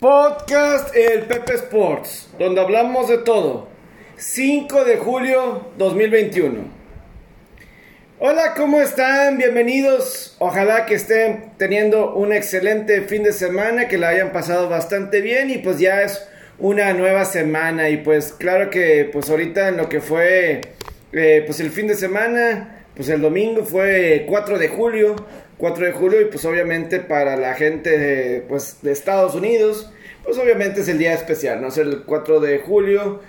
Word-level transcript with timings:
Podcast 0.00 0.96
El 0.96 1.24
Pepe 1.26 1.56
Sports, 1.56 2.30
donde 2.38 2.62
hablamos 2.62 3.06
de 3.10 3.18
todo. 3.18 3.68
5 4.16 4.86
de 4.86 4.96
julio 4.96 5.72
2021. 5.76 6.64
Hola, 8.18 8.54
¿cómo 8.56 8.80
están? 8.80 9.36
Bienvenidos. 9.36 10.36
Ojalá 10.38 10.86
que 10.86 10.94
estén 10.94 11.52
teniendo 11.58 12.14
un 12.14 12.32
excelente 12.32 13.02
fin 13.02 13.24
de 13.24 13.34
semana, 13.34 13.88
que 13.88 13.98
la 13.98 14.08
hayan 14.08 14.32
pasado 14.32 14.70
bastante 14.70 15.20
bien 15.20 15.50
y 15.50 15.58
pues 15.58 15.78
ya 15.78 16.00
es 16.00 16.26
una 16.58 16.94
nueva 16.94 17.26
semana 17.26 17.90
y 17.90 17.98
pues 17.98 18.32
claro 18.32 18.70
que 18.70 19.06
pues 19.12 19.28
ahorita 19.28 19.68
en 19.68 19.76
lo 19.76 19.90
que 19.90 20.00
fue 20.00 20.62
eh, 21.12 21.42
pues 21.44 21.60
el 21.60 21.68
fin 21.68 21.88
de 21.88 21.94
semana, 21.94 22.86
pues 22.96 23.10
el 23.10 23.20
domingo 23.20 23.66
fue 23.66 24.24
4 24.26 24.58
de 24.58 24.68
julio, 24.68 25.16
4 25.60 25.86
de 25.86 25.92
julio 25.92 26.20
y 26.22 26.24
pues 26.24 26.44
obviamente 26.46 27.00
para 27.00 27.36
la 27.36 27.54
gente 27.54 27.98
de, 27.98 28.40
pues, 28.40 28.78
de 28.80 28.92
Estados 28.92 29.34
Unidos, 29.34 29.92
pues 30.24 30.38
obviamente 30.38 30.80
es 30.80 30.88
el 30.88 30.98
día 30.98 31.12
especial, 31.12 31.60
¿no? 31.60 31.68
Es 31.68 31.76
el 31.76 32.02
4 32.04 32.40
de 32.40 32.58
julio, 32.58 33.20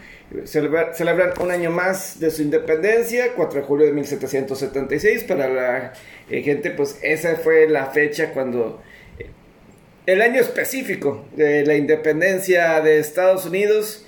celebran 0.45 1.31
un 1.41 1.51
año 1.51 1.71
más 1.71 2.21
de 2.21 2.31
su 2.31 2.41
independencia, 2.41 3.33
4 3.35 3.59
de 3.59 3.65
julio 3.67 3.85
de 3.85 3.91
1776, 3.91 5.25
para 5.25 5.49
la 5.49 5.93
eh, 6.29 6.41
gente 6.41 6.71
pues 6.71 6.97
esa 7.01 7.35
fue 7.35 7.67
la 7.67 7.87
fecha 7.87 8.31
cuando 8.31 8.81
eh, 9.19 9.27
el 10.05 10.21
año 10.21 10.39
específico 10.39 11.25
de 11.35 11.65
la 11.65 11.75
independencia 11.75 12.79
de 12.79 12.99
Estados 12.99 13.45
Unidos, 13.45 14.05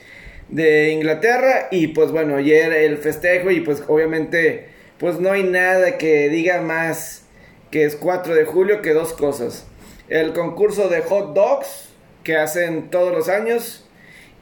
de 0.48 0.92
Inglaterra 0.92 1.67
y 1.72 1.88
pues 1.88 2.12
bueno, 2.12 2.38
ayer 2.38 2.72
el 2.72 2.98
festejo 3.00 3.52
y 3.52 3.59
pues 3.59 3.84
obviamente 3.88 4.67
pues 4.98 5.20
no 5.20 5.31
hay 5.31 5.44
nada 5.44 5.98
que 5.98 6.30
diga 6.30 6.62
más 6.62 7.23
que 7.73 7.86
es 7.86 7.95
4 7.95 8.36
de 8.36 8.45
julio, 8.45 8.84
que 8.84 8.94
dos 8.94 9.13
cosas. 9.13 9.66
El 10.08 10.34
concurso 10.34 10.90
de 10.90 11.02
hot 11.02 11.34
dogs 11.34 11.90
que 12.23 12.38
hacen 12.38 12.91
todos 12.91 13.12
los 13.12 13.30
años 13.30 13.90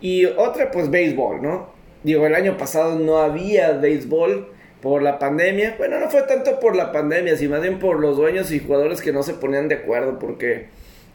y 0.02 0.26
otra 0.26 0.70
pues 0.70 0.92
béisbol, 0.92 1.42
¿no? 1.42 1.70
Digo, 2.04 2.28
el 2.28 2.36
año 2.36 2.58
pasado 2.58 3.00
no 3.00 3.20
había 3.20 3.72
béisbol 3.72 4.52
por 4.82 5.02
la 5.02 5.18
pandemia. 5.18 5.76
Bueno, 5.78 5.98
no 6.02 6.10
fue 6.10 6.24
tanto 6.24 6.60
por 6.60 6.76
la 6.76 6.92
pandemia, 6.92 7.38
sino 7.38 7.52
más 7.52 7.62
bien 7.62 7.80
por 7.80 8.02
los 8.02 8.18
dueños 8.18 8.52
y 8.52 8.60
jugadores 8.60 9.00
que 9.00 9.14
no 9.14 9.24
se 9.24 9.36
ponían 9.36 9.70
de 9.70 9.76
acuerdo 9.76 10.20
porque 10.20 10.66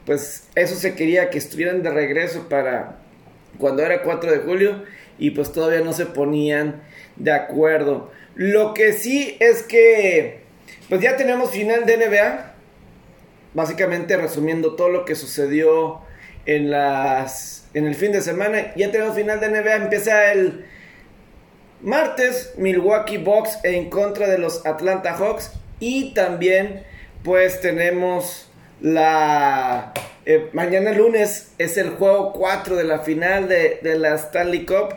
pues 0.07 0.49
eso 0.55 0.75
se 0.75 0.95
quería 0.95 1.29
que 1.29 1.37
estuvieran 1.37 1.83
de 1.83 1.91
regreso 1.91 2.49
para 2.49 2.97
cuando 3.59 3.83
era 3.83 4.01
4 4.01 4.33
de 4.33 4.39
julio 4.39 4.85
y 5.19 5.33
pues 5.33 5.53
todavía 5.53 5.83
no 5.83 5.93
se 5.93 6.07
ponían 6.07 6.81
de 7.17 7.33
acuerdo. 7.33 8.11
Lo 8.35 8.73
que 8.73 8.95
sí 8.95 9.37
es 9.39 9.63
que 9.63 10.46
pues 10.89 11.01
ya 11.01 11.17
tenemos 11.17 11.51
final 11.51 11.87
de 11.87 11.97
NBA. 11.97 12.53
Básicamente 13.55 14.17
resumiendo 14.17 14.77
todo 14.77 14.91
lo 14.91 15.05
que 15.05 15.15
sucedió 15.15 16.01
en 16.45 16.71
las 16.71 17.67
en 17.75 17.87
el 17.87 17.95
fin 17.95 18.13
de 18.13 18.23
semana, 18.23 18.73
ya 18.75 18.91
tenemos 18.91 19.15
final 19.15 19.39
de 19.39 19.51
NBA, 19.51 19.77
empieza 19.77 20.33
el 20.33 20.65
martes 21.83 22.55
Milwaukee 22.57 23.19
Bucks 23.19 23.59
en 23.65 23.91
contra 23.91 24.29
de 24.29 24.39
los 24.39 24.65
Atlanta 24.65 25.15
Hawks 25.15 25.53
y 25.79 26.15
también 26.15 26.85
pues 27.23 27.61
tenemos 27.61 28.51
la 28.81 29.93
eh, 30.25 30.49
mañana 30.55 30.93
lunes 30.93 31.53
es 31.59 31.77
el 31.77 31.91
juego 31.91 32.33
4 32.33 32.77
de 32.77 32.85
la 32.85 33.01
final 33.01 33.47
de, 33.49 33.81
de 33.83 33.99
la 33.99 34.15
Stanley 34.15 34.65
Cup 34.65 34.95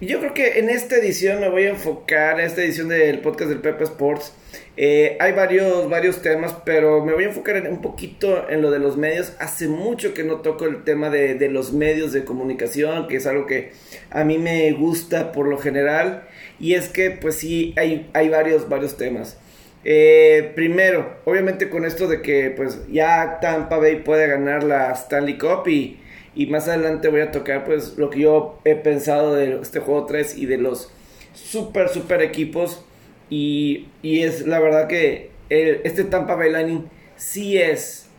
y 0.00 0.06
yo 0.06 0.18
creo 0.18 0.32
que 0.32 0.58
en 0.58 0.70
esta 0.70 0.96
edición 0.96 1.38
me 1.38 1.48
voy 1.48 1.64
a 1.64 1.70
enfocar, 1.70 2.40
en 2.40 2.46
esta 2.46 2.62
edición 2.62 2.88
del 2.88 3.20
podcast 3.20 3.50
del 3.50 3.60
Pepe 3.60 3.84
Sports, 3.84 4.32
eh, 4.76 5.16
hay 5.20 5.32
varios, 5.32 5.88
varios 5.88 6.22
temas, 6.22 6.54
pero 6.64 7.04
me 7.04 7.12
voy 7.12 7.24
a 7.24 7.28
enfocar 7.28 7.62
un 7.68 7.82
poquito 7.82 8.48
en 8.48 8.62
lo 8.62 8.70
de 8.70 8.78
los 8.78 8.96
medios. 8.96 9.34
Hace 9.38 9.68
mucho 9.68 10.14
que 10.14 10.24
no 10.24 10.36
toco 10.36 10.64
el 10.66 10.84
tema 10.84 11.10
de, 11.10 11.34
de, 11.34 11.48
los 11.48 11.72
medios 11.72 12.12
de 12.12 12.24
comunicación, 12.24 13.08
que 13.08 13.16
es 13.16 13.26
algo 13.26 13.46
que 13.46 13.72
a 14.10 14.24
mí 14.24 14.38
me 14.38 14.72
gusta 14.72 15.32
por 15.32 15.46
lo 15.46 15.58
general. 15.58 16.24
Y 16.58 16.74
es 16.74 16.88
que, 16.88 17.10
pues 17.10 17.36
sí, 17.36 17.74
hay, 17.76 18.10
hay 18.14 18.28
varios, 18.28 18.68
varios 18.68 18.96
temas. 18.96 19.38
Eh, 19.84 20.52
primero, 20.54 21.16
obviamente 21.24 21.68
con 21.68 21.84
esto 21.84 22.06
de 22.06 22.22
que 22.22 22.50
pues 22.50 22.80
ya 22.88 23.38
Tampa 23.40 23.78
Bay 23.78 23.96
puede 23.96 24.28
ganar 24.28 24.62
la 24.62 24.92
Stanley 24.92 25.38
Cup 25.38 25.66
y 25.66 25.98
y 26.34 26.46
más 26.46 26.68
adelante 26.68 27.08
voy 27.08 27.20
a 27.20 27.30
tocar 27.30 27.64
pues 27.64 27.98
lo 27.98 28.10
que 28.10 28.20
yo 28.20 28.58
he 28.64 28.74
pensado 28.74 29.34
de 29.34 29.60
este 29.60 29.80
juego 29.80 30.06
3 30.06 30.36
y 30.38 30.46
de 30.46 30.58
los 30.58 30.90
super, 31.34 31.88
super 31.88 32.22
equipos. 32.22 32.84
Y, 33.32 33.88
y 34.02 34.24
es 34.24 34.46
la 34.46 34.60
verdad 34.60 34.88
que 34.88 35.30
este 35.48 36.04
Tampa 36.04 36.34
Bay 36.34 36.50
Lightning 36.50 36.90
sí 37.16 37.56
es 37.56 38.10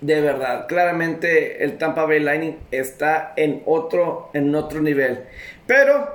de 0.00 0.20
verdad. 0.20 0.66
Claramente 0.66 1.62
el 1.62 1.78
Tampa 1.78 2.06
Bay 2.06 2.18
Lightning 2.18 2.56
está 2.72 3.32
en 3.36 3.62
otro, 3.66 4.28
en 4.34 4.52
otro 4.56 4.82
nivel. 4.82 5.26
Pero 5.68 6.12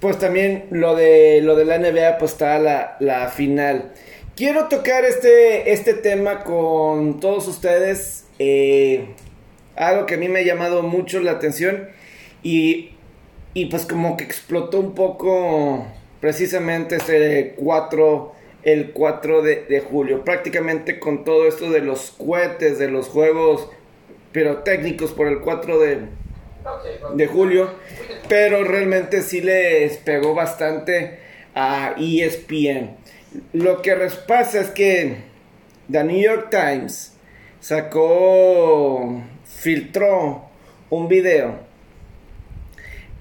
pues 0.00 0.18
también 0.18 0.64
lo 0.72 0.96
de, 0.96 1.40
lo 1.40 1.54
de 1.54 1.66
la 1.66 1.78
NBA 1.78 2.18
pues 2.18 2.32
está 2.32 2.58
la, 2.58 2.96
la 2.98 3.28
final. 3.28 3.92
Quiero 4.34 4.66
tocar 4.66 5.04
este, 5.04 5.70
este 5.70 5.94
tema 5.94 6.42
con 6.42 7.20
todos 7.20 7.46
ustedes. 7.46 8.26
Eh, 8.40 9.06
algo 9.76 10.04
que 10.06 10.14
a 10.14 10.18
mí 10.18 10.26
me 10.26 10.40
ha 10.40 10.42
llamado 10.42 10.82
mucho 10.82 11.20
la 11.20 11.30
atención 11.30 11.90
y, 12.42 12.90
y 13.54 13.66
pues 13.66 13.86
como 13.86 14.16
que 14.16 14.24
explotó 14.24 14.80
un 14.80 14.96
poco 14.96 15.86
precisamente 16.20 16.96
ese 16.96 17.54
4, 17.56 18.32
el 18.62 18.92
4 18.92 19.42
de, 19.42 19.64
de, 19.68 19.80
julio, 19.80 20.24
prácticamente 20.24 20.98
con 20.98 21.24
todo 21.24 21.46
esto 21.46 21.70
de 21.70 21.80
los 21.80 22.10
cohetes, 22.12 22.78
de 22.78 22.88
los 22.88 23.08
juegos 23.08 23.68
pirotécnicos 24.32 25.12
por 25.12 25.26
el 25.26 25.40
4 25.40 25.78
de, 25.78 25.98
de 27.14 27.26
julio, 27.26 27.70
pero 28.28 28.64
realmente 28.64 29.22
sí 29.22 29.40
les 29.40 29.96
pegó 29.98 30.34
bastante 30.34 31.18
a 31.54 31.94
ESPN. 31.98 32.96
Lo 33.52 33.82
que 33.82 33.94
pasa 34.26 34.60
es 34.60 34.70
que 34.70 35.16
The 35.90 36.04
New 36.04 36.20
York 36.20 36.50
Times 36.50 37.14
sacó 37.60 39.22
filtró 39.44 40.48
un 40.88 41.08
video. 41.08 41.58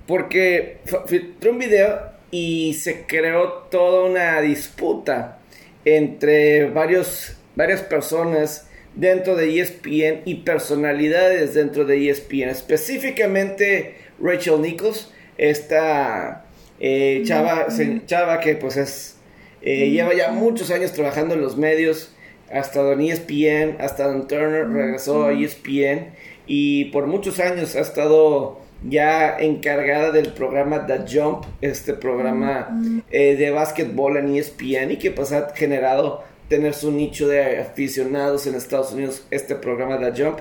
Porque 0.07 0.79
filtró 1.05 1.51
un 1.51 1.59
video 1.59 2.18
y 2.31 2.73
se 2.75 3.05
creó 3.05 3.67
toda 3.69 4.09
una 4.09 4.41
disputa 4.41 5.39
entre 5.85 6.65
varios, 6.69 7.37
varias 7.55 7.81
personas 7.81 8.67
dentro 8.95 9.35
de 9.35 9.59
ESPN 9.59 10.21
y 10.25 10.35
personalidades 10.35 11.53
dentro 11.53 11.85
de 11.85 12.09
ESPN. 12.09 12.49
Específicamente 12.49 13.95
Rachel 14.19 14.61
Nichols, 14.61 15.11
esta 15.37 16.45
eh, 16.79 17.23
chava, 17.25 17.67
chava 18.05 18.39
que 18.39 18.55
pues 18.55 18.77
es, 18.77 19.17
eh, 19.61 19.89
lleva 19.89 20.13
ya 20.13 20.31
muchos 20.31 20.71
años 20.71 20.91
trabajando 20.93 21.35
en 21.35 21.41
los 21.41 21.57
medios, 21.57 22.13
hasta 22.51 22.81
Don 22.81 22.99
ESPN, 22.99 23.77
hasta 23.79 24.07
Don 24.07 24.27
Turner 24.27 24.67
regresó 24.67 25.25
a 25.25 25.33
ESPN 25.33 26.13
y 26.47 26.85
por 26.85 27.05
muchos 27.05 27.39
años 27.39 27.75
ha 27.75 27.81
estado 27.81 28.59
ya 28.83 29.37
encargada 29.39 30.11
del 30.11 30.33
programa 30.33 30.85
The 30.85 31.05
Jump, 31.07 31.45
este 31.61 31.93
programa 31.93 32.81
eh, 33.09 33.35
de 33.35 33.51
básquetbol 33.51 34.17
en 34.17 34.35
ESPN 34.35 34.91
y 34.91 34.97
que 34.97 35.11
pues 35.11 35.31
ha 35.31 35.49
generado 35.55 36.23
tener 36.47 36.73
su 36.73 36.91
nicho 36.91 37.27
de 37.27 37.59
aficionados 37.59 38.47
en 38.47 38.55
Estados 38.55 38.93
Unidos, 38.93 39.25
este 39.31 39.55
programa 39.55 39.99
The 39.99 40.23
Jump. 40.23 40.39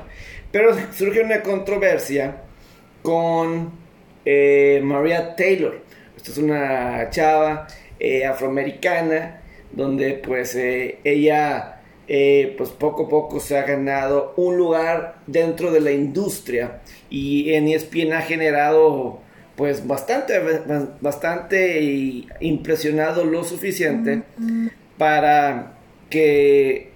Pero 0.51 0.75
surge 0.93 1.23
una 1.23 1.43
controversia 1.43 2.43
con 3.03 3.71
eh, 4.25 4.81
Maria 4.83 5.37
Taylor. 5.37 5.81
Esta 6.17 6.31
es 6.31 6.39
una 6.39 7.11
chava 7.11 7.67
eh, 7.99 8.25
afroamericana 8.25 9.43
donde 9.73 10.15
pues 10.15 10.57
ella 10.57 11.79
eh, 12.11 12.55
pues 12.57 12.71
poco 12.71 13.05
a 13.05 13.09
poco 13.11 13.39
se 13.39 13.59
ha 13.59 13.65
ganado 13.65 14.33
un 14.39 14.57
lugar 14.57 15.19
dentro 15.27 15.71
de 15.71 15.81
la 15.81 15.93
industria 15.93 16.81
y 17.11 17.55
en 17.55 17.69
ESPN 17.69 18.13
ha 18.13 18.23
generado 18.23 19.21
pues 19.57 19.87
bastante, 19.87 20.41
bastante 21.01 22.27
impresionado 22.41 23.25
lo 23.25 23.43
suficiente 23.43 24.23
para 24.97 25.79
que 26.11 26.93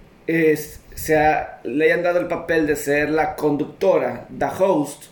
sea, 0.95 1.59
le 1.63 1.85
hayan 1.85 2.03
dado 2.03 2.19
el 2.19 2.27
papel 2.27 2.67
de 2.67 2.75
ser 2.75 3.09
la 3.09 3.35
conductora, 3.35 4.27
the 4.37 4.45
host, 4.45 5.05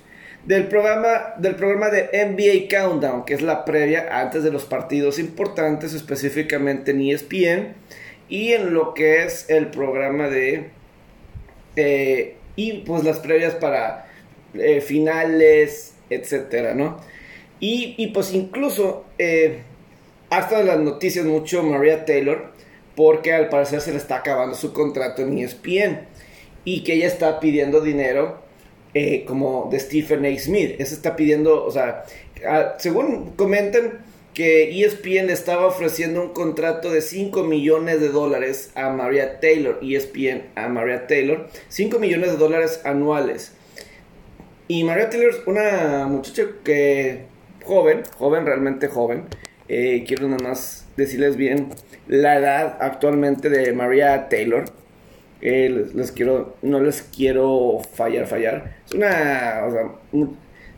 del 0.45 0.67
programa, 0.67 1.33
del 1.37 1.55
programa 1.55 1.89
de 1.89 2.09
NBA 2.13 2.67
Countdown, 2.69 3.25
que 3.25 3.33
es 3.33 3.41
la 3.41 3.65
previa 3.65 4.19
antes 4.19 4.43
de 4.43 4.51
los 4.51 4.65
partidos 4.65 5.19
importantes, 5.19 5.93
específicamente 5.93 6.91
en 6.91 7.01
ESPN 7.01 7.73
y 8.27 8.53
en 8.53 8.73
lo 8.73 8.93
que 8.93 9.23
es 9.23 9.49
el 9.49 9.67
programa 9.67 10.29
de... 10.29 10.69
Eh, 11.75 12.37
y 12.55 12.79
pues 12.79 13.03
las 13.03 13.19
previas 13.19 13.55
para 13.55 14.07
eh, 14.53 14.81
finales, 14.81 15.93
etcétera, 16.09 16.73
¿no? 16.73 16.99
Y, 17.59 17.95
y 17.97 18.07
pues 18.07 18.33
incluso 18.33 19.05
eh, 19.17 19.61
hasta 20.29 20.63
las 20.63 20.79
noticias 20.79 21.25
mucho 21.25 21.63
Maria 21.63 22.05
Taylor, 22.05 22.51
porque 22.95 23.33
al 23.33 23.49
parecer 23.49 23.81
se 23.81 23.91
le 23.91 23.97
está 23.97 24.17
acabando 24.17 24.55
su 24.55 24.73
contrato 24.73 25.21
en 25.21 25.37
ESPN 25.37 26.07
y 26.65 26.83
que 26.83 26.93
ella 26.93 27.07
está 27.07 27.39
pidiendo 27.39 27.81
dinero 27.81 28.39
eh, 28.93 29.23
como 29.25 29.69
de 29.71 29.79
Stephen 29.79 30.25
A. 30.25 30.39
Smith. 30.39 30.75
Ese 30.79 30.95
está 30.95 31.15
pidiendo, 31.15 31.65
o 31.65 31.71
sea, 31.71 32.05
según 32.77 33.31
comentan 33.35 34.03
que 34.33 34.83
ESPN 34.83 35.27
le 35.27 35.33
estaba 35.33 35.65
ofreciendo 35.65 36.21
un 36.21 36.29
contrato 36.29 36.91
de 36.91 37.01
5 37.01 37.43
millones 37.43 37.99
de 37.99 38.09
dólares 38.09 38.71
a 38.75 38.89
Maria 38.89 39.39
Taylor, 39.39 39.79
ESPN 39.81 40.43
a 40.55 40.69
Maria 40.69 41.07
Taylor, 41.07 41.49
5 41.69 41.99
millones 41.99 42.31
de 42.31 42.37
dólares 42.37 42.81
anuales. 42.85 43.53
Y 44.73 44.85
Maria 44.85 45.09
Taylor 45.09 45.31
es 45.31 45.41
una 45.47 46.07
muchacha 46.07 46.43
que 46.63 47.25
joven, 47.65 48.03
joven, 48.17 48.45
realmente 48.45 48.87
joven. 48.87 49.25
Eh, 49.67 50.05
quiero 50.07 50.29
nada 50.29 50.41
más 50.41 50.85
decirles 50.95 51.35
bien 51.35 51.71
la 52.07 52.37
edad 52.37 52.77
actualmente 52.79 53.49
de 53.49 53.73
Maria 53.73 54.29
Taylor. 54.29 54.63
Eh, 55.41 55.89
les, 55.93 56.13
quiero, 56.13 56.55
no 56.61 56.79
les 56.79 57.01
quiero 57.01 57.81
fallar, 57.95 58.27
fallar. 58.27 58.77
Es 58.85 58.93
una, 58.93 59.63
o 59.67 59.71
sea, 59.73 60.29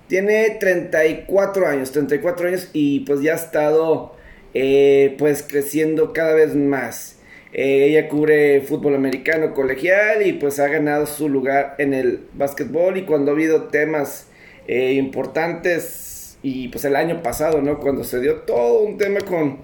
tiene 0.08 0.58
34 0.60 1.68
años, 1.68 1.92
34 1.92 2.48
años 2.48 2.70
y 2.74 3.02
pues 3.02 3.22
ya 3.22 3.34
ha 3.34 3.36
estado 3.36 4.16
eh, 4.56 5.16
pues 5.20 5.46
creciendo 5.48 6.14
cada 6.14 6.34
vez 6.34 6.56
más. 6.56 7.20
Eh, 7.54 7.88
ella 7.90 8.10
cubre 8.10 8.62
fútbol 8.62 8.96
americano 8.96 9.54
colegial 9.54 10.26
y 10.26 10.34
pues 10.34 10.60
ha 10.60 10.68
ganado 10.68 11.06
su 11.06 11.30
lugar 11.30 11.76
en 11.78 11.94
el 11.94 12.22
básquetbol 12.34 12.98
y 12.98 13.04
cuando 13.04 13.32
ha 13.32 13.34
habido 13.36 13.64
temas 13.64 14.28
importantes 14.68 16.38
y 16.42 16.70
pues 16.70 16.86
el 16.86 16.96
año 16.96 17.22
pasado, 17.22 17.62
¿no? 17.62 17.80
Cuando 17.80 18.04
se 18.04 18.20
dio 18.20 18.42
todo 18.42 18.84
un 18.84 18.98
tema 18.98 19.20
con 19.22 19.60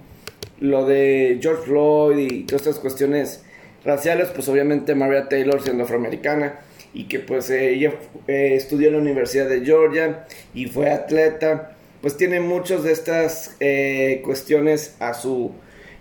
lo 0.60 0.86
de 0.86 1.38
George 1.40 1.64
Floyd 1.64 2.18
y 2.18 2.42
todas 2.44 2.66
estas 2.66 2.80
cuestiones 2.80 3.44
raciales, 3.84 4.28
pues 4.28 4.48
obviamente 4.48 4.94
Maria 4.94 5.28
Taylor 5.28 5.62
siendo 5.62 5.84
afroamericana 5.84 6.60
y 6.92 7.04
que 7.04 7.20
pues 7.20 7.50
ella 7.50 7.94
eh, 8.26 8.54
estudió 8.54 8.88
en 8.88 8.94
la 8.94 9.00
Universidad 9.00 9.48
de 9.48 9.64
Georgia 9.64 10.26
y 10.54 10.66
fue 10.66 10.90
atleta, 10.90 11.76
pues 12.00 12.16
tiene 12.16 12.40
muchas 12.40 12.82
de 12.82 12.92
estas 12.92 13.56
eh, 13.60 14.22
cuestiones 14.24 14.96
a 15.00 15.14
su 15.14 15.52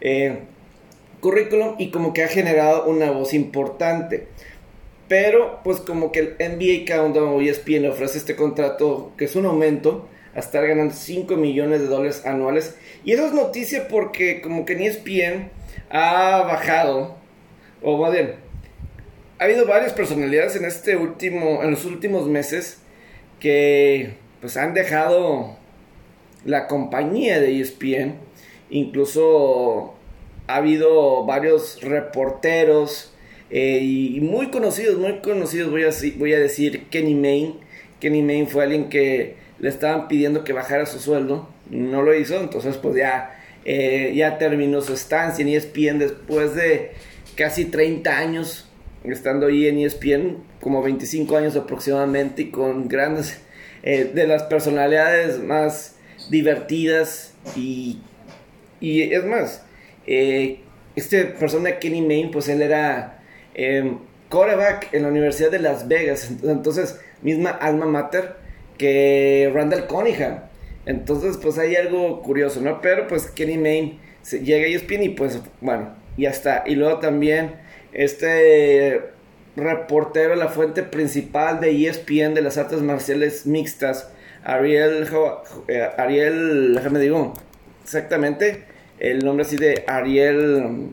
eh, 0.02 0.40
currículum 1.20 1.76
y 1.78 1.92
como 1.92 2.14
que 2.14 2.24
ha 2.24 2.28
generado 2.28 2.86
una 2.86 3.12
voz 3.12 3.34
importante. 3.34 4.28
Pero 5.08 5.62
pues 5.64 5.80
como 5.80 6.12
que 6.12 6.20
el 6.20 6.36
NBA 6.40 6.86
Countdown 6.86 7.30
o 7.30 7.42
ESPN 7.42 7.82
le 7.82 7.90
ofrece 7.90 8.18
este 8.20 8.36
contrato 8.36 9.12
que 9.18 9.26
es 9.26 9.36
un 9.36 9.46
aumento 9.46 10.08
a 10.36 10.40
estar 10.40 10.66
ganando 10.68 10.94
5 10.94 11.36
millones 11.36 11.82
de 11.82 11.88
dólares 11.88 12.26
anuales. 12.26 12.76
Y 13.04 13.14
eso 13.14 13.26
es 13.26 13.34
noticia 13.34 13.88
porque 13.88 14.42
como 14.42 14.66
que 14.66 14.74
en 14.74 14.82
ESPN 14.82 15.52
ha 15.90 16.44
bajado 16.44 17.16
o 17.82 17.98
más 17.98 18.16
ha 19.40 19.46
habido 19.46 19.66
varias 19.66 19.94
personalidades 19.94 20.58
en 20.58 20.66
este 20.66 20.98
último, 20.98 21.64
en 21.64 21.72
los 21.72 21.86
últimos 21.86 22.28
meses 22.28 22.82
que 23.40 24.16
pues 24.42 24.58
han 24.58 24.74
dejado 24.74 25.58
la 26.46 26.68
compañía 26.68 27.40
de 27.40 27.62
ESPN. 27.62 28.16
Incluso 28.70 29.96
ha 30.50 30.56
habido 30.56 31.26
varios 31.26 31.80
reporteros 31.82 33.14
eh, 33.52 33.80
y 33.82 34.20
muy 34.20 34.50
conocidos, 34.50 34.98
muy 34.98 35.20
conocidos, 35.20 35.70
voy 35.70 35.84
a, 35.84 35.90
voy 36.18 36.34
a 36.34 36.40
decir 36.40 36.88
Kenny 36.90 37.14
Mayne. 37.14 37.54
Kenny 38.00 38.24
Mayne 38.24 38.48
fue 38.48 38.64
alguien 38.64 38.90
que 38.90 39.36
le 39.60 39.70
estaban 39.70 40.08
pidiendo 40.08 40.44
que 40.44 40.54
bajara 40.54 40.88
su 40.88 41.00
sueldo, 41.00 41.50
no 41.70 42.02
lo 42.02 42.16
hizo, 42.16 42.40
entonces 42.40 42.78
pues 42.78 42.96
ya, 42.96 43.40
eh, 43.64 44.12
ya 44.16 44.40
terminó 44.40 44.82
su 44.82 44.94
estancia 44.94 45.44
en 45.44 45.50
ESPN 45.50 46.00
después 46.00 46.56
de 46.56 46.94
casi 47.36 47.66
30 47.66 48.18
años 48.18 48.68
estando 49.04 49.48
ahí 49.48 49.68
en 49.68 49.78
ESPN, 49.78 50.38
como 50.62 50.82
25 50.82 51.38
años 51.38 51.56
aproximadamente, 51.56 52.44
y 52.44 52.50
con 52.50 52.88
grandes, 52.88 53.40
eh, 53.84 54.12
de 54.14 54.26
las 54.26 54.44
personalidades 54.44 55.40
más 55.40 55.96
divertidas 56.30 57.34
y, 57.56 58.00
y 58.82 59.14
es 59.14 59.24
más, 59.24 59.64
eh, 60.12 60.62
este 60.96 61.26
persona 61.26 61.78
Kenny 61.78 62.02
Mayne, 62.02 62.32
pues 62.32 62.50
él 62.50 62.64
era 62.64 63.22
eh, 63.54 63.96
quarterback 64.28 64.92
en 64.92 65.04
la 65.04 65.10
Universidad 65.10 65.52
de 65.52 65.60
Las 65.60 65.88
Vegas, 65.88 66.32
entonces 66.44 67.00
misma 67.22 67.52
alma 67.52 67.86
mater 67.86 68.38
que 68.80 69.52
Randall 69.54 69.86
Cunningham. 69.86 70.40
Entonces, 70.88 71.38
pues 71.38 71.60
hay 71.60 71.76
algo 71.76 72.24
curioso, 72.24 72.60
¿no? 72.62 72.82
Pero 72.82 73.06
pues 73.08 73.30
Kenny 73.30 73.60
Mayne 73.60 74.00
llega 74.32 74.66
a 74.66 74.70
ESPN 74.70 75.04
y 75.04 75.10
pues, 75.10 75.40
bueno, 75.62 75.94
y 76.18 76.26
hasta 76.26 76.64
Y 76.66 76.76
luego 76.76 76.98
también 76.98 77.58
este 77.94 79.02
reportero, 79.56 80.36
la 80.36 80.48
fuente 80.48 80.82
principal 80.82 81.60
de 81.60 81.86
ESPN 81.86 82.34
de 82.34 82.42
las 82.42 82.58
artes 82.58 82.82
marciales 82.82 83.46
mixtas, 83.46 84.10
Ariel, 84.44 85.08
eh, 85.68 85.88
Ariel, 85.98 86.74
déjame 86.74 87.00
digo, 87.00 87.34
exactamente, 87.84 88.64
el 89.00 89.20
nombre 89.20 89.46
así 89.46 89.58
de 89.58 89.84
Ariel, 89.88 90.90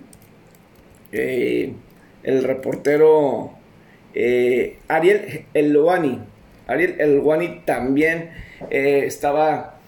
eh, 1.13 1.73
el 2.23 2.45
reportero 2.45 3.53
eh, 4.15 4.79
Ariel 4.89 5.47
Elwani, 5.55 6.21
Ariel 6.67 7.01
Elwani 7.01 7.63
también 7.65 8.31
estaba 8.71 9.79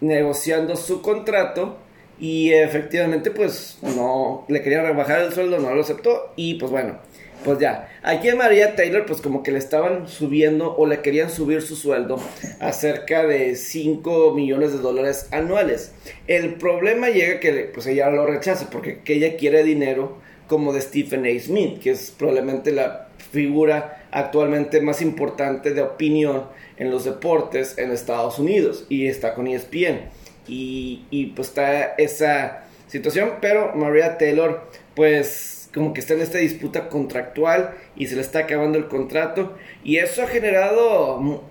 negociando 0.00 0.76
su 0.76 1.02
contrato 1.02 1.78
y 2.20 2.52
efectivamente, 2.52 3.30
pues 3.30 3.78
no 3.82 4.44
le 4.48 4.60
querían 4.62 4.84
rebajar 4.84 5.20
el 5.22 5.32
sueldo, 5.32 5.58
no 5.58 5.74
lo 5.74 5.80
aceptó. 5.80 6.32
Y 6.36 6.54
pues 6.54 6.70
bueno, 6.70 6.98
pues 7.44 7.58
ya. 7.58 7.88
Aquí 8.02 8.28
a 8.28 8.36
María 8.36 8.76
Taylor, 8.76 9.06
pues 9.06 9.20
como 9.20 9.42
que 9.42 9.52
le 9.52 9.58
estaban 9.58 10.08
subiendo 10.08 10.76
o 10.76 10.86
le 10.86 11.00
querían 11.00 11.30
subir 11.30 11.62
su 11.62 11.76
sueldo 11.76 12.20
a 12.60 12.72
cerca 12.72 13.26
de 13.26 13.56
5 13.56 14.34
millones 14.34 14.72
de 14.72 14.78
dólares 14.78 15.28
anuales. 15.30 15.92
El 16.26 16.54
problema 16.54 17.08
llega 17.08 17.40
que 17.40 17.70
pues 17.72 17.86
ella 17.86 18.10
lo 18.10 18.26
rechaza 18.26 18.70
porque 18.70 19.00
que 19.00 19.14
ella 19.14 19.36
quiere 19.36 19.62
dinero 19.64 20.18
como 20.46 20.72
de 20.72 20.80
Stephen 20.80 21.26
A. 21.26 21.40
Smith, 21.40 21.80
que 21.80 21.90
es 21.90 22.10
probablemente 22.10 22.72
la 22.72 23.08
figura 23.30 24.06
actualmente 24.10 24.80
más 24.80 25.02
importante 25.02 25.74
de 25.74 25.82
opinión 25.82 26.44
en 26.78 26.90
los 26.90 27.04
deportes 27.04 27.76
en 27.78 27.90
Estados 27.90 28.38
Unidos 28.38 28.86
y 28.88 29.06
está 29.06 29.34
con 29.34 29.46
ESPN 29.46 30.00
y, 30.46 31.32
pues 31.36 31.48
está 31.48 31.94
esa 31.98 32.64
situación, 32.86 33.34
pero 33.40 33.74
Maria 33.74 34.16
Taylor 34.16 34.62
pues 34.94 35.57
como 35.72 35.92
que 35.92 36.00
está 36.00 36.14
en 36.14 36.22
esta 36.22 36.38
disputa 36.38 36.88
contractual 36.88 37.74
y 37.96 38.06
se 38.06 38.16
le 38.16 38.22
está 38.22 38.40
acabando 38.40 38.78
el 38.78 38.88
contrato 38.88 39.56
y 39.84 39.98
eso 39.98 40.22
ha 40.22 40.26
generado 40.26 41.42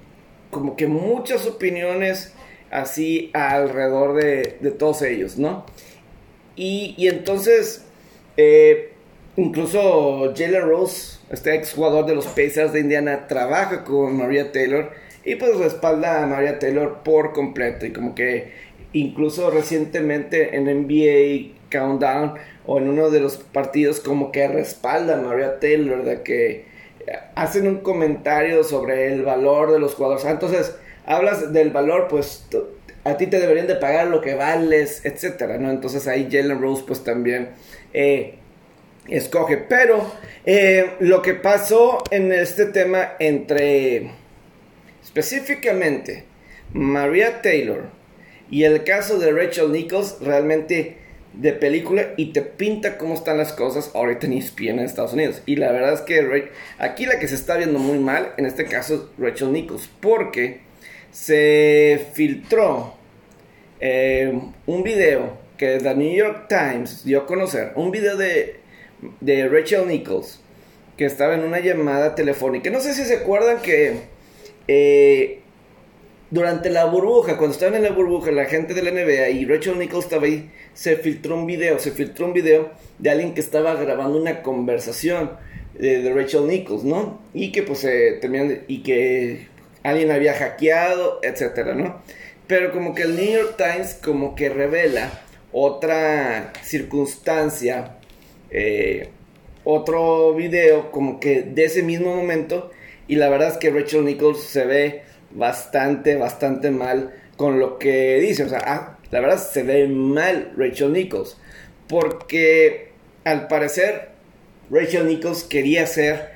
como 0.49 0.75
que 0.75 0.87
muchas 0.87 1.45
opiniones 1.45 2.33
así 2.71 3.29
alrededor 3.33 4.15
de, 4.21 4.71
todos 4.71 5.01
ellos, 5.01 5.37
¿no? 5.37 5.65
Y, 6.55 6.95
entonces, 7.07 7.85
eh, 8.35 8.93
incluso 9.35 10.33
Jalen 10.35 10.67
Rose, 10.67 11.19
este 11.29 11.55
ex 11.55 11.73
jugador 11.73 12.05
de 12.05 12.15
los 12.15 12.25
Pacers 12.25 12.73
de 12.73 12.79
Indiana, 12.79 13.27
trabaja 13.27 13.83
con 13.83 14.17
Maria 14.17 14.51
Taylor 14.51 14.91
y 15.23 15.35
pues 15.35 15.57
respalda 15.57 16.23
a 16.23 16.25
Maria 16.25 16.57
Taylor 16.57 17.03
por 17.03 17.33
completo 17.33 17.85
y 17.85 17.91
como 17.91 18.15
que 18.15 18.53
incluso 18.93 19.51
recientemente 19.51 20.55
en 20.55 20.65
NBA 20.65 21.53
Countdown 21.69 22.33
o 22.67 22.77
en 22.77 22.89
uno 22.89 23.09
de 23.09 23.21
los 23.21 23.37
partidos 23.37 23.99
como 23.99 24.31
que 24.31 24.47
respaldan 24.47 25.21
a 25.21 25.27
Maria 25.29 25.59
Taylor, 25.59 26.03
de 26.03 26.21
que 26.21 26.65
hacen 27.35 27.67
un 27.67 27.77
comentario 27.77 28.63
sobre 28.63 29.11
el 29.13 29.23
valor 29.23 29.71
de 29.71 29.79
los 29.79 29.95
jugadores. 29.95 30.25
Ah, 30.25 30.31
entonces, 30.31 30.75
hablas 31.05 31.53
del 31.53 31.71
valor, 31.71 32.07
pues 32.09 32.45
a 33.03 33.17
ti 33.17 33.27
te 33.27 33.39
deberían 33.39 33.67
de 33.67 33.75
pagar 33.75 34.07
lo 34.07 34.21
que 34.21 34.35
vales, 34.35 35.05
etcétera, 35.05 35.57
¿no? 35.57 35.71
Entonces 35.71 36.07
ahí 36.07 36.27
Jalen 36.29 36.61
Rose 36.61 36.83
pues 36.85 37.03
también 37.03 37.49
eh, 37.93 38.35
escoge. 39.07 39.57
Pero 39.57 40.11
eh, 40.45 40.91
lo 40.99 41.21
que 41.21 41.33
pasó 41.33 42.03
en 42.11 42.33
este 42.33 42.65
tema 42.65 43.13
entre 43.19 44.11
específicamente 45.01 46.25
Maria 46.73 47.41
Taylor 47.41 47.85
y 48.51 48.65
el 48.65 48.83
caso 48.83 49.17
de 49.17 49.31
Rachel 49.31 49.71
Nichols 49.71 50.17
realmente 50.19 50.97
de 51.39 51.53
película 51.53 52.13
y 52.17 52.33
te 52.33 52.41
pinta 52.41 52.97
cómo 52.97 53.13
están 53.13 53.37
las 53.37 53.53
cosas 53.53 53.91
ahorita 53.93 54.25
en 54.25 54.33
ESPN 54.33 54.69
en 54.69 54.79
Estados 54.79 55.13
Unidos. 55.13 55.41
Y 55.45 55.55
la 55.55 55.71
verdad 55.71 55.93
es 55.93 56.01
que 56.01 56.49
aquí 56.79 57.05
la 57.05 57.19
que 57.19 57.27
se 57.27 57.35
está 57.35 57.57
viendo 57.57 57.79
muy 57.79 57.99
mal, 57.99 58.33
en 58.37 58.45
este 58.45 58.65
caso 58.65 58.95
es 58.95 59.01
Rachel 59.23 59.51
Nichols, 59.51 59.89
porque 60.01 60.61
se 61.11 62.05
filtró 62.13 62.95
eh, 63.79 64.39
un 64.65 64.83
video 64.83 65.37
que 65.57 65.77
The 65.77 65.95
New 65.95 66.15
York 66.15 66.47
Times 66.47 67.03
dio 67.03 67.21
a 67.21 67.25
conocer, 67.25 67.71
un 67.75 67.91
video 67.91 68.17
de, 68.17 68.59
de 69.21 69.47
Rachel 69.47 69.87
Nichols, 69.87 70.41
que 70.97 71.05
estaba 71.05 71.35
en 71.35 71.43
una 71.43 71.59
llamada 71.59 72.15
telefónica. 72.15 72.69
No 72.71 72.79
sé 72.79 72.93
si 72.93 73.03
se 73.03 73.17
acuerdan 73.17 73.61
que 73.61 74.01
eh, 74.67 75.41
durante 76.29 76.69
la 76.69 76.85
burbuja, 76.85 77.37
cuando 77.37 77.53
estaban 77.53 77.75
en 77.75 77.83
la 77.83 77.91
burbuja, 77.91 78.31
la 78.31 78.45
gente 78.45 78.73
de 78.73 78.83
la 78.83 78.91
NBA 78.91 79.29
y 79.29 79.45
Rachel 79.45 79.79
Nichols 79.79 80.05
estaba 80.05 80.25
ahí, 80.25 80.49
se 80.73 80.97
filtró 80.97 81.35
un 81.35 81.45
video, 81.45 81.79
se 81.79 81.91
filtró 81.91 82.25
un 82.25 82.33
video 82.33 82.71
de 82.99 83.09
alguien 83.09 83.33
que 83.33 83.39
estaba 83.39 83.75
grabando 83.75 84.19
una 84.19 84.41
conversación 84.41 85.31
de, 85.73 86.11
Rachel 86.13 86.47
Nichols, 86.47 86.83
¿no? 86.83 87.21
Y 87.33 87.51
que 87.51 87.63
pues 87.63 87.79
se 87.79 88.13
terminan 88.13 88.63
y 88.67 88.83
que 88.83 89.47
alguien 89.83 90.11
había 90.11 90.33
hackeado, 90.33 91.19
etcétera, 91.23 91.75
¿no? 91.75 92.01
Pero 92.47 92.71
como 92.71 92.93
que 92.93 93.03
el 93.03 93.15
New 93.15 93.31
York 93.31 93.55
Times 93.57 93.93
como 93.93 94.35
que 94.35 94.49
revela 94.49 95.21
otra 95.51 96.51
circunstancia, 96.61 97.97
eh, 98.49 99.09
otro 99.63 100.33
video 100.33 100.91
como 100.91 101.19
que 101.19 101.41
de 101.41 101.65
ese 101.65 101.83
mismo 101.83 102.15
momento 102.15 102.71
y 103.07 103.15
la 103.15 103.29
verdad 103.29 103.49
es 103.49 103.57
que 103.57 103.69
Rachel 103.69 104.05
Nichols 104.05 104.43
se 104.43 104.65
ve 104.65 105.06
bastante, 105.37 106.15
bastante 106.15 106.71
mal 106.71 107.13
con 107.37 107.59
lo 107.59 107.77
que 107.77 108.19
dice. 108.19 108.43
O 108.43 108.49
sea, 108.49 108.61
ah, 108.65 108.97
la 109.11 109.19
verdad 109.21 109.37
se 109.37 109.63
ve 109.63 109.87
mal 109.87 110.51
Rachel 110.57 110.91
Nichols. 110.91 111.37
Porque 111.87 112.91
al 113.23 113.47
parecer 113.47 114.09
Rachel 114.69 115.07
Nichols 115.07 115.43
quería 115.43 115.85
ser, 115.85 116.31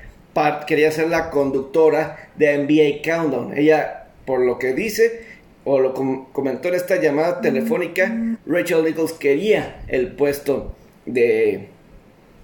quería 0.66 0.90
ser 0.90 1.08
la 1.08 1.30
conductora 1.30 2.30
de 2.36 2.56
NBA 2.58 3.02
Countdown. 3.02 3.56
Ella, 3.56 4.06
por 4.24 4.40
lo 4.40 4.58
que 4.58 4.72
dice, 4.72 5.26
o 5.64 5.78
lo 5.80 5.92
comentó 6.32 6.68
en 6.68 6.74
esta 6.74 6.96
llamada 6.96 7.40
telefónica, 7.40 8.36
Rachel 8.46 8.84
Nichols 8.84 9.12
quería 9.12 9.82
el 9.88 10.12
puesto 10.12 10.74
de, 11.04 11.68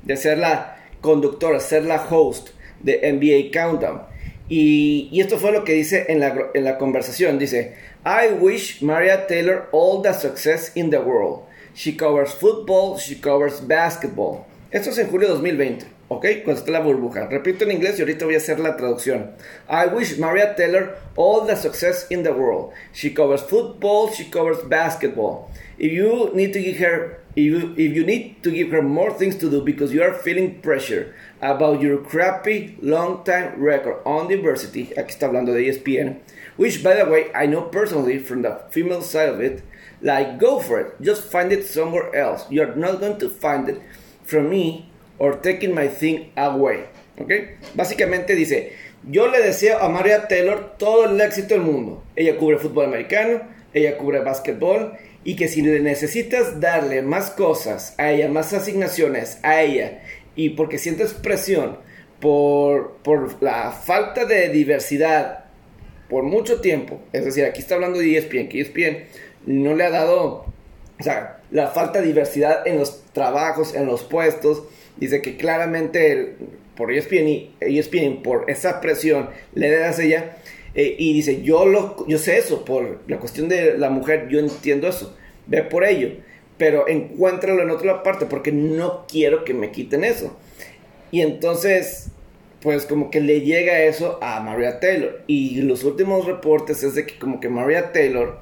de 0.02 0.16
ser 0.16 0.38
la 0.38 0.76
conductora, 1.00 1.60
ser 1.60 1.84
la 1.84 2.04
host 2.04 2.50
de 2.80 3.12
NBA 3.12 3.50
Countdown. 3.58 4.07
Y, 4.48 5.10
esto 5.20 5.38
fue 5.38 5.52
lo 5.52 5.64
que 5.64 5.74
dice 5.74 6.06
en 6.08 6.20
la, 6.20 6.50
en 6.54 6.64
la 6.64 6.78
conversación. 6.78 7.38
Dice, 7.38 7.76
I 8.04 8.32
wish 8.32 8.82
Maria 8.82 9.26
Taylor 9.26 9.68
all 9.72 10.02
the 10.02 10.14
success 10.14 10.72
in 10.74 10.90
the 10.90 11.00
world. 11.00 11.44
She 11.74 11.96
covers 11.96 12.32
football, 12.32 12.98
she 12.98 13.16
covers 13.20 13.60
basketball. 13.60 14.46
Esto 14.70 14.90
es 14.90 14.98
en 14.98 15.08
julio 15.08 15.28
de 15.28 15.34
2020, 15.34 15.86
¿ok? 16.08 16.26
Cuando 16.44 16.60
está 16.60 16.72
la 16.72 16.80
burbuja. 16.80 17.26
Repito 17.26 17.64
en 17.64 17.72
inglés 17.72 17.98
y 17.98 18.02
ahorita 18.02 18.24
voy 18.24 18.34
a 18.34 18.38
hacer 18.38 18.58
la 18.58 18.76
traducción. 18.76 19.30
I 19.68 19.86
wish 19.86 20.18
Maria 20.18 20.54
Taylor 20.56 20.96
all 21.16 21.46
the 21.46 21.56
success 21.56 22.06
in 22.10 22.22
the 22.22 22.32
world. 22.32 22.72
She 22.92 23.14
covers 23.14 23.42
football, 23.42 24.10
she 24.12 24.24
covers 24.24 24.58
basketball. 24.68 25.50
If 25.78 25.92
you 25.92 26.32
need 26.34 26.52
to 26.52 26.60
give 26.60 26.78
her 26.78 27.20
if 27.36 27.44
you, 27.44 27.74
if 27.76 27.94
you 27.94 28.04
need 28.04 28.42
to 28.42 28.50
give 28.50 28.70
her 28.72 28.82
more 28.82 29.12
things 29.12 29.36
to 29.36 29.48
do 29.48 29.62
because 29.62 29.92
you 29.92 30.02
are 30.02 30.12
feeling 30.12 30.60
pressure 30.60 31.14
about 31.40 31.80
your 31.80 31.99
crappy 31.99 32.76
long 32.83 33.25
time 33.25 33.54
record 33.59 34.02
on 34.04 34.28
diversity, 34.28 34.92
aquí 34.97 35.12
está 35.12 35.26
hablando 35.26 35.52
de 35.52 35.68
ESPN, 35.68 36.21
which 36.57 36.83
by 36.83 36.95
the 36.95 37.04
way 37.04 37.30
I 37.35 37.47
know 37.47 37.62
personally 37.62 38.18
from 38.18 38.42
the 38.42 38.61
female 38.71 39.02
side 39.02 39.28
of 39.28 39.40
it, 39.40 39.62
like 40.02 40.38
go 40.38 40.61
for 40.61 40.80
it, 40.80 40.95
just 41.00 41.23
find 41.23 41.52
it 41.52 41.66
somewhere 41.66 42.14
else. 42.14 42.45
You're 42.50 42.75
not 42.75 43.00
going 43.00 43.18
to 43.18 43.28
find 43.28 43.68
it 43.68 43.80
from 44.25 44.50
me 44.50 44.90
or 45.18 45.35
taking 45.35 45.75
my 45.75 45.88
thing 45.88 46.30
away. 46.37 46.87
¿Ok? 47.21 47.33
Básicamente 47.75 48.37
dice, 48.37 48.73
yo 49.09 49.26
le 49.26 49.40
deseo 49.40 49.78
a 49.80 49.88
Maria 49.88 50.28
Taylor 50.28 50.76
todo 50.78 51.07
el 51.07 51.21
éxito 51.21 51.54
del 51.54 51.62
mundo. 51.62 52.04
Ella 52.14 52.37
cubre 52.37 52.59
fútbol 52.59 52.87
americano, 52.87 53.42
ella 53.75 53.99
cubre 53.99 54.21
básquetbol 54.21 54.92
y 55.25 55.37
que 55.37 55.49
si 55.49 55.62
le 55.62 55.80
necesitas 55.80 56.61
darle 56.61 57.02
más 57.02 57.30
cosas 57.30 57.95
a 57.99 58.11
ella, 58.12 58.28
más 58.28 58.52
asignaciones 58.52 59.38
a 59.42 59.62
ella, 59.62 60.02
y 60.38 60.50
porque 60.50 60.78
sientes 60.78 61.14
presión 61.14 61.78
por, 62.21 62.99
por 63.02 63.42
la 63.42 63.73
falta 63.73 64.25
de 64.25 64.49
diversidad 64.50 65.47
por 66.09 66.23
mucho 66.23 66.61
tiempo, 66.61 67.00
es 67.12 67.25
decir, 67.25 67.45
aquí 67.45 67.61
está 67.61 67.75
hablando 67.75 67.99
de 67.99 68.16
ESPN, 68.16 68.49
que 68.49 68.61
ESPN 68.61 68.99
no 69.47 69.75
le 69.75 69.85
ha 69.85 69.90
dado, 69.90 70.47
o 70.99 71.02
sea, 71.02 71.40
la 71.50 71.66
falta 71.66 72.00
de 72.00 72.07
diversidad 72.07 72.66
en 72.68 72.78
los 72.78 73.02
trabajos, 73.12 73.75
en 73.75 73.87
los 73.87 74.04
puestos, 74.04 74.62
dice 74.97 75.21
que 75.23 75.37
claramente 75.37 76.37
por 76.76 76.92
ESPN 76.92 77.28
y 77.28 77.54
ESPN, 77.59 78.23
por 78.23 78.49
esa 78.49 78.80
presión, 78.80 79.30
le 79.54 79.76
das 79.76 79.99
ella, 79.99 80.37
eh, 80.76 80.95
y 80.97 81.14
dice, 81.14 81.42
yo, 81.42 81.66
lo, 81.66 82.07
yo 82.07 82.16
sé 82.16 82.38
eso, 82.38 82.64
por 82.64 83.00
la 83.09 83.18
cuestión 83.18 83.49
de 83.49 83.76
la 83.76 83.90
mujer, 83.90 84.28
yo 84.28 84.38
entiendo 84.38 84.87
eso, 84.87 85.16
ve 85.49 85.64
por 85.64 85.85
ello, 85.85 86.11
pero 86.58 86.88
encuéntralo 86.88 87.62
en 87.62 87.70
otra 87.70 88.02
parte 88.02 88.26
porque 88.26 88.52
no 88.52 89.06
quiero 89.06 89.44
que 89.44 89.54
me 89.54 89.70
quiten 89.70 90.04
eso. 90.04 90.36
Y 91.10 91.22
entonces, 91.22 92.10
pues 92.60 92.84
como 92.84 93.10
que 93.10 93.20
le 93.20 93.40
llega 93.40 93.80
eso 93.80 94.18
a 94.20 94.40
Maria 94.40 94.80
Taylor. 94.80 95.22
Y 95.26 95.62
los 95.62 95.84
últimos 95.84 96.26
reportes 96.26 96.82
es 96.82 96.94
de 96.94 97.06
que 97.06 97.18
como 97.18 97.40
que 97.40 97.48
Maria 97.48 97.92
Taylor, 97.92 98.40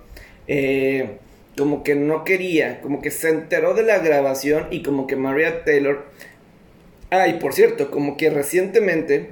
eh, 0.49 1.19
como 1.57 1.83
que 1.83 1.95
no 1.95 2.25
quería, 2.25 2.81
como 2.81 3.01
que 3.01 3.11
se 3.11 3.29
enteró 3.29 3.75
de 3.75 3.83
la 3.83 3.99
grabación 3.99 4.67
y 4.71 4.83
como 4.83 5.07
que 5.07 5.17
Maria 5.17 5.65
Taylor... 5.65 6.07
Ah, 7.11 7.29
y 7.29 7.35
por 7.35 7.53
cierto, 7.53 7.91
como 7.91 8.17
que 8.17 8.31
recientemente 8.31 9.31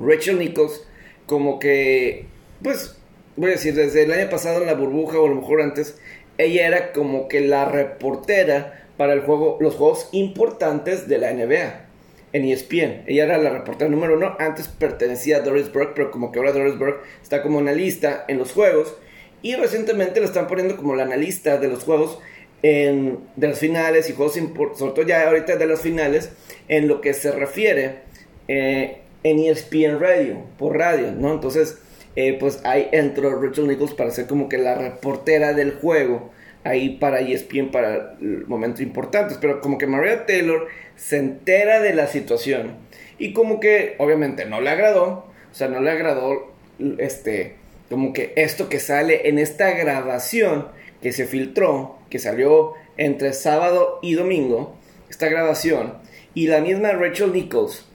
Rachel 0.00 0.38
Nichols 0.38 0.86
como 1.26 1.58
que, 1.58 2.24
pues, 2.62 2.98
voy 3.36 3.50
a 3.50 3.52
decir, 3.52 3.74
desde 3.74 4.04
el 4.04 4.12
año 4.12 4.30
pasado 4.30 4.60
en 4.62 4.66
la 4.66 4.74
burbuja 4.74 5.18
o 5.18 5.26
a 5.26 5.28
lo 5.28 5.36
mejor 5.36 5.60
antes, 5.60 5.98
ella 6.38 6.66
era 6.66 6.92
como 6.92 7.28
que 7.28 7.40
la 7.40 7.64
reportera 7.66 8.84
para 8.96 9.12
el 9.12 9.20
juego, 9.20 9.58
los 9.60 9.74
juegos 9.74 10.08
importantes 10.12 11.08
de 11.08 11.18
la 11.18 11.32
NBA 11.32 11.84
en 12.32 12.44
ESPN. 12.44 13.02
Ella 13.06 13.24
era 13.24 13.38
la 13.38 13.50
reportera 13.50 13.90
número 13.90 14.16
uno. 14.16 14.36
Antes 14.38 14.68
pertenecía 14.68 15.38
a 15.38 15.40
Doris 15.40 15.72
Burke, 15.72 15.92
pero 15.94 16.10
como 16.10 16.32
que 16.32 16.38
ahora 16.38 16.52
Doris 16.52 16.78
Burke 16.78 17.00
está 17.22 17.42
como 17.42 17.58
analista 17.58 18.24
en 18.28 18.38
los 18.38 18.52
juegos. 18.52 18.96
Y 19.42 19.54
recientemente 19.54 20.20
la 20.20 20.26
están 20.26 20.46
poniendo 20.46 20.76
como 20.76 20.96
la 20.96 21.04
analista 21.04 21.58
de 21.58 21.68
los 21.68 21.84
juegos 21.84 22.18
en, 22.62 23.20
de 23.36 23.48
las 23.48 23.58
finales 23.58 24.10
y 24.10 24.14
juegos 24.14 24.34
sobre 24.34 24.92
todo 24.92 25.02
ya 25.02 25.28
ahorita 25.28 25.56
de 25.56 25.66
las 25.66 25.80
finales 25.80 26.30
en 26.66 26.88
lo 26.88 27.00
que 27.00 27.14
se 27.14 27.30
refiere 27.30 28.00
eh, 28.48 28.98
en 29.22 29.38
ESPN 29.38 30.00
Radio, 30.00 30.42
por 30.58 30.76
radio, 30.76 31.12
¿no? 31.12 31.32
Entonces, 31.32 31.78
eh, 32.20 32.36
pues 32.36 32.58
ahí 32.64 32.88
entró 32.90 33.40
Rachel 33.40 33.68
Nichols 33.68 33.94
para 33.94 34.10
ser 34.10 34.26
como 34.26 34.48
que 34.48 34.58
la 34.58 34.74
reportera 34.74 35.52
del 35.52 35.74
juego, 35.74 36.32
ahí 36.64 36.96
para 36.96 37.20
ESPN 37.20 37.70
para 37.70 38.16
momentos 38.48 38.80
importantes, 38.80 39.38
pero 39.40 39.60
como 39.60 39.78
que 39.78 39.86
Maria 39.86 40.26
Taylor 40.26 40.66
se 40.96 41.18
entera 41.18 41.78
de 41.78 41.94
la 41.94 42.08
situación 42.08 42.72
y 43.20 43.32
como 43.32 43.60
que 43.60 43.94
obviamente 43.98 44.46
no 44.46 44.60
le 44.60 44.68
agradó, 44.68 45.26
o 45.48 45.54
sea, 45.54 45.68
no 45.68 45.80
le 45.80 45.92
agradó 45.92 46.52
este, 46.98 47.54
como 47.88 48.12
que 48.12 48.32
esto 48.34 48.68
que 48.68 48.80
sale 48.80 49.28
en 49.28 49.38
esta 49.38 49.70
grabación 49.70 50.66
que 51.00 51.12
se 51.12 51.24
filtró, 51.24 51.98
que 52.10 52.18
salió 52.18 52.72
entre 52.96 53.32
sábado 53.32 54.00
y 54.02 54.14
domingo, 54.14 54.76
esta 55.08 55.28
grabación, 55.28 55.94
y 56.34 56.48
la 56.48 56.62
misma 56.62 56.90
Rachel 56.94 57.32
Nichols, 57.32 57.86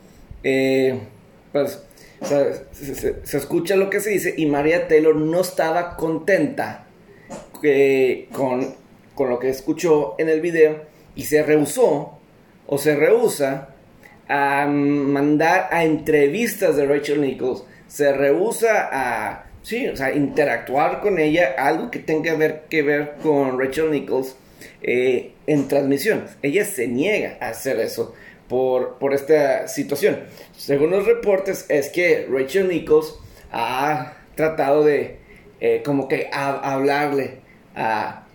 eh, 0.45 0.97
pues 1.51 1.83
se, 2.23 3.37
escucha 3.37 3.75
lo 3.75 3.89
que 3.89 3.99
se 3.99 4.11
dice 4.11 4.33
y 4.37 4.45
María 4.45 4.87
Taylor 4.87 5.15
no 5.15 5.41
estaba 5.41 5.95
contenta 5.95 6.85
eh, 7.61 8.27
con, 8.31 8.75
con, 9.15 9.29
lo 9.29 9.39
que 9.39 9.49
escuchó 9.49 10.15
en 10.17 10.29
el 10.29 10.41
video 10.41 10.83
y 11.15 11.23
se 11.23 11.43
rehusó 11.43 12.17
o 12.67 12.77
se 12.77 12.95
rehúsa 12.95 13.69
a 14.27 14.65
mandar 14.67 15.69
a 15.71 15.83
entrevistas 15.83 16.75
de 16.75 16.85
Rachel 16.85 17.21
Nichols, 17.21 17.65
se 17.87 18.13
rehúsa 18.13 18.89
a 18.91 19.45
sí, 19.63 19.87
o 19.87 19.95
sea, 19.95 20.13
interactuar 20.13 21.01
con 21.01 21.19
ella, 21.19 21.55
algo 21.57 21.89
que 21.89 21.99
tenga 21.99 22.35
ver, 22.35 22.63
que 22.69 22.83
ver 22.83 23.15
con 23.23 23.59
Rachel 23.59 23.91
Nichols 23.91 24.35
eh, 24.81 25.32
en 25.47 25.67
transmisión. 25.67 26.25
Ella 26.41 26.65
se 26.65 26.87
niega 26.87 27.37
a 27.41 27.49
hacer 27.49 27.79
eso 27.79 28.13
por, 28.47 28.97
esta 29.13 29.67
situación. 29.67 30.19
Según 30.57 30.91
los 30.91 31.05
reportes, 31.05 31.65
es 31.69 31.89
que 31.89 32.27
Rachel 32.29 32.67
Nichols 32.67 33.19
ha 33.51 34.17
tratado 34.35 34.83
de 34.83 35.19
eh, 35.59 35.81
como 35.85 36.07
que 36.07 36.29
hablarle 36.31 37.39
a, 37.75 38.25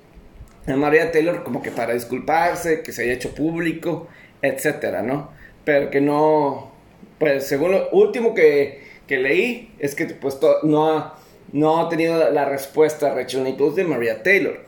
a 0.67 0.77
María 0.77 1.11
Taylor 1.11 1.43
como 1.43 1.63
que 1.63 1.71
para 1.71 1.95
disculparse, 1.95 2.83
que 2.83 2.93
se 2.93 3.03
haya 3.03 3.13
hecho 3.13 3.35
público, 3.35 4.09
etcétera, 4.43 5.03
¿no? 5.03 5.31
Pero 5.65 5.91
que 5.91 6.01
no, 6.01 6.73
pues 7.19 7.47
según 7.47 7.73
lo 7.73 7.91
último 7.91 8.35
que, 8.35 8.87
leí, 9.09 9.73
es 9.79 9.95
que 9.95 10.07
pues 10.07 10.39
no 10.63 10.91
ha, 10.91 11.19
no 11.53 11.81
ha 11.81 11.89
tenido 11.89 12.31
la, 12.31 12.45
respuesta 12.45 13.15
Rachel 13.15 13.45
Nichols 13.45 13.77
de 13.77 13.85
María 13.85 14.23
Taylor. 14.23 14.61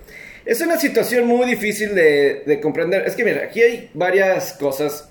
Es 0.50 0.61
una 0.61 0.80
situación 0.80 1.28
muy 1.28 1.47
difícil 1.47 1.95
de, 1.95 2.42
de 2.45 2.61
comprender. 2.61 3.07
Es 3.07 3.14
que 3.14 3.25
mira, 3.25 3.45
aquí 3.45 3.62
hay 3.62 3.88
varias 3.95 4.52
cosas 4.54 5.09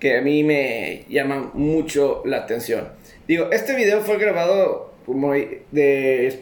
que 0.00 0.16
a 0.16 0.22
mí 0.22 0.42
me 0.42 1.04
llaman 1.10 1.50
mucho 1.52 2.22
la 2.24 2.38
atención. 2.38 2.88
Digo, 3.26 3.50
este 3.52 3.76
video 3.76 4.00
fue 4.00 4.16
grabado 4.16 4.94
como 5.04 5.34
de 5.34 6.40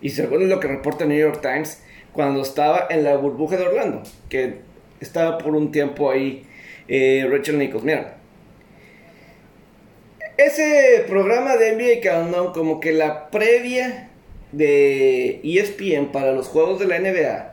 y 0.00 0.08
según 0.08 0.48
lo 0.48 0.58
que 0.58 0.68
reporta 0.68 1.04
New 1.04 1.18
York 1.18 1.42
Times 1.42 1.82
cuando 2.14 2.40
estaba 2.40 2.86
en 2.88 3.04
la 3.04 3.18
burbuja 3.18 3.58
de 3.58 3.64
Orlando, 3.64 4.02
que 4.30 4.60
estaba 5.00 5.36
por 5.36 5.54
un 5.54 5.70
tiempo 5.70 6.10
ahí 6.10 6.46
eh, 6.88 7.28
Rachel 7.30 7.58
Nichols. 7.58 7.84
Mira, 7.84 8.16
ese 10.38 11.04
programa 11.06 11.58
de 11.58 11.76
NBA 11.76 12.10
Countdown 12.10 12.54
como 12.54 12.80
que 12.80 12.92
la 12.92 13.28
previa 13.28 14.08
de 14.50 15.42
ESPN 15.44 16.10
para 16.10 16.32
los 16.32 16.48
juegos 16.48 16.78
de 16.80 16.86
la 16.86 16.98
NBA 16.98 17.51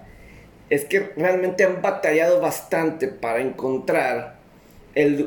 es 0.70 0.86
que 0.86 1.12
realmente 1.16 1.64
han 1.64 1.82
batallado 1.82 2.40
bastante 2.40 3.08
para 3.08 3.42
encontrar 3.42 4.40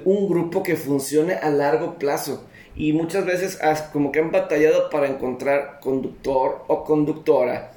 un 0.05 0.29
grupo 0.29 0.63
que 0.63 0.77
funcione 0.77 1.35
a 1.35 1.49
largo 1.49 1.99
plazo 1.99 2.47
y 2.77 2.93
muchas 2.93 3.25
veces 3.25 3.59
como 3.93 4.13
que 4.13 4.21
han 4.21 4.31
batallado 4.31 4.91
para 4.91 5.09
encontrar 5.09 5.79
conductor 5.81 6.65
o 6.69 6.85
conductora 6.85 7.73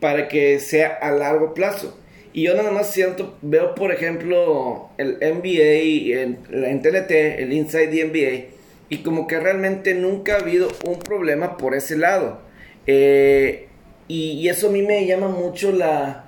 para 0.00 0.28
que 0.28 0.58
sea 0.58 0.88
a 0.88 1.10
largo 1.12 1.54
plazo. 1.54 1.98
Y 2.32 2.42
yo 2.42 2.54
nada 2.54 2.72
más 2.72 2.90
siento, 2.90 3.36
veo 3.42 3.74
por 3.74 3.92
ejemplo 3.92 4.88
el 4.98 5.18
NBA 5.20 6.20
en, 6.20 6.38
en 6.50 6.82
el 6.84 7.52
Inside 7.52 7.88
the 7.88 8.04
NBA, 8.04 8.54
y 8.88 8.98
como 8.98 9.26
que 9.26 9.38
realmente 9.38 9.94
nunca 9.94 10.34
ha 10.34 10.40
habido 10.40 10.68
un 10.84 10.98
problema 10.98 11.56
por 11.56 11.74
ese 11.74 11.96
lado. 11.96 12.40
Eh, 12.86 13.68
y, 14.08 14.48
eso 14.48 14.68
a 14.68 14.70
mí 14.70 14.82
me 14.82 15.06
llama 15.06 15.28
mucho 15.28 15.72
la, 15.72 16.23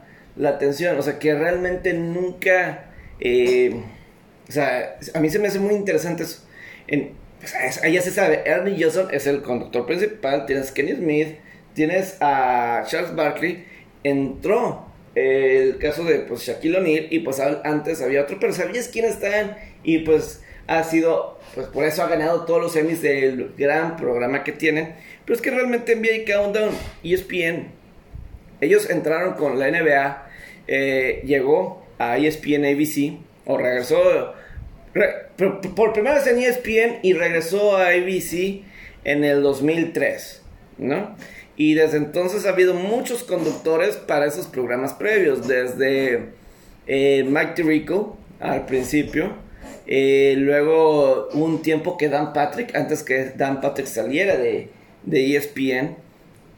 atención, 0.51 0.99
o 0.99 1.03
sea, 1.03 1.19
que 1.19 1.35
realmente 1.35 1.93
nunca... 1.93 2.91
Eh, 3.21 3.83
o 4.49 4.53
sea, 4.53 4.99
a 5.15 5.21
mí 5.21 5.29
se 5.31 5.39
me 5.39 5.49
hace 5.49 5.59
muy 5.59 5.75
interesante 5.75 6.23
eso. 6.23 6.43
Ya 7.91 8.01
se 8.03 8.11
sabe, 8.11 8.43
Ernie 8.47 8.77
Johnson 8.81 9.09
es 9.11 9.27
el 9.27 9.43
conductor 9.43 9.87
principal, 9.87 10.47
tienes 10.47 10.73
Kenny 10.73 10.93
Smith, 10.93 11.37
tienes 11.75 12.17
a 12.21 12.85
Charles 12.87 13.15
Barkley, 13.15 13.65
entró 14.05 14.87
el 15.15 15.79
caso 15.79 16.05
de 16.05 16.21
pues, 16.21 16.43
Shaquille 16.43 16.77
O'Neal 16.77 17.07
y 17.11 17.21
pues 17.21 17.41
antes 17.41 18.03
había 18.03 18.23
otro, 18.23 18.39
pero 18.39 18.53
¿sabías 18.53 18.89
quién 18.89 19.07
están? 19.07 19.57
Y 19.83 20.01
pues 20.01 20.43
ha 20.67 20.83
sido, 20.85 21.39
pues 21.55 21.67
por 21.69 21.85
eso 21.85 22.03
ha 22.03 22.09
ganado 22.09 22.45
todos 22.45 22.61
los 22.61 22.77
Emmys 22.77 23.03
del 23.03 23.53
gran 23.57 23.97
programa 23.97 24.45
que 24.45 24.53
tienen. 24.53 24.95
Pero 25.25 25.37
es 25.37 25.43
que 25.43 25.51
realmente 25.51 25.97
NBA 25.97 26.31
Countdown, 26.31 26.71
ESPN, 27.03 27.69
ellos 28.61 28.91
entraron 28.91 29.35
con 29.35 29.59
la 29.59 29.71
NBA, 29.71 30.26
eh, 30.69 31.23
llegó 31.25 31.85
a 31.99 32.19
ESPN 32.19 32.65
ABC, 32.65 33.19
o 33.45 33.59
regresó 33.59 34.35
por 35.75 35.93
primera 35.93 36.17
vez 36.17 36.27
en 36.27 36.39
ESPN 36.39 37.01
y 37.03 37.13
regresó 37.13 37.77
a 37.77 37.89
ABC 37.89 38.63
en 39.05 39.25
el 39.25 39.43
2003, 39.43 40.43
¿no? 40.79 41.17
Y 41.57 41.75
desde 41.75 41.97
entonces 41.99 42.45
ha 42.47 42.51
habido 42.51 42.75
muchos 42.75 43.25
conductores 43.25 43.97
para 43.97 44.27
esos 44.27 44.47
programas 44.47 44.93
previos, 44.95 45.47
desde 45.49 46.27
eh, 46.87 47.25
Mike 47.27 47.53
Tirico 47.55 48.19
al 48.41 48.67
principio, 48.67 49.33
eh, 49.87 50.35
luego 50.37 51.29
un 51.33 51.63
tiempo 51.63 51.97
que 51.97 52.09
Dan 52.09 52.33
Patrick, 52.33 52.75
antes 52.75 53.03
que 53.03 53.33
Dan 53.37 53.61
Patrick 53.61 53.87
saliera 53.87 54.37
de, 54.37 54.69
de 55.05 55.37
ESPN, 55.37 55.97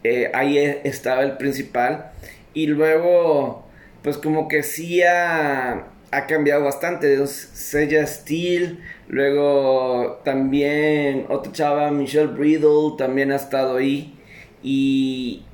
eh, 0.02 0.30
ahí 0.34 0.58
estaba 0.84 1.22
el 1.22 1.36
principal, 1.36 2.12
y 2.54 2.66
luego 2.66 3.67
pues 4.08 4.16
como 4.16 4.48
que 4.48 4.62
sí 4.62 5.02
ha, 5.02 5.86
ha 6.10 6.26
cambiado 6.26 6.64
bastante, 6.64 7.26
Sella 7.26 8.06
Steele, 8.06 8.78
luego 9.06 10.22
también 10.24 11.26
otra 11.28 11.52
chava, 11.52 11.90
Michelle 11.90 12.28
Bridle, 12.28 12.96
también 12.96 13.32
ha 13.32 13.36
estado 13.36 13.76
ahí. 13.76 14.18
Y, 14.62 15.44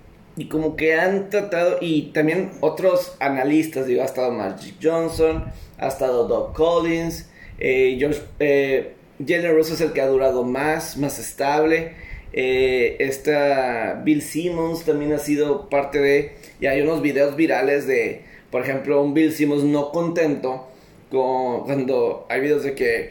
como 0.53 0.77
que 0.77 0.95
han 0.95 1.31
tratado, 1.31 1.79
y 1.81 2.13
también 2.13 2.53
otros 2.61 3.17
analistas, 3.19 3.89
ha 3.89 4.05
estado 4.05 4.31
Magic 4.31 4.77
Johnson, 4.81 5.47
ha 5.77 5.89
estado 5.89 6.29
Doug 6.29 6.53
Collins, 6.53 7.29
eh, 7.59 7.97
George, 7.99 8.21
eh, 8.39 8.95
Jalen 9.19 9.53
Rose 9.53 9.75
es 9.75 9.81
el 9.81 9.93
que 9.93 10.01
ha 10.01 10.07
durado 10.07 10.45
más, 10.45 10.97
más 10.97 11.19
estable. 11.19 11.95
Eh, 12.33 12.99
esta 13.01 14.01
Bill 14.05 14.23
Simmons 14.23 14.85
también 14.85 15.13
ha 15.13 15.19
sido 15.19 15.69
parte 15.69 15.99
de, 15.99 16.37
y 16.61 16.67
hay 16.67 16.83
unos 16.83 17.03
videos 17.03 17.35
virales 17.35 17.89
de, 17.89 18.33
por 18.55 18.63
ejemplo, 18.63 19.03
un 19.03 19.15
Bill 19.15 19.33
Simmons 19.33 19.65
no 19.65 19.91
contento 19.91 20.69
con 21.11 21.65
cuando 21.65 22.25
hay 22.29 22.41
videos 22.41 22.63
de 22.63 22.77
que 22.77 23.11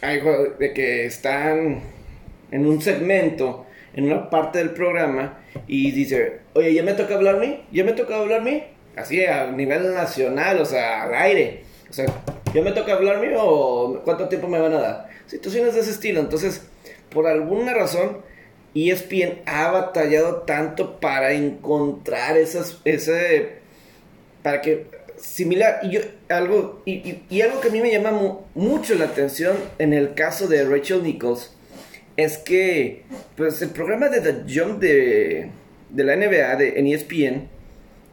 hay, 0.00 0.22
de 0.58 0.72
que 0.72 1.04
están 1.04 1.82
en 2.50 2.66
un 2.66 2.80
segmento 2.80 3.66
en 3.92 4.06
una 4.06 4.30
parte 4.30 4.56
del 4.56 4.70
programa 4.70 5.40
y 5.66 5.90
dice, 5.90 6.38
oye, 6.54 6.72
¿ya 6.72 6.82
me 6.82 6.94
toca 6.94 7.16
hablar 7.16 7.36
mí? 7.38 7.62
¿Ya 7.72 7.84
me 7.84 7.92
toca 7.92 8.16
hablar 8.16 8.40
mí? 8.40 8.64
Así 8.96 9.22
a 9.22 9.52
nivel 9.52 9.92
nacional, 9.92 10.58
o 10.62 10.64
sea, 10.64 11.02
al 11.02 11.14
aire. 11.14 11.64
O 11.90 11.92
sea, 11.92 12.06
¿ya 12.54 12.62
me 12.62 12.72
toca 12.72 12.94
hablar 12.94 13.20
mí 13.20 13.28
o 13.36 14.00
cuánto 14.02 14.30
tiempo 14.30 14.48
me 14.48 14.58
van 14.58 14.72
a 14.72 14.80
dar? 14.80 15.10
Situaciones 15.26 15.74
de 15.74 15.80
ese 15.80 15.90
estilo. 15.90 16.20
Entonces, 16.20 16.66
por 17.10 17.26
alguna 17.26 17.74
razón, 17.74 18.22
ESPN 18.74 19.42
ha 19.44 19.70
batallado 19.70 20.36
tanto 20.46 21.00
para 21.00 21.32
encontrar 21.32 22.38
esas, 22.38 22.80
ese, 22.86 23.57
para 24.42 24.60
que, 24.60 24.86
similar, 25.16 25.80
y 25.82 25.90
yo, 25.90 26.00
algo, 26.28 26.82
y, 26.84 27.22
y, 27.28 27.40
algo 27.42 27.60
que 27.60 27.68
a 27.68 27.70
mí 27.70 27.80
me 27.80 27.90
llama 27.90 28.38
mucho 28.54 28.94
la 28.94 29.06
atención 29.06 29.56
en 29.78 29.92
el 29.92 30.14
caso 30.14 30.46
de 30.46 30.64
Rachel 30.64 31.02
Nichols, 31.02 31.54
es 32.16 32.38
que 32.38 33.04
pues 33.36 33.62
el 33.62 33.70
programa 33.70 34.08
de 34.08 34.20
The 34.20 34.52
Jump 34.52 34.80
de, 34.80 35.50
de 35.90 36.04
la 36.04 36.16
NBA 36.16 36.56
de, 36.56 36.78
en 36.78 36.86
ESPN, 36.86 37.48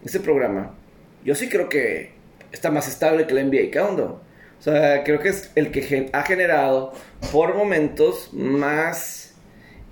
ese 0.05 0.19
programa, 0.19 0.75
yo 1.23 1.33
sí 1.33 1.49
creo 1.49 1.69
que 1.69 2.11
está 2.51 2.69
más 2.69 2.87
estable 2.87 3.25
que 3.25 3.33
la 3.33 3.43
NBA 3.43 3.71
Countdown. 3.71 4.19
O 4.59 4.61
sea, 4.61 5.03
creo 5.03 5.19
que 5.19 5.29
es 5.29 5.51
el 5.55 5.71
que 5.71 6.09
ha 6.13 6.23
generado 6.23 6.93
por 7.31 7.55
momentos 7.55 8.29
más... 8.33 9.33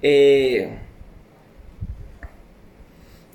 Eh, 0.01 0.69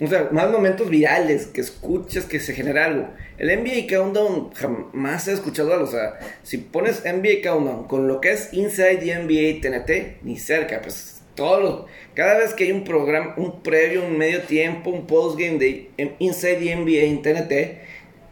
o 0.00 0.06
sea, 0.06 0.28
más 0.30 0.50
momentos 0.50 0.88
virales, 0.88 1.46
que 1.46 1.61
escuchas 1.61 2.24
que 2.24 2.38
se 2.38 2.54
genera 2.54 2.84
algo. 2.84 3.08
El 3.37 3.48
NBA 3.48 3.88
Countdown 3.88 4.52
jamás 4.52 5.26
he 5.26 5.32
escuchado 5.32 5.72
algo. 5.72 5.84
O 5.84 5.90
sea, 5.90 6.18
si 6.42 6.58
pones 6.58 7.02
NBA 7.04 7.42
Countdown 7.42 7.88
con 7.88 8.06
lo 8.06 8.20
que 8.20 8.32
es 8.32 8.52
Inside 8.52 8.98
the 8.98 9.18
NBA 9.18 9.61
TNT, 9.61 10.22
ni 10.22 10.38
cerca. 10.38 10.80
Pues 10.80 11.22
todos 11.34 11.87
cada 12.14 12.38
vez 12.38 12.54
que 12.54 12.64
hay 12.64 12.72
un 12.72 12.84
programa, 12.84 13.34
un 13.37 13.62
previo, 13.62 14.04
un 14.04 14.18
medio 14.18 14.42
tiempo, 14.42 14.90
un 14.90 15.06
postgame 15.06 15.58
de 15.58 15.90
Inside 16.18 16.56
the 16.56 16.76
NBA 16.76 17.04
en 17.04 17.22
TNT, 17.22 17.52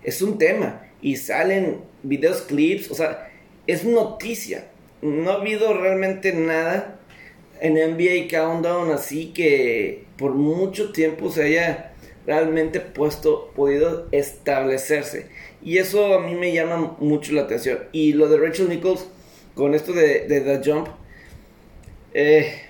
es 0.05 0.23
un 0.23 0.39
tema. 0.39 0.83
Y 1.01 1.17
salen 1.17 1.79
videos, 2.03 2.43
clips. 2.43 2.91
O 2.91 2.95
sea, 2.95 3.29
es 3.67 3.85
noticia. 3.85 4.69
No 5.03 5.31
ha 5.31 5.35
habido 5.35 5.73
realmente 5.75 6.33
nada 6.33 6.96
en 7.61 7.75
NBA 7.75 8.29
Countdown 8.31 8.91
así 8.91 9.33
que 9.33 10.05
por 10.17 10.35
mucho 10.35 10.93
tiempo 10.93 11.31
se 11.31 11.45
haya 11.45 11.93
realmente 12.27 12.81
puesto, 12.81 13.53
podido 13.55 14.09
establecerse. 14.11 15.27
Y 15.63 15.79
eso 15.79 16.15
a 16.15 16.21
mí 16.21 16.35
me 16.35 16.53
llama 16.53 16.97
mucho 16.99 17.33
la 17.33 17.43
atención. 17.43 17.79
Y 17.93 18.13
lo 18.13 18.29
de 18.29 18.39
Rachel 18.39 18.69
Nichols, 18.69 19.07
con 19.55 19.75
esto 19.75 19.93
de, 19.93 20.27
The 20.29 20.61
Jump, 20.65 20.89
eh, 22.15 22.63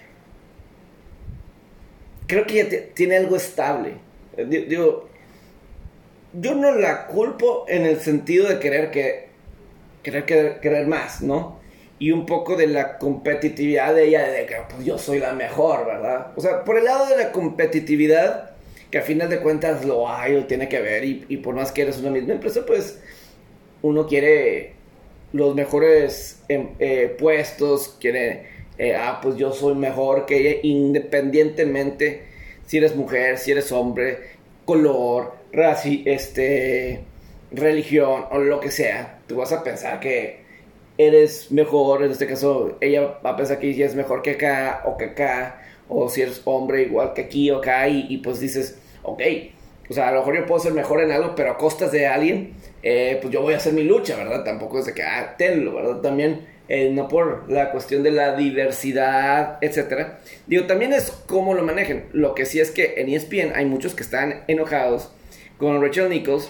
creo 2.26 2.46
que 2.46 2.54
ya 2.54 2.94
tiene 2.94 3.16
algo 3.16 3.36
estable. 3.36 3.94
Eh, 4.36 4.66
yo 4.68 6.54
no 6.54 6.74
la 6.74 7.06
culpo 7.06 7.64
en 7.68 7.86
el 7.86 8.00
sentido 8.00 8.48
de 8.48 8.58
querer 8.58 8.90
que 8.90 9.26
querer, 10.02 10.60
querer 10.60 10.86
más, 10.86 11.20
¿no? 11.22 11.58
Y 11.98 12.10
un 12.10 12.26
poco 12.26 12.56
de 12.56 12.66
la 12.66 12.98
competitividad 12.98 13.94
de 13.94 14.08
ella, 14.08 14.28
de 14.28 14.46
que 14.46 14.56
pues, 14.68 14.84
yo 14.84 14.98
soy 14.98 15.18
la 15.18 15.32
mejor, 15.32 15.86
¿verdad? 15.86 16.32
O 16.36 16.40
sea, 16.40 16.62
por 16.64 16.76
el 16.76 16.84
lado 16.84 17.06
de 17.06 17.16
la 17.16 17.32
competitividad, 17.32 18.50
que 18.90 18.98
a 18.98 19.02
final 19.02 19.28
de 19.30 19.40
cuentas 19.40 19.84
lo 19.84 20.08
hay 20.08 20.36
o 20.36 20.44
tiene 20.44 20.68
que 20.68 20.80
ver 20.80 21.04
y, 21.04 21.36
por 21.38 21.54
más 21.54 21.72
que 21.72 21.82
eres 21.82 21.98
una 21.98 22.10
misma 22.10 22.34
empresa, 22.34 22.64
pues 22.66 23.00
uno 23.82 24.06
quiere 24.06 24.74
los 25.32 25.54
mejores 25.54 26.42
em, 26.48 26.68
eh, 26.78 27.14
puestos, 27.18 27.96
quiere, 28.00 28.46
eh, 28.78 28.94
ah, 28.94 29.20
pues 29.22 29.36
yo 29.36 29.52
soy 29.52 29.74
mejor 29.74 30.26
que 30.26 30.36
ella, 30.36 30.60
independientemente 30.62 32.22
si 32.66 32.78
eres 32.78 32.94
mujer, 32.94 33.38
si 33.38 33.52
eres 33.52 33.72
hombre, 33.72 34.18
color, 34.64 35.34
raza, 35.52 35.88
este, 36.04 37.00
religión 37.50 38.24
o 38.30 38.38
lo 38.38 38.60
que 38.60 38.70
sea, 38.70 39.20
tú 39.26 39.36
vas 39.36 39.52
a 39.52 39.62
pensar 39.62 40.00
que 40.00 40.45
eres 40.98 41.50
mejor, 41.52 42.02
en 42.02 42.10
este 42.10 42.26
caso 42.26 42.76
ella 42.80 43.18
va 43.24 43.30
a 43.30 43.36
pensar 43.36 43.58
que 43.58 43.70
ella 43.70 43.86
es 43.86 43.94
mejor 43.94 44.22
que 44.22 44.32
acá 44.32 44.82
o 44.86 44.96
que 44.96 45.06
acá, 45.06 45.62
o 45.88 46.08
si 46.08 46.22
eres 46.22 46.42
hombre 46.44 46.82
igual 46.82 47.12
que 47.14 47.22
aquí 47.22 47.50
o 47.50 47.58
acá, 47.58 47.88
y, 47.88 48.16
pues 48.18 48.40
dices, 48.40 48.78
ok, 49.02 49.22
o 49.88 49.94
sea, 49.94 50.08
a 50.08 50.12
lo 50.12 50.20
mejor 50.20 50.36
yo 50.36 50.46
puedo 50.46 50.60
ser 50.60 50.72
mejor 50.72 51.00
en 51.02 51.12
algo, 51.12 51.34
pero 51.36 51.52
a 51.52 51.58
costas 51.58 51.92
de 51.92 52.06
alguien, 52.06 52.54
eh, 52.82 53.18
pues 53.20 53.32
yo 53.32 53.42
voy 53.42 53.54
a 53.54 53.58
hacer 53.58 53.72
mi 53.72 53.84
lucha, 53.84 54.16
¿verdad? 54.16 54.42
Tampoco 54.44 54.78
es 54.80 54.86
de 54.86 54.94
que, 54.94 55.02
ah, 55.02 55.36
tenlo, 55.38 55.74
¿verdad? 55.74 56.00
También, 56.00 56.46
eh, 56.68 56.90
no 56.90 57.06
por 57.06 57.50
la 57.50 57.70
cuestión 57.70 58.02
de 58.02 58.10
la 58.10 58.34
diversidad, 58.36 59.58
etcétera. 59.60 60.18
Digo, 60.48 60.66
también 60.66 60.92
es 60.92 61.12
cómo 61.26 61.54
lo 61.54 61.62
manejen. 61.62 62.06
Lo 62.12 62.34
que 62.34 62.46
sí 62.46 62.58
es 62.58 62.72
que 62.72 62.94
en 62.96 63.08
ESPN 63.08 63.52
hay 63.54 63.66
muchos 63.66 63.94
que 63.94 64.02
están 64.02 64.42
enojados 64.48 65.12
con 65.58 65.80
Rachel 65.80 66.08
Nichols, 66.08 66.48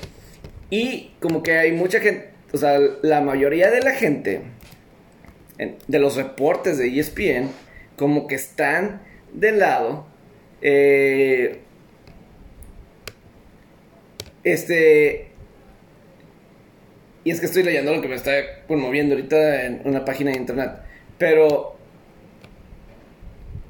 y 0.70 1.12
como 1.20 1.42
que 1.42 1.52
hay 1.59 1.72
mucha 1.72 2.00
gente, 2.00 2.30
o 2.52 2.59
sea, 2.59 2.78
la 3.02 3.20
mayoría 3.20 3.70
de 3.70 3.80
la 3.80 3.92
gente, 3.92 4.42
de 5.59 5.98
los 5.98 6.16
reportes 6.16 6.78
de 6.78 6.98
ESPN, 6.98 7.50
como 7.96 8.26
que 8.26 8.35
están 8.35 9.02
del 9.32 9.59
lado. 9.59 10.06
Eh, 10.62 11.61
este. 14.44 15.28
Y 17.24 17.30
es 17.30 17.40
que 17.40 17.46
estoy 17.46 17.64
leyendo 17.64 17.92
lo 17.92 18.00
que 18.00 18.09
me 18.09 18.14
está 18.14 18.32
conmoviendo 18.68 19.16
ahorita 19.16 19.64
en 19.66 19.82
una 19.85 20.04
página 20.04 20.30
de 20.30 20.37
internet. 20.38 20.70
Pero. 21.18 21.76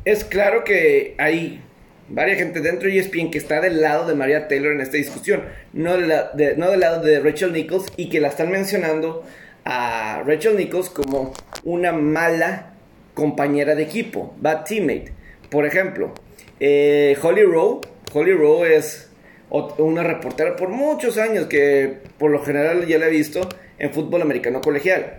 es 0.04 0.24
claro 0.24 0.64
que 0.64 1.14
hay 1.18 1.62
varias 2.08 2.38
gente 2.38 2.60
dentro 2.60 2.88
de 2.88 2.98
ESPN 2.98 3.30
que 3.30 3.38
está 3.38 3.60
del 3.60 3.80
lado 3.80 4.06
de 4.06 4.14
María 4.14 4.48
Taylor 4.48 4.72
en 4.72 4.80
esta 4.80 4.96
discusión, 4.96 5.42
no, 5.72 5.96
no 5.96 6.70
del 6.70 6.80
lado 6.80 7.02
de 7.02 7.20
Rachel 7.20 7.52
Nichols 7.52 7.86
y 7.96 8.08
que 8.08 8.20
la 8.20 8.28
están 8.28 8.50
mencionando 8.50 9.24
a 9.64 10.22
Rachel 10.24 10.56
Nichols 10.56 10.90
como 10.90 11.32
una 11.64 11.92
mala 11.92 12.74
compañera 13.14 13.74
de 13.74 13.82
equipo, 13.82 14.34
bad 14.38 14.64
teammate. 14.64 15.12
Por 15.50 15.66
ejemplo, 15.66 16.12
eh, 16.60 17.16
Holly 17.20 17.42
Rowe, 17.42 17.80
Holly 18.12 18.32
Rowe 18.32 18.76
es 18.76 19.10
una 19.78 20.02
reportera 20.02 20.56
por 20.56 20.68
muchos 20.68 21.18
años 21.18 21.46
que 21.46 21.98
por 22.18 22.30
lo 22.30 22.44
general 22.44 22.86
ya 22.86 22.98
la 22.98 23.06
he 23.06 23.10
visto 23.10 23.48
en 23.78 23.92
fútbol 23.92 24.22
americano 24.22 24.60
colegial. 24.60 25.18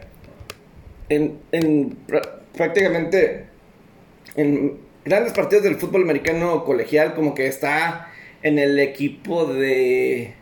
En, 1.10 1.40
en 1.52 1.98
prácticamente 2.56 3.46
en 4.36 4.87
grandes 5.08 5.34
partidos 5.34 5.64
del 5.64 5.76
fútbol 5.76 6.04
americano 6.04 6.64
colegial, 6.66 7.14
como 7.16 7.34
que 7.34 7.48
está 7.48 8.12
en 8.44 8.60
el 8.60 8.80
equipo 8.80 9.46
de. 9.46 10.34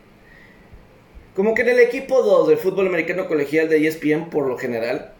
Como 1.35 1.53
que 1.53 1.63
en 1.63 1.69
el 1.69 1.79
equipo 1.79 2.21
2 2.21 2.47
del 2.47 2.57
fútbol 2.57 2.87
americano 2.87 3.27
colegial 3.27 3.69
de 3.69 3.85
ESPN, 3.87 4.29
por 4.29 4.47
lo 4.47 4.57
general. 4.57 5.13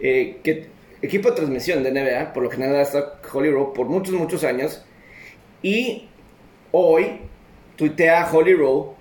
Eh, 0.00 0.38
que, 0.42 0.68
equipo 1.02 1.30
de 1.30 1.36
transmisión 1.36 1.82
de 1.82 1.92
NBA, 1.92 2.32
por 2.32 2.42
lo 2.42 2.50
general 2.50 2.80
está 2.80 3.20
Holly 3.32 3.50
Rowe 3.50 3.72
por 3.74 3.86
muchos, 3.86 4.14
muchos 4.14 4.44
años. 4.44 4.84
Y 5.62 6.08
hoy 6.72 7.20
tuitea 7.76 8.28
Holly 8.30 8.54
Rowe. 8.54 8.94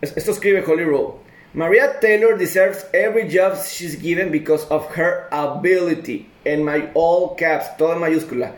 Esto 0.00 0.30
escribe 0.30 0.62
Holly 0.66 0.84
Rowe. 0.84 1.20
Maria 1.52 1.98
Taylor 2.00 2.38
deserves 2.38 2.86
every 2.92 3.28
job 3.28 3.56
she's 3.56 4.00
given 4.00 4.30
because 4.30 4.64
of 4.70 4.86
her 4.96 5.26
ability. 5.32 6.26
En 6.44 6.64
my 6.64 6.90
all 6.94 7.34
caps, 7.36 7.76
toda 7.76 7.96
mayúscula. 7.96 8.52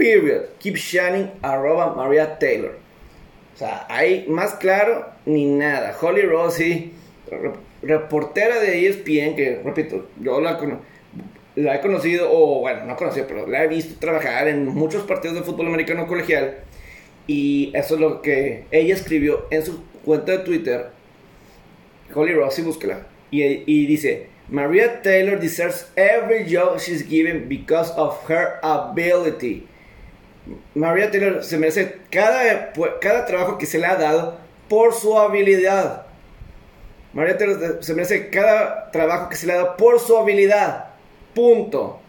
Period. 0.00 0.58
Keep 0.58 0.76
shining. 0.76 1.30
Arroba 1.42 1.94
Maria 1.94 2.38
Taylor. 2.38 2.78
O 3.54 3.58
sea, 3.58 3.84
hay 3.90 4.24
más 4.28 4.54
claro 4.54 5.12
ni 5.26 5.44
nada. 5.44 5.94
Holly 6.00 6.22
Rossi, 6.22 6.92
reportera 7.82 8.58
de 8.60 8.88
ESPN, 8.88 9.36
que 9.36 9.60
repito, 9.62 10.08
yo 10.18 10.40
la, 10.40 10.58
la 11.56 11.76
he 11.76 11.80
conocido, 11.82 12.30
o 12.32 12.60
bueno, 12.60 12.86
no 12.86 12.96
conocido, 12.96 13.26
pero 13.28 13.46
la 13.46 13.64
he 13.64 13.68
visto 13.68 14.00
trabajar 14.00 14.48
en 14.48 14.66
muchos 14.66 15.02
partidos 15.02 15.36
de 15.36 15.42
fútbol 15.42 15.66
americano 15.66 16.06
colegial. 16.06 16.60
Y 17.26 17.70
eso 17.74 17.96
es 17.96 18.00
lo 18.00 18.22
que 18.22 18.64
ella 18.70 18.94
escribió 18.94 19.46
en 19.50 19.66
su 19.66 19.84
cuenta 20.02 20.32
de 20.32 20.38
Twitter 20.38 20.86
Holly 22.14 22.32
Rossi, 22.32 22.62
búsquela. 22.62 23.06
Y, 23.30 23.42
y 23.44 23.86
dice, 23.86 24.28
Maria 24.48 25.02
Taylor 25.02 25.38
deserves 25.38 25.90
every 25.94 26.44
job 26.50 26.80
she's 26.80 27.02
given 27.02 27.48
because 27.48 27.90
of 27.92 28.18
her 28.28 28.58
ability. 28.62 29.68
Maria 30.74 31.10
Taylor 31.10 31.44
se 31.44 31.58
merece 31.58 31.98
cada, 32.10 32.72
cada 33.00 33.26
trabajo 33.26 33.58
que 33.58 33.66
se 33.66 33.78
le 33.78 33.86
ha 33.86 33.96
dado 33.96 34.38
por 34.68 34.94
su 34.94 35.18
habilidad. 35.18 36.06
Maria 37.12 37.36
Taylor 37.36 37.78
se 37.82 37.94
merece 37.94 38.30
cada 38.30 38.90
trabajo 38.90 39.28
que 39.28 39.36
se 39.36 39.46
le 39.46 39.52
ha 39.52 39.56
dado 39.56 39.76
por 39.76 39.98
su 39.98 40.16
habilidad. 40.16 40.90
Punto. 41.34 42.00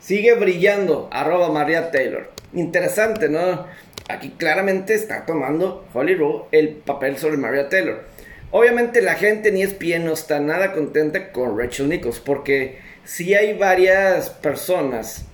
Sigue 0.00 0.34
brillando. 0.34 1.08
Arroba 1.12 1.50
Maria 1.50 1.90
Taylor. 1.90 2.30
Interesante, 2.54 3.28
¿no? 3.28 3.66
Aquí 4.08 4.30
claramente 4.30 4.94
está 4.94 5.26
tomando 5.26 5.86
Holly 5.94 6.18
el 6.50 6.70
papel 6.70 7.18
sobre 7.18 7.36
Maria 7.36 7.68
Taylor. 7.68 8.04
Obviamente 8.50 9.00
la 9.00 9.14
gente 9.14 9.50
ni 9.50 9.62
es 9.62 9.72
ESPN 9.72 10.04
no 10.04 10.12
está 10.12 10.38
nada 10.38 10.72
contenta 10.72 11.32
con 11.32 11.58
Rachel 11.58 11.88
Nichols 11.88 12.20
porque 12.20 12.78
si 13.04 13.34
hay 13.34 13.56
varias 13.56 14.28
personas, 14.28 15.24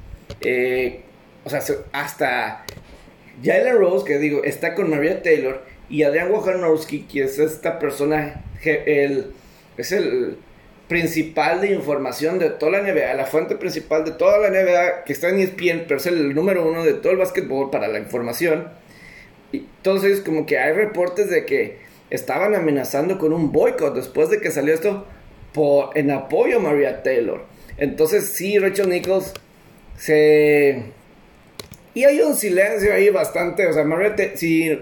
eh, 0.40 1.03
o 1.54 1.61
sea, 1.61 1.76
hasta 1.92 2.64
Jalen 3.42 3.78
Rose, 3.78 4.04
que 4.04 4.18
digo, 4.18 4.44
está 4.44 4.74
con 4.74 4.90
Maria 4.90 5.22
Taylor 5.22 5.64
y 5.88 6.02
Adrian 6.02 6.30
Wojnarowski, 6.30 7.02
que 7.02 7.22
es 7.22 7.38
esta 7.38 7.78
persona, 7.78 8.44
el, 8.62 9.32
es 9.76 9.92
el 9.92 10.37
principal 10.88 11.61
de 11.61 11.72
información 11.72 12.38
de 12.38 12.50
toda 12.50 12.72
la 12.72 12.82
NBA, 12.82 13.14
la 13.14 13.26
fuente 13.26 13.56
principal 13.56 14.04
de 14.04 14.12
toda 14.12 14.38
la 14.38 14.50
NBA 14.50 15.04
que 15.04 15.12
está 15.12 15.28
en 15.28 15.38
ESPN, 15.38 15.84
pero 15.87 15.96
es 15.96 16.06
el 16.06 16.34
número 16.34 16.66
uno 16.68 16.84
de 16.84 16.94
todo 16.94 17.12
el 17.12 17.18
básquetbol 17.18 17.70
para 17.70 17.88
la 17.88 17.98
información. 17.98 18.68
Entonces 19.52 20.20
como 20.20 20.46
que 20.46 20.58
hay 20.58 20.72
reportes 20.72 21.30
de 21.30 21.46
que 21.46 21.78
estaban 22.11 22.54
amenazando 22.54 23.18
con 23.18 23.32
un 23.32 23.52
boicot 23.52 23.94
después 23.94 24.30
de 24.30 24.40
que 24.40 24.50
salió 24.50 24.74
esto 24.74 25.06
por, 25.52 25.96
en 25.96 26.11
apoyo 26.11 26.56
a 26.58 26.61
Maria 26.61 27.02
Taylor. 27.02 27.44
Entonces 27.76 28.24
sí, 28.24 28.58
Rachel 28.58 28.88
Nichols 28.88 29.32
se... 29.96 30.97
Y 31.94 32.05
hay 32.05 32.20
un 32.20 32.35
silencio 32.35 32.92
ahí 32.92 33.11
bastante, 33.11 33.66
o 33.66 33.72
sea, 33.72 33.85
Maria 33.85 34.14
si 34.35 34.79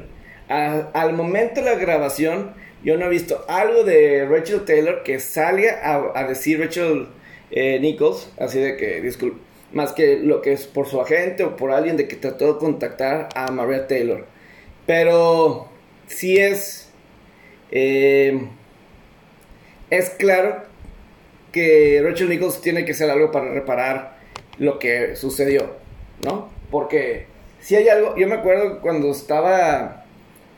al 0.49 1.12
momento 1.12 1.61
de 1.61 1.71
la 1.71 1.77
grabación 1.77 2.55
yo 2.85 2.97
no 2.97 3.07
he 3.07 3.09
visto 3.09 3.45
algo 3.49 3.83
de 3.85 4.27
Rachel 4.27 4.64
Taylor 4.64 5.03
que 5.03 5.19
salga 5.19 5.81
a, 6.14 6.25
decir 6.25 6.61
Rachel 6.61 7.09
eh, 7.51 7.81
Nichols, 7.81 8.31
así 8.38 8.61
de 8.61 8.77
que, 8.77 9.01
disculpe, 9.01 9.38
más 9.73 9.92
que 9.92 10.19
lo 10.19 10.42
que 10.42 10.53
es 10.53 10.66
por 10.66 10.87
su 10.87 11.01
agente 11.01 11.42
o 11.42 11.57
por 11.57 11.73
alguien 11.73 11.97
de 11.97 12.07
que 12.07 12.16
trató 12.16 12.55
de 12.55 12.59
contactar 12.59 13.29
a 13.35 13.51
Maria 13.51 13.87
Taylor. 13.87 14.27
Pero 14.87 15.69
sí 16.07 16.38
es 16.38 16.87
eh, 17.71 18.49
es 19.90 20.11
claro 20.11 20.62
que 21.53 22.01
Rachel 22.05 22.29
Nichols 22.29 22.61
tiene 22.61 22.85
que 22.85 22.92
hacer 22.92 23.11
algo 23.11 23.31
para 23.31 23.53
reparar 23.53 24.19
lo 24.59 24.79
que 24.79 25.16
sucedió, 25.16 25.77
¿no? 26.25 26.51
Porque 26.70 27.26
si 27.61 27.76
hay 27.76 27.88
algo, 27.88 28.16
yo 28.16 28.26
me 28.26 28.35
acuerdo 28.37 28.81
cuando 28.81 29.11
estaba 29.11 30.05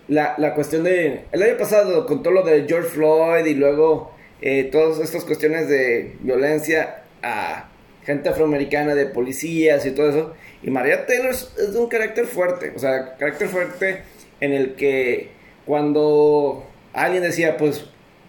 la, 0.08 0.34
la 0.38 0.54
cuestión 0.54 0.84
de, 0.84 1.24
el 1.32 1.42
año 1.42 1.56
pasado 1.56 2.06
con 2.06 2.22
todo 2.22 2.32
lo 2.32 2.42
de 2.42 2.66
George 2.66 2.88
Floyd 2.88 3.44
y 3.44 3.54
luego 3.54 4.12
eh, 4.40 4.64
todas 4.70 5.00
estas 5.00 5.24
cuestiones 5.24 5.68
de 5.68 6.16
violencia 6.20 7.02
a 7.22 7.68
gente 8.04 8.28
afroamericana, 8.28 8.94
de 8.94 9.06
policías 9.06 9.84
y 9.84 9.90
todo 9.90 10.08
eso, 10.08 10.34
y 10.62 10.70
María 10.70 11.06
Taylor 11.06 11.30
es 11.30 11.72
de 11.72 11.78
un 11.78 11.88
carácter 11.88 12.26
fuerte, 12.26 12.72
o 12.74 12.78
sea, 12.78 13.16
carácter 13.16 13.48
fuerte 13.48 14.02
en 14.40 14.52
el 14.52 14.76
que 14.76 15.28
cuando 15.66 16.66
alguien 16.94 17.22
decía, 17.22 17.58
pues, 17.58 17.84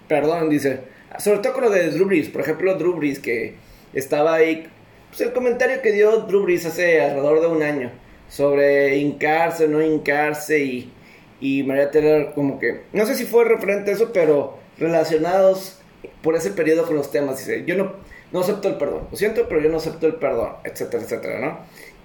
perdón, 0.10 0.50
dice, 0.50 0.82
sobre 1.18 1.40
todo 1.40 1.54
con 1.54 1.64
lo 1.64 1.70
de 1.70 1.92
Drew 1.92 2.08
Brees, 2.08 2.28
por 2.28 2.42
ejemplo, 2.42 2.76
Drew 2.76 2.96
Brees, 2.96 3.20
que 3.20 3.54
estaba 3.94 4.34
ahí, 4.34 4.68
pues 5.10 5.22
el 5.22 5.34
comentario 5.34 5.82
que 5.82 5.92
dio 5.92 6.22
Drew 6.22 6.48
hace 6.56 7.02
alrededor 7.02 7.42
de 7.42 7.48
un 7.48 7.64
año, 7.64 7.92
sobre 8.28 8.98
hincarse, 8.98 9.68
no 9.68 9.82
hincarse, 9.82 10.60
y, 10.60 10.94
y 11.42 11.64
María 11.64 11.92
Taylor 11.92 12.34
como 12.34 12.60
que, 12.60 12.82
no 12.94 13.06
sé 13.06 13.16
si 13.16 13.26
fue 13.26 13.46
referente 13.46 13.92
a 13.92 13.94
eso, 13.96 14.12
pero 14.14 14.60
relacionados 14.78 15.80
por 16.22 16.36
ese 16.36 16.52
periodo 16.52 16.86
con 16.86 16.96
los 16.96 17.12
temas, 17.12 17.38
dice, 17.40 17.64
yo 17.66 17.76
no, 17.76 17.94
no 18.32 18.42
acepto 18.42 18.68
el 18.68 18.76
perdón, 18.76 19.08
lo 19.12 19.18
siento, 19.18 19.48
pero 19.48 19.62
yo 19.62 19.70
no 19.70 19.78
acepto 19.78 20.08
el 20.08 20.16
perdón, 20.16 20.54
etcétera, 20.64 21.04
etcétera, 21.04 21.40
¿no? 21.40 21.60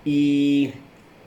Y, 0.05 0.73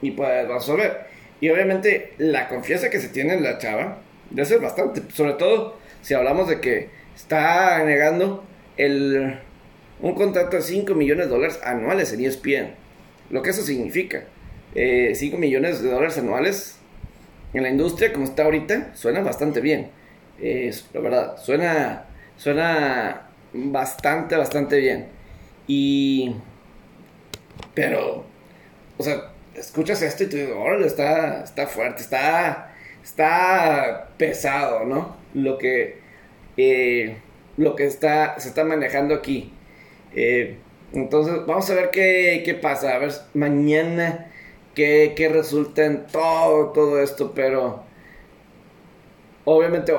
y 0.02 0.12
pues 0.12 0.48
vamos 0.48 0.70
a 0.70 0.76
ver. 0.76 1.08
Y 1.40 1.50
obviamente 1.50 2.14
la 2.18 2.48
confianza 2.50 2.90
que 2.90 3.00
se 3.00 3.10
tiene 3.10 3.34
en 3.36 3.44
la 3.44 3.58
chava, 3.58 4.00
de 4.30 4.46
ser 4.46 4.60
bastante, 4.60 5.02
sobre 5.14 5.34
todo 5.34 5.78
si 6.02 6.14
hablamos 6.14 6.48
de 6.48 6.60
que 6.60 6.90
está 7.16 7.84
negando 7.84 8.44
el, 8.78 9.40
un 10.02 10.14
contrato 10.14 10.58
de 10.58 10.62
5 10.62 10.94
millones 10.96 11.26
de 11.26 11.32
dólares 11.32 11.60
anuales 11.64 12.14
en 12.14 12.26
ESPN. 12.26 12.72
Lo 13.30 13.42
que 13.42 13.50
eso 13.50 13.62
significa. 13.64 14.24
5 14.74 14.76
eh, 14.76 15.30
millones 15.38 15.82
de 15.82 15.90
dólares 15.90 16.18
anuales 16.18 16.78
en 17.54 17.64
la 17.64 17.70
industria 17.70 18.14
como 18.14 18.26
está 18.26 18.44
ahorita 18.44 18.92
suena 18.94 19.22
bastante 19.22 19.62
bien. 19.62 19.90
la 20.40 21.00
verdad, 21.00 21.38
suena, 21.38 22.06
suena 22.38 23.28
bastante, 23.54 24.36
bastante 24.36 24.78
bien. 24.78 25.08
Y... 25.68 26.36
Pero, 27.74 28.26
o 28.98 29.04
sea, 29.04 29.32
escuchas 29.56 30.02
esto 30.02 30.24
y 30.24 30.28
tú 30.28 30.38
dices, 30.38 30.54
órale, 30.56 30.88
está, 30.88 31.44
está 31.44 31.68
fuerte, 31.68 32.02
está 32.02 32.74
está 33.08 34.10
pesado, 34.18 34.86
¿no? 34.86 35.16
Lo 35.34 35.58
que, 35.58 36.00
eh, 36.58 37.18
lo 37.56 37.76
que 37.76 37.86
está, 37.86 38.38
se 38.38 38.50
está 38.50 38.66
manejando 38.66 39.16
aquí. 39.16 39.54
Eh, 40.14 40.58
entonces, 40.94 41.46
vamos 41.46 41.70
a 41.70 41.76
ver 41.76 41.90
qué, 41.92 42.60
pasa, 42.62 42.96
a 42.96 43.00
ver 43.00 43.12
mañana 43.34 44.32
qué, 44.74 45.30
resulta 45.32 45.86
en 45.86 46.08
todo, 46.08 46.72
todo 46.72 47.02
esto, 47.02 47.34
pero 47.36 47.84
obviamente 49.46 49.94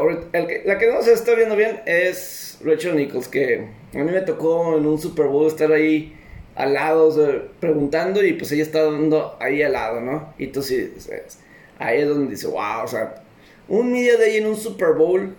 la 0.64 0.78
que 0.78 0.92
no 0.92 1.02
se 1.02 1.12
está 1.12 1.34
viendo 1.34 1.56
bien 1.56 1.80
es 1.86 2.58
Rachel 2.64 2.96
Nichols, 2.96 3.28
que 3.28 3.68
a 3.94 3.98
mí 3.98 4.10
me 4.10 4.20
tocó 4.22 4.76
en 4.76 4.86
un 4.86 4.98
Super 4.98 5.26
Bowl 5.26 5.46
estar 5.46 5.72
ahí 5.72 6.14
al 6.54 6.74
lado, 6.74 7.14
preguntando 7.60 8.24
y 8.24 8.32
pues 8.32 8.50
ella 8.52 8.62
está 8.62 8.82
dando 8.82 9.36
ahí 9.40 9.62
al 9.62 9.72
lado, 9.72 10.00
¿no? 10.00 10.34
Y 10.38 10.48
tú 10.48 10.62
sí, 10.62 10.92
ahí 11.78 12.00
es 12.00 12.08
donde 12.08 12.32
dice, 12.32 12.48
wow, 12.48 12.82
o 12.84 12.88
sea, 12.88 13.22
un 13.68 13.92
media 13.92 14.16
day 14.16 14.38
en 14.38 14.46
un 14.46 14.56
Super 14.56 14.94
Bowl 14.94 15.36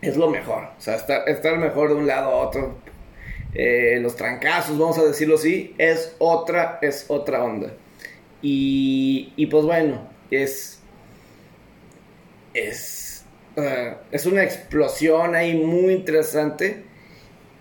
es 0.00 0.16
lo 0.16 0.30
mejor. 0.30 0.64
O 0.78 0.80
sea, 0.80 0.94
estar, 0.94 1.28
estar 1.28 1.58
mejor 1.58 1.88
de 1.88 1.94
un 1.96 2.06
lado 2.06 2.30
a 2.30 2.36
otro. 2.46 2.76
Eh, 3.58 3.98
los 4.02 4.16
trancazos, 4.16 4.76
vamos 4.76 4.98
a 4.98 5.04
decirlo 5.04 5.36
así, 5.36 5.74
es 5.78 6.14
otra, 6.18 6.78
es 6.82 7.06
otra 7.08 7.42
onda. 7.42 7.72
Y, 8.42 9.32
y 9.36 9.46
pues 9.46 9.64
bueno, 9.64 10.06
es. 10.30 10.80
Es. 12.52 13.24
ah, 13.56 13.96
es 14.12 14.26
una 14.26 14.42
explosión 14.42 15.34
ahí 15.34 15.54
muy 15.54 15.94
interesante. 15.94 16.84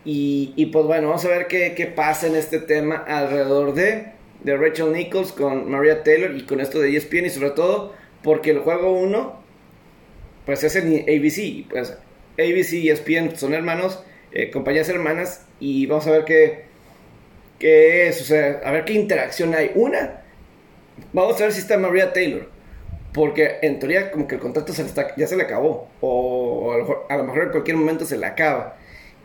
Y, 0.03 0.53
y 0.57 0.65
pues 0.67 0.85
bueno, 0.85 1.07
vamos 1.07 1.23
a 1.23 1.29
ver 1.29 1.47
qué, 1.47 1.73
qué 1.75 1.85
pasa 1.87 2.27
en 2.27 2.35
este 2.35 2.59
tema 2.59 2.97
alrededor 3.07 3.73
de, 3.73 4.11
de 4.43 4.57
Rachel 4.57 4.91
Nichols 4.91 5.31
con 5.31 5.71
Maria 5.71 6.03
Taylor 6.03 6.35
y 6.35 6.43
con 6.45 6.59
esto 6.59 6.79
de 6.79 6.89
E 6.89 6.97
ESPN 6.97 7.25
y 7.25 7.29
sobre 7.29 7.51
todo 7.51 7.93
porque 8.21 8.51
el 8.51 8.59
juego 8.59 8.91
1 8.99 9.45
pues 10.45 10.63
es 10.63 10.75
en 10.75 10.93
ABC, 10.93 11.67
pues 11.69 11.97
ABC 12.37 12.73
y 12.73 12.89
ESPN 12.89 13.35
son 13.35 13.53
hermanos, 13.53 14.03
eh, 14.35 14.51
compañías 14.51 14.89
hermanas 14.89 15.45
y 15.61 15.85
vamos 15.85 16.05
a 16.07 16.11
ver 16.11 16.25
qué, 16.25 16.65
qué 17.57 18.09
es, 18.09 18.21
o 18.21 18.25
sea, 18.25 18.61
a 18.65 18.71
ver 18.71 18.83
qué 18.83 18.91
interacción 18.91 19.55
hay. 19.55 19.71
Una, 19.75 20.23
vamos 21.13 21.39
a 21.39 21.45
ver 21.45 21.53
si 21.53 21.61
está 21.61 21.77
Maria 21.77 22.11
Taylor, 22.11 22.49
porque 23.13 23.59
en 23.61 23.79
teoría 23.79 24.11
como 24.11 24.27
que 24.27 24.35
el 24.35 24.41
contrato 24.41 24.73
se 24.73 24.83
le 24.83 24.89
está, 24.89 25.15
ya 25.15 25.25
se 25.25 25.37
le 25.37 25.43
acabó, 25.43 25.87
o 26.01 26.73
a 26.73 27.15
lo, 27.15 27.23
mejor, 27.23 27.43
en 27.43 27.49
cualquier 27.49 27.77
momento 27.77 28.05
se 28.05 28.17
le 28.17 28.25
acaba. 28.25 28.75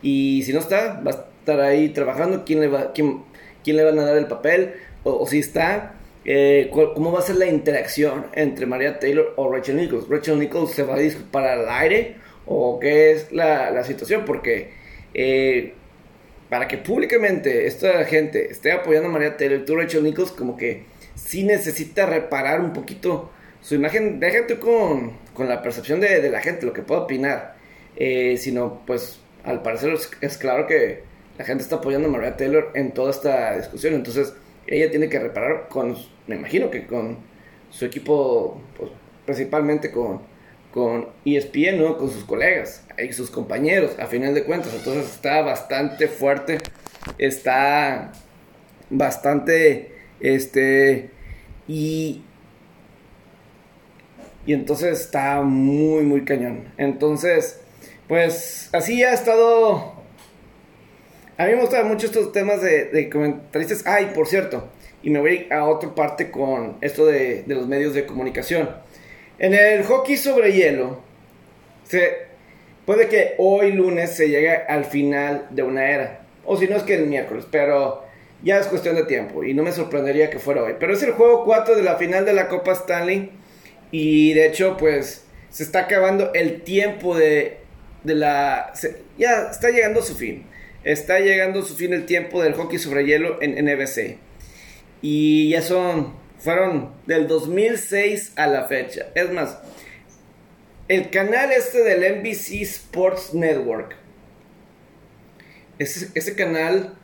Y 0.01 0.45
si 0.45 0.53
no 0.53 0.61
está, 0.61 1.01
va 1.05 1.11
a 1.11 1.15
estar 1.41 1.61
ahí 1.61 1.89
trabajando, 1.89 2.45
quién 2.47 2.61
le, 2.61 2.69
va, 2.69 2.93
quién, 2.93 3.25
quién 3.65 3.77
le 3.77 3.85
van 3.85 3.99
a 3.99 4.05
dar 4.05 4.17
el 4.17 4.29
papel, 4.29 4.75
o, 5.03 5.27
si 5.27 5.41
está, 5.41 5.95
eh, 6.25 6.71
cómo 6.73 7.11
va 7.11 7.19
a 7.19 7.23
ser 7.23 7.35
la 7.35 7.47
interacción 7.47 8.27
entre 8.35 8.65
Maria 8.65 9.01
Taylor 9.01 9.35
o 9.37 9.51
Rachel 9.53 9.77
Nichols. 9.77 10.09
Rachel 10.09 10.39
Nichols 10.39 10.71
se 10.71 10.85
va 10.85 10.95
a 10.95 10.99
disculpar 10.99 11.47
al 11.47 11.69
aire, 11.69 12.15
o 12.47 12.79
qué 12.79 13.11
es 13.11 13.33
la, 13.33 13.73
la 13.73 13.83
situación, 13.83 14.25
porque 14.25 14.79
eh, 15.15 15.75
para 16.49 16.67
que 16.67 16.79
públicamente 16.79 17.67
esta 17.67 18.05
gente 18.05 18.51
esté 18.51 18.73
apoyando 18.73 19.09
a 19.09 19.13
Maria 19.13 19.37
Taylor 19.37 19.65
tú, 19.65 19.77
Rachel 19.77 20.03
Nichols, 20.03 20.33
como 20.33 20.57
que 20.57 20.85
sí 21.15 21.45
necesita 21.45 22.07
reparar 22.07 22.61
un 22.61 22.73
poquito 22.73 23.31
su 23.63 23.75
imagen. 23.75 24.21
Déjate 24.21 24.59
con, 24.59 25.13
con 25.35 25.49
la 25.49 25.63
percepción 25.63 26.01
de, 26.01 26.21
de 26.21 26.31
la 26.31 26.41
gente, 26.41 26.67
lo 26.67 26.73
que 26.73 26.83
pueda 26.83 27.03
opinar. 27.03 27.61
Eh, 27.97 28.37
sino, 28.39 28.83
pues, 28.87 29.21
al 29.45 29.63
parecer 29.63 29.93
es, 30.21 30.39
claro 30.39 30.67
que 30.67 31.03
la 31.39 31.45
gente 31.45 31.63
está 31.63 31.77
apoyando 31.77 32.09
a 32.09 32.11
Maria 32.11 32.37
Taylor 32.37 32.71
en 32.75 32.93
toda 32.93 33.11
esta 33.11 33.57
discusión. 33.57 33.95
Entonces, 33.95 34.35
ella 34.67 34.91
tiene 34.91 35.09
que 35.09 35.19
reparar 35.19 35.69
con, 35.69 35.97
me 36.27 36.37
imagino 36.37 36.71
que 36.71 36.87
con 36.87 37.19
su 37.71 37.85
equipo, 37.85 38.61
pues, 38.77 38.91
principalmente 39.27 39.91
con, 39.91 40.23
con 40.73 41.09
ESPN, 41.25 41.79
¿no? 41.79 41.99
Con 41.99 42.11
sus 42.11 42.25
colegas 42.25 42.85
y 42.99 43.13
sus 43.13 43.31
compañeros, 43.31 43.99
a 43.99 44.07
final 44.07 44.35
de 44.35 44.45
cuentas. 44.45 44.73
Entonces 44.75 45.07
está 45.07 45.43
bastante 45.43 46.09
fuerte, 46.09 46.59
está 47.19 48.13
bastante, 48.89 49.93
este, 50.21 51.11
y, 51.67 52.23
y 54.47 54.53
entonces 54.53 55.01
está 55.01 55.43
muy, 55.43 56.05
muy 56.05 56.25
cañón. 56.25 56.73
Entonces, 56.77 57.61
pues 58.09 58.71
así 58.73 59.03
ha 59.03 59.13
estado... 59.13 59.99
A 61.37 61.47
mí 61.47 61.55
me 61.55 61.63
gustan 61.63 61.89
mucho 61.89 62.07
estos 62.07 62.33
temas 62.33 62.61
de, 62.61 63.09
comentaristas. 63.11 63.87
Ay, 63.87 64.13
por 64.15 64.27
cierto, 64.27 64.69
y 65.03 65.09
me 65.09 65.21
voy 65.21 65.49
a 65.51 65.65
otra 65.65 65.95
parte 65.95 66.31
con 66.31 66.77
esto 66.83 67.07
de 67.07 67.45
los 67.47 67.67
medios 67.67 67.95
de 67.95 68.05
comunicación. 68.05 68.69
En 69.41 69.55
el 69.55 69.85
hockey 69.85 70.19
sobre 70.19 70.53
hielo, 70.53 71.01
se, 71.89 72.27
puede 72.85 73.09
que 73.09 73.37
hoy 73.39 73.73
lunes 73.73 74.15
se 74.15 74.29
llegue 74.29 74.55
al 74.55 74.85
final 74.85 75.47
de 75.49 75.63
una 75.63 75.91
era. 75.91 76.21
O 76.45 76.59
si 76.59 76.69
no 76.69 76.77
es 76.77 76.83
que 76.83 76.95
el 76.95 77.07
miércoles, 77.07 77.47
pero 77.51 78.05
ya 78.43 78.59
es 78.59 78.67
cuestión 78.67 78.97
de 78.97 79.05
tiempo. 79.05 79.43
Y 79.43 79.55
no 79.55 79.63
me 79.63 79.73
sorprendería 79.73 80.29
que 80.29 80.39
fuera 80.39 80.63
hoy. 80.63 80.75
Pero 80.79 80.93
es 80.93 81.03
el 81.03 81.13
juego 81.13 81.47
4 81.47 81.75
de 81.75 81.83
la 81.83 81.97
final 81.97 82.27
de 82.27 82.35
la 82.35 82.49
Copa 82.49 82.73
Stanley. 82.73 83.31
Y 83.91 84.35
de 84.35 84.47
hecho, 84.47 84.77
pues 84.77 85.25
se 85.49 85.63
está 85.63 85.81
acabando 85.81 86.35
el 86.35 86.61
tiempo 86.61 87.17
de, 87.17 87.61
de 88.05 88.15
la... 88.15 88.75
ya 89.17 89.49
está 89.51 89.71
llegando 89.71 90.03
su 90.03 90.17
fin. 90.17 90.45
Está 90.85 91.19
llegando 91.19 91.63
su 91.63 91.77
fin 91.77 91.95
el 91.95 92.05
tiempo 92.05 92.43
del 92.43 92.53
hockey 92.53 92.79
sobre 92.79 93.07
hielo 93.07 93.39
en 93.41 93.53
NBC. 93.65 94.19
Y 95.01 95.49
ya 95.49 95.63
son, 95.63 96.13
fueron 96.41 96.93
del 97.07 97.29
2006 97.29 98.33
a 98.37 98.47
la 98.47 98.65
fecha. 98.65 99.07
Es 99.15 99.31
más, 99.31 99.59
el 100.89 101.11
canal 101.11 101.53
este 101.53 101.85
del 101.85 102.19
NBC 102.19 102.63
Sports 102.63 103.35
Network. 103.35 103.97
Ese, 105.79 106.35
canal, 106.35 106.95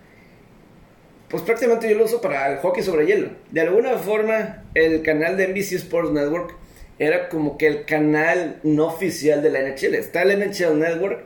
pues 1.29 1.42
prácticamente 1.42 1.88
yo 1.88 1.96
lo 1.96 2.05
uso 2.05 2.20
para 2.20 2.53
el 2.53 2.59
hockey 2.59 2.83
sobre 2.83 3.07
hielo. 3.07 3.31
De 3.51 3.62
alguna 3.62 3.96
forma, 3.96 4.64
el 4.75 5.03
canal 5.03 5.37
de 5.37 5.49
NBC 5.49 5.72
Sports 5.75 6.11
Network 6.11 6.55
era 6.99 7.29
como 7.29 7.57
que 7.57 7.66
el 7.66 7.85
canal 7.85 8.59
no 8.64 8.87
oficial 8.87 9.42
de 9.42 9.51
la 9.51 9.61
NHL. 9.61 9.94
Está 9.94 10.22
el 10.22 10.38
NHL 10.38 10.79
Network, 10.79 11.25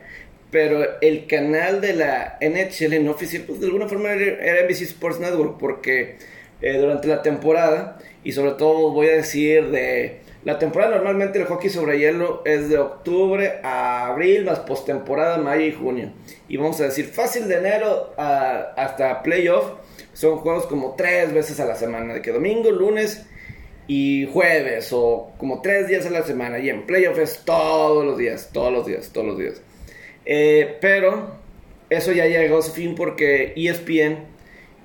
pero 0.50 1.00
el 1.00 1.26
canal 1.26 1.80
de 1.80 1.94
la 1.94 2.38
NHL 2.40 3.04
no 3.04 3.12
oficial, 3.12 3.44
pues 3.46 3.60
de 3.60 3.66
alguna 3.66 3.88
forma 3.88 4.10
era, 4.10 4.44
era 4.44 4.66
NBC 4.66 4.82
Sports 4.82 5.18
Network, 5.18 5.58
porque 5.58 6.18
eh, 6.62 6.76
durante 6.78 7.08
la 7.08 7.22
temporada, 7.22 7.98
y 8.24 8.32
sobre 8.32 8.52
todo 8.52 8.90
voy 8.90 9.08
a 9.08 9.12
decir 9.16 9.70
de 9.70 10.20
la 10.44 10.58
temporada 10.58 10.96
normalmente 10.96 11.38
el 11.38 11.44
hockey 11.44 11.68
sobre 11.68 11.98
hielo 11.98 12.42
es 12.46 12.68
de 12.70 12.78
octubre 12.78 13.60
a 13.62 14.06
abril, 14.06 14.44
más 14.46 14.60
postemporada 14.60 15.36
mayo 15.38 15.64
y 15.66 15.72
junio. 15.72 16.12
Y 16.48 16.56
vamos 16.56 16.80
a 16.80 16.84
decir 16.84 17.06
fácil 17.06 17.46
de 17.48 17.56
enero 17.58 18.14
a- 18.16 18.72
hasta 18.76 19.22
playoff. 19.22 19.64
Son 20.14 20.38
juegos 20.38 20.66
como 20.66 20.94
tres 20.96 21.32
veces 21.34 21.60
a 21.60 21.66
la 21.66 21.74
semana, 21.76 22.14
de 22.14 22.22
que 22.22 22.32
domingo, 22.32 22.70
lunes 22.70 23.26
y 23.86 24.28
jueves, 24.32 24.90
o 24.92 25.32
como 25.36 25.60
tres 25.62 25.88
días 25.88 26.06
a 26.06 26.10
la 26.10 26.22
semana. 26.22 26.58
Y 26.58 26.70
en 26.70 26.86
playoff 26.86 27.18
es 27.18 27.42
todos 27.44 28.04
los 28.04 28.16
días, 28.16 28.50
todos 28.52 28.72
los 28.72 28.86
días, 28.86 29.10
todos 29.12 29.26
los 29.26 29.38
días. 29.38 29.60
Eh, 30.24 30.78
pero 30.80 31.32
eso 31.90 32.12
ya 32.12 32.26
llegó 32.26 32.58
a 32.58 32.62
su 32.62 32.72
fin 32.72 32.94
porque 32.94 33.52
ESPN 33.56 34.24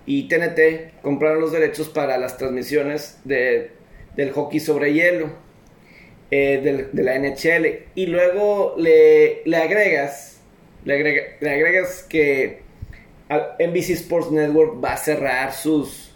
y 0.06 0.28
TNT 0.28 1.02
compraron 1.02 1.42
los 1.42 1.52
derechos 1.52 1.90
para 1.90 2.18
las 2.18 2.38
transmisiones 2.38 3.20
de, 3.24 3.72
del 4.16 4.32
hockey 4.32 4.60
sobre 4.60 4.94
hielo 4.94 5.30
eh, 6.32 6.90
de, 6.92 7.04
la 7.04 7.18
NHL 7.20 7.86
y 7.96 8.08
luego 8.08 8.76
le, 8.78 9.42
le 9.46 9.58
agregas 9.58 10.40
le, 10.84 10.96
agrega- 11.00 11.24
le 11.40 11.50
agregas 11.52 12.04
que 12.04 12.62
NBC 13.30 13.92
Sports 13.92 14.32
Network 14.32 14.84
va 14.84 14.94
a 14.94 14.98
cerrar 14.98 15.54
sus 15.54 16.14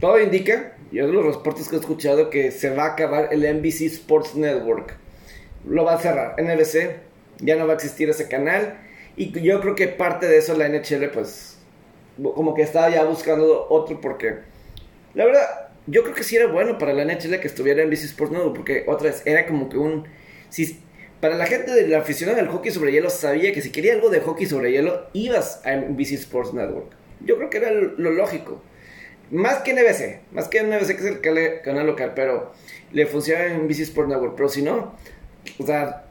todo 0.00 0.20
indica 0.20 0.76
yo 0.92 1.06
de 1.06 1.12
los 1.12 1.24
reportes 1.36 1.68
que 1.68 1.76
he 1.76 1.78
escuchado 1.80 2.30
que 2.30 2.50
se 2.52 2.70
va 2.70 2.84
a 2.84 2.92
acabar 2.92 3.28
el 3.32 3.40
NBC 3.58 3.82
Sports 3.82 4.36
Network. 4.36 4.94
Lo 5.68 5.84
va 5.84 5.94
a 5.94 5.98
cerrar 5.98 6.36
NBC 6.40 6.96
ya 7.40 7.56
no 7.56 7.66
va 7.66 7.72
a 7.72 7.76
existir 7.76 8.08
ese 8.10 8.28
canal 8.28 8.78
y 9.16 9.32
yo 9.40 9.60
creo 9.60 9.74
que 9.74 9.88
parte 9.88 10.26
de 10.28 10.38
eso 10.38 10.56
la 10.56 10.68
NHL 10.68 11.08
pues 11.12 11.53
como 12.22 12.54
que 12.54 12.62
estaba 12.62 12.90
ya 12.90 13.04
buscando 13.04 13.66
otro 13.68 14.00
porque 14.00 14.36
la 15.14 15.24
verdad 15.24 15.68
yo 15.86 16.02
creo 16.02 16.14
que 16.14 16.22
sí 16.22 16.36
era 16.36 16.46
bueno 16.46 16.78
para 16.78 16.92
la 16.92 17.04
NHL 17.04 17.40
que 17.40 17.46
estuviera 17.46 17.82
en 17.82 17.90
BC 17.90 18.04
Sports 18.04 18.32
Network 18.32 18.56
porque 18.56 18.84
otra 18.86 19.10
vez 19.10 19.22
era 19.26 19.46
como 19.46 19.68
que 19.68 19.76
un 19.76 20.06
si 20.48 20.80
para 21.20 21.36
la 21.36 21.46
gente 21.46 21.72
de 21.72 21.88
la 21.88 21.98
aficionada 21.98 22.40
del 22.40 22.48
hockey 22.48 22.70
sobre 22.70 22.92
hielo 22.92 23.10
sabía 23.10 23.52
que 23.52 23.62
si 23.62 23.70
quería 23.70 23.94
algo 23.94 24.10
de 24.10 24.20
hockey 24.20 24.46
sobre 24.46 24.72
hielo 24.72 25.06
ibas 25.12 25.64
a 25.64 25.74
NBC 25.74 26.12
Sports 26.12 26.52
Network. 26.52 26.92
Yo 27.20 27.36
creo 27.36 27.48
que 27.48 27.58
era 27.58 27.70
lo 27.70 28.10
lógico. 28.10 28.62
Más 29.30 29.58
que 29.58 29.72
NBC 29.72 30.20
más 30.32 30.48
que 30.48 30.62
NBC 30.62 30.96
que 31.20 31.30
es 31.30 31.36
el 31.36 31.60
canal 31.62 31.86
local 31.86 32.12
pero 32.14 32.52
le 32.92 33.06
funciona 33.06 33.46
en 33.46 33.66
BC 33.66 33.80
Sports 33.80 34.10
Network 34.10 34.34
pero 34.36 34.48
si 34.48 34.62
no 34.62 34.94
o 35.58 35.66
sea 35.66 36.03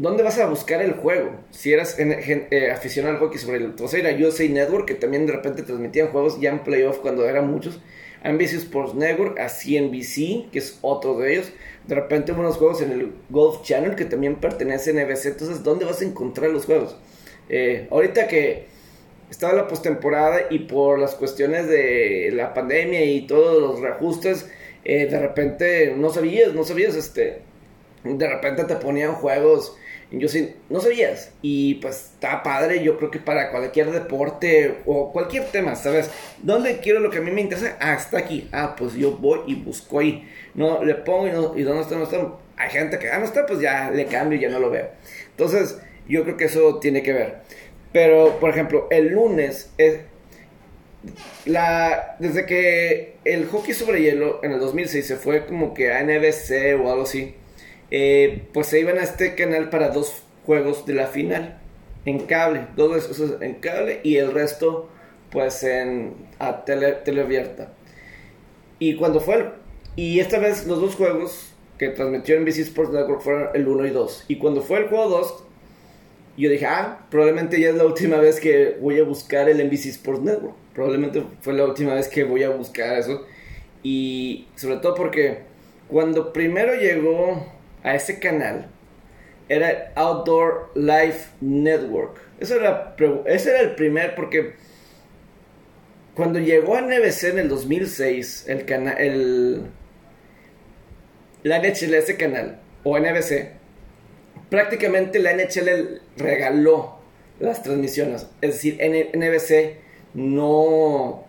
¿Dónde 0.00 0.22
vas 0.22 0.38
a 0.38 0.46
buscar 0.46 0.80
el 0.80 0.94
juego? 0.94 1.32
Si 1.50 1.74
eras 1.74 1.98
eh, 1.98 2.70
aficionado 2.72 3.16
al 3.16 3.20
hockey 3.20 3.38
sobre 3.38 3.58
el... 3.58 3.72
Vas 3.72 3.92
a 3.92 3.98
USA 3.98 4.48
Network, 4.48 4.86
que 4.86 4.94
también 4.94 5.26
de 5.26 5.32
repente 5.32 5.62
transmitían 5.62 6.08
juegos 6.08 6.40
ya 6.40 6.48
en 6.48 6.60
playoff 6.60 7.00
cuando 7.00 7.28
eran 7.28 7.50
muchos. 7.50 7.78
A 8.22 8.32
NBC 8.32 8.54
Sports 8.54 8.94
Network, 8.94 9.38
a 9.38 9.48
CNBC, 9.50 10.50
que 10.50 10.58
es 10.58 10.78
otro 10.80 11.18
de 11.18 11.34
ellos. 11.34 11.52
De 11.86 11.94
repente 11.94 12.32
unos 12.32 12.56
juegos 12.56 12.80
en 12.80 12.92
el 12.92 13.12
Golf 13.28 13.60
Channel, 13.62 13.94
que 13.94 14.06
también 14.06 14.36
pertenece 14.36 14.90
a 14.90 15.04
NBC. 15.04 15.26
Entonces, 15.26 15.62
¿dónde 15.62 15.84
vas 15.84 16.00
a 16.00 16.04
encontrar 16.06 16.48
los 16.48 16.64
juegos? 16.64 16.96
Eh, 17.50 17.86
ahorita 17.90 18.26
que 18.26 18.68
estaba 19.30 19.52
la 19.52 19.68
postemporada 19.68 20.46
y 20.48 20.60
por 20.60 20.98
las 20.98 21.14
cuestiones 21.14 21.68
de 21.68 22.30
la 22.32 22.54
pandemia 22.54 23.04
y 23.04 23.26
todos 23.26 23.60
los 23.60 23.80
reajustes, 23.80 24.48
eh, 24.82 25.04
de 25.04 25.18
repente 25.18 25.94
no 25.94 26.08
sabías, 26.08 26.54
no 26.54 26.64
sabías, 26.64 26.96
este, 26.96 27.42
de 28.02 28.28
repente 28.28 28.64
te 28.64 28.76
ponían 28.76 29.12
juegos, 29.12 29.76
yo 30.12 30.28
sí, 30.28 30.54
no 30.68 30.80
sabías, 30.80 31.32
y 31.40 31.74
pues 31.76 32.10
está 32.14 32.42
padre, 32.42 32.82
yo 32.82 32.98
creo 32.98 33.10
que 33.10 33.20
para 33.20 33.50
cualquier 33.50 33.92
deporte 33.92 34.78
o 34.84 35.12
cualquier 35.12 35.44
tema, 35.44 35.76
¿sabes? 35.76 36.10
¿Dónde 36.42 36.78
quiero 36.78 36.98
lo 37.00 37.10
que 37.10 37.18
a 37.18 37.20
mí 37.20 37.30
me 37.30 37.42
interesa? 37.42 37.76
Está 37.96 38.18
aquí, 38.18 38.48
ah, 38.50 38.74
pues 38.76 38.94
yo 38.94 39.12
voy 39.12 39.40
y 39.46 39.54
busco 39.54 40.00
ahí, 40.00 40.28
no, 40.54 40.84
le 40.84 40.94
pongo 40.96 41.28
y, 41.28 41.30
no, 41.30 41.56
y 41.56 41.62
dónde 41.62 41.82
está, 41.82 41.96
no 41.96 42.04
está, 42.04 42.18
hay 42.56 42.70
gente 42.70 42.98
que, 42.98 43.08
ah, 43.08 43.18
no 43.18 43.24
está, 43.24 43.46
pues 43.46 43.60
ya 43.60 43.90
le 43.90 44.06
cambio 44.06 44.36
y 44.36 44.42
ya 44.42 44.48
no 44.48 44.58
lo 44.58 44.70
veo. 44.70 44.88
Entonces, 45.30 45.78
yo 46.08 46.24
creo 46.24 46.36
que 46.36 46.46
eso 46.46 46.80
tiene 46.80 47.02
que 47.02 47.12
ver. 47.12 47.38
Pero, 47.92 48.38
por 48.40 48.50
ejemplo, 48.50 48.88
el 48.90 49.08
lunes 49.08 49.72
es, 49.78 50.00
la, 51.44 52.16
desde 52.18 52.46
que 52.46 53.16
el 53.24 53.46
hockey 53.46 53.74
sobre 53.74 54.02
hielo 54.02 54.40
en 54.42 54.52
el 54.52 54.60
2006 54.60 55.06
se 55.06 55.16
fue 55.16 55.46
como 55.46 55.72
que 55.72 55.92
a 55.92 56.02
NBC 56.02 56.78
o 56.80 56.90
algo 56.90 57.02
así, 57.02 57.34
eh, 57.90 58.44
pues 58.52 58.68
se 58.68 58.80
iban 58.80 58.98
a 58.98 59.02
este 59.02 59.34
canal 59.34 59.70
para 59.70 59.90
dos 59.90 60.22
juegos 60.44 60.86
de 60.86 60.94
la 60.94 61.06
final 61.06 61.58
en 62.04 62.26
cable, 62.26 62.66
dos 62.76 62.94
veces 62.94 63.34
en 63.40 63.54
cable 63.54 64.00
y 64.02 64.16
el 64.16 64.32
resto 64.32 64.88
pues 65.30 65.62
en 65.62 66.14
a 66.38 66.64
tele, 66.64 67.20
abierta. 67.20 67.72
Y 68.78 68.96
cuando 68.96 69.20
fue 69.20 69.34
el, 69.36 69.50
y 69.96 70.20
esta 70.20 70.38
vez 70.38 70.66
los 70.66 70.80
dos 70.80 70.94
juegos 70.94 71.52
que 71.78 71.88
transmitió 71.88 72.38
NBC 72.40 72.58
Sports 72.58 72.92
Network 72.92 73.22
fueron 73.22 73.48
el 73.54 73.66
1 73.66 73.86
y 73.86 73.90
2. 73.90 74.24
Y 74.28 74.36
cuando 74.36 74.62
fue 74.62 74.78
el 74.78 74.88
juego 74.88 75.08
2, 75.08 75.44
yo 76.36 76.50
dije, 76.50 76.66
ah, 76.66 77.06
probablemente 77.10 77.60
ya 77.60 77.70
es 77.70 77.74
la 77.74 77.84
última 77.84 78.16
vez 78.16 78.40
que 78.40 78.76
voy 78.80 78.98
a 78.98 79.04
buscar 79.04 79.48
el 79.48 79.64
NBC 79.66 79.86
Sports 79.86 80.22
Network. 80.22 80.54
Probablemente 80.74 81.22
fue 81.40 81.52
la 81.52 81.64
última 81.64 81.94
vez 81.94 82.08
que 82.08 82.24
voy 82.24 82.42
a 82.42 82.50
buscar 82.50 82.98
eso. 82.98 83.24
Y 83.82 84.46
sobre 84.56 84.76
todo 84.76 84.94
porque 84.94 85.38
cuando 85.88 86.32
primero 86.32 86.74
llegó 86.74 87.46
a 87.82 87.94
ese 87.94 88.18
canal, 88.18 88.68
era 89.48 89.92
Outdoor 89.96 90.70
Life 90.74 91.30
Network. 91.40 92.20
Eso 92.38 92.56
era, 92.56 92.94
ese 93.26 93.50
era 93.50 93.60
el 93.60 93.74
primer, 93.74 94.14
porque 94.14 94.54
cuando 96.14 96.38
llegó 96.38 96.76
a 96.76 96.82
NBC 96.82 97.24
en 97.24 97.38
el 97.40 97.48
2006, 97.48 98.44
el 98.48 98.64
canal, 98.64 98.98
el, 98.98 99.62
la 101.42 101.58
NHL, 101.58 101.94
ese 101.94 102.16
canal, 102.16 102.60
o 102.84 102.98
NBC, 102.98 103.52
prácticamente 104.50 105.18
la 105.18 105.32
NHL 105.34 106.00
regaló 106.16 107.00
las 107.40 107.62
transmisiones. 107.62 108.26
Es 108.40 108.52
decir, 108.52 108.78
NBC 108.80 109.78
no, 110.14 111.26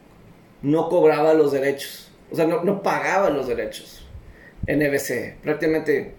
no 0.61 0.89
cobraba 0.89 1.33
los 1.33 1.51
derechos. 1.51 2.11
O 2.31 2.35
sea, 2.35 2.45
no, 2.45 2.63
no 2.63 2.83
pagaba 2.83 3.29
los 3.29 3.47
derechos. 3.47 4.07
NBC. 4.67 5.37
Prácticamente 5.41 6.13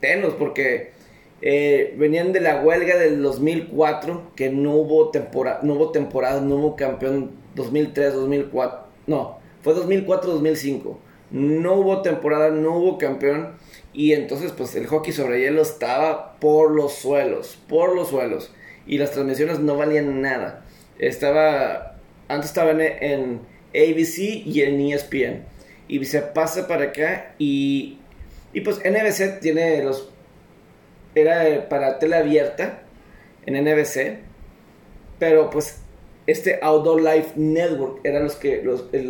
tenos, 0.00 0.34
porque 0.34 0.90
eh, 1.42 1.94
venían 1.98 2.32
de 2.32 2.40
la 2.40 2.62
huelga 2.62 2.96
del 2.96 3.22
2004, 3.22 4.32
que 4.34 4.50
no 4.50 4.74
hubo, 4.74 5.10
temporada, 5.10 5.60
no 5.62 5.74
hubo 5.74 5.90
temporada, 5.92 6.40
no 6.40 6.56
hubo 6.56 6.76
campeón 6.76 7.32
2003, 7.54 8.14
2004. 8.14 8.86
No, 9.06 9.38
fue 9.62 9.74
2004, 9.74 10.32
2005. 10.32 10.98
No 11.30 11.74
hubo 11.74 12.02
temporada, 12.02 12.50
no 12.50 12.76
hubo 12.76 12.98
campeón. 12.98 13.54
Y 13.92 14.12
entonces, 14.12 14.52
pues 14.52 14.74
el 14.76 14.86
hockey 14.86 15.12
sobre 15.12 15.40
hielo 15.40 15.62
estaba 15.62 16.38
por 16.38 16.70
los 16.70 16.94
suelos, 16.94 17.58
por 17.68 17.94
los 17.94 18.08
suelos. 18.08 18.52
Y 18.86 18.98
las 18.98 19.12
transmisiones 19.12 19.58
no 19.58 19.76
valían 19.76 20.20
nada. 20.20 20.64
Estaba, 20.98 21.96
antes 22.28 22.50
estaba 22.50 22.70
en, 22.70 23.40
ABC 23.74 24.18
y 24.46 24.62
en 24.62 24.80
ESPN. 24.80 25.44
Y 25.88 26.04
se 26.04 26.22
pasa 26.22 26.66
para 26.68 26.86
acá 26.86 27.34
y, 27.38 27.98
y 28.56 28.62
pues 28.62 28.78
NBC 28.78 29.38
tiene 29.40 29.82
los... 29.84 30.08
Era 31.14 31.68
para 31.68 31.98
tele 31.98 32.16
abierta 32.16 32.78
en 33.44 33.62
NBC. 33.62 34.16
Pero 35.18 35.50
pues 35.50 35.82
este 36.26 36.58
Outdoor 36.62 37.02
Life 37.02 37.32
Network 37.36 38.00
era 38.02 38.20
los 38.20 38.34
que, 38.34 38.64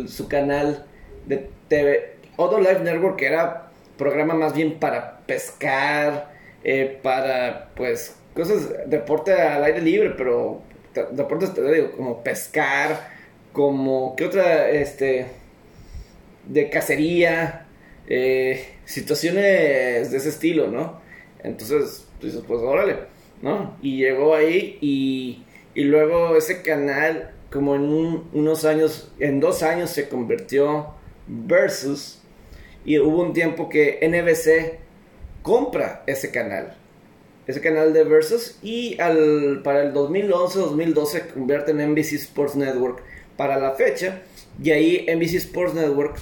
su 0.09 0.27
canal 0.27 0.85
de 1.27 1.49
TV. 1.69 2.17
Outdoor 2.37 2.61
Life 2.61 2.79
Network 2.81 3.21
era 3.21 3.71
programa 3.97 4.33
más 4.33 4.53
bien 4.53 4.79
para 4.79 5.19
pescar, 5.19 6.29
eh, 6.65 6.99
para 7.01 7.69
pues 7.73 8.17
cosas, 8.35 8.67
deporte 8.87 9.31
al 9.31 9.63
aire 9.63 9.81
libre, 9.81 10.09
pero 10.17 10.61
deportes, 11.11 11.53
te 11.53 11.71
digo, 11.71 11.93
como 11.93 12.21
pescar, 12.21 13.11
como, 13.53 14.13
¿qué 14.17 14.25
otra? 14.25 14.69
Este, 14.69 15.25
de 16.45 16.69
cacería, 16.69 17.65
eh, 18.09 18.76
situaciones 18.87 20.11
de 20.11 20.17
ese 20.17 20.29
estilo, 20.29 20.67
¿no? 20.67 20.99
Entonces, 21.43 22.07
pues, 22.19 22.35
pues 22.47 22.61
órale, 22.61 22.95
¿no? 23.41 23.77
Y 23.81 23.97
llegó 23.97 24.33
ahí 24.33 24.77
y, 24.81 25.43
y 25.75 25.83
luego 25.83 26.35
ese 26.35 26.61
canal, 26.61 27.31
como 27.51 27.75
en 27.75 27.83
unos 28.33 28.65
años, 28.65 29.11
en 29.19 29.39
dos 29.39 29.61
años 29.61 29.89
se 29.89 30.07
convirtió 30.07 30.93
versus 31.27 32.21
y 32.85 32.97
hubo 32.99 33.21
un 33.21 33.33
tiempo 33.33 33.67
que 33.67 33.99
NBC 34.01 34.79
compra 35.43 36.03
ese 36.07 36.31
canal, 36.31 36.77
ese 37.45 37.59
canal 37.59 37.91
de 37.93 38.05
Versus, 38.05 38.57
y 38.63 38.99
al, 39.01 39.61
para 39.61 39.83
el 39.83 39.93
2011-2012 39.93 41.05
se 41.05 41.27
convierte 41.27 41.71
en 41.71 41.91
NBC 41.91 42.13
Sports 42.13 42.55
Network 42.55 43.03
para 43.35 43.59
la 43.59 43.71
fecha, 43.73 44.21
y 44.63 44.71
ahí 44.71 45.05
NBC 45.13 45.35
Sports 45.35 45.73
Network 45.73 46.17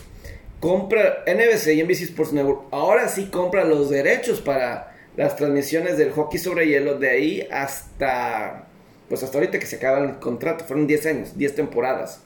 compra, 0.66 1.24
NBC 1.28 1.74
y 1.76 1.84
NBC 1.84 2.02
Sports 2.02 2.34
Network, 2.34 2.64
ahora 2.72 3.08
sí 3.08 3.26
compra 3.26 3.64
los 3.66 3.90
derechos 3.90 4.42
para 4.42 4.96
las 5.16 5.36
transmisiones 5.36 5.98
del 5.98 6.12
hockey 6.12 6.40
sobre 6.40 6.68
hielo 6.68 6.98
de 6.98 7.10
ahí 7.10 7.48
hasta, 7.52 8.68
pues 9.08 9.22
hasta 9.22 9.38
ahorita 9.38 9.60
que 9.60 9.66
se 9.66 9.76
acaba 9.76 10.00
el 10.00 10.20
contrato, 10.20 10.66
fueron 10.66 10.88
10 10.88 11.06
años, 11.06 11.38
10 11.38 11.56
temporadas. 11.56 12.24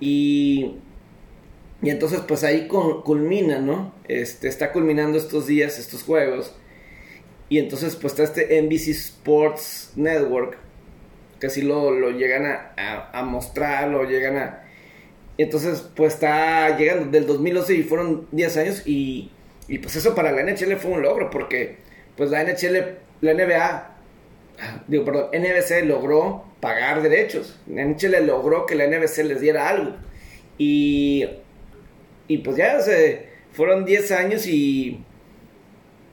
Y 0.00 0.76
y 1.80 1.90
entonces 1.90 2.20
pues 2.26 2.42
ahí 2.42 2.66
culmina, 2.66 3.60
¿no? 3.60 3.92
Este, 4.08 4.48
está 4.48 4.72
culminando 4.72 5.16
estos 5.16 5.46
días, 5.46 5.78
estos 5.78 6.02
juegos. 6.02 6.54
Y 7.48 7.58
entonces 7.58 7.94
pues 7.96 8.18
está 8.18 8.24
este 8.24 8.60
NBC 8.60 8.88
Sports 8.88 9.92
Network, 9.94 10.58
que 11.40 11.46
así 11.46 11.62
lo, 11.62 11.92
lo 11.92 12.10
llegan 12.10 12.46
a, 12.46 13.10
a, 13.12 13.22
mostrar, 13.22 13.88
lo 13.88 14.04
llegan 14.04 14.36
a... 14.36 14.64
Entonces 15.38 15.88
pues 15.94 16.14
está 16.14 16.76
llegando 16.76 17.10
del 17.10 17.26
2011 17.26 17.74
y 17.74 17.82
fueron 17.82 18.26
10 18.32 18.56
años 18.58 18.82
y, 18.84 19.30
y 19.68 19.78
pues 19.78 19.96
eso 19.96 20.14
para 20.14 20.32
la 20.32 20.42
NHL 20.42 20.76
fue 20.76 20.90
un 20.90 21.02
logro 21.02 21.30
porque 21.30 21.76
pues 22.16 22.30
la 22.30 22.44
NHL, 22.44 22.98
la 23.20 23.34
NBA, 23.34 23.96
digo 24.88 25.04
perdón, 25.04 25.28
NBC 25.32 25.84
logró 25.86 26.44
pagar 26.60 27.00
derechos. 27.00 27.58
La 27.66 27.84
NHL 27.84 28.26
logró 28.26 28.66
que 28.66 28.74
la 28.74 28.86
NBC 28.86 29.18
les 29.24 29.40
diera 29.40 29.68
algo. 29.68 29.94
Y 30.58 31.24
y 32.28 32.38
pues 32.38 32.56
ya, 32.58 32.80
se 32.80 33.26
fueron 33.52 33.86
10 33.86 34.12
años 34.12 34.46
y 34.46 35.00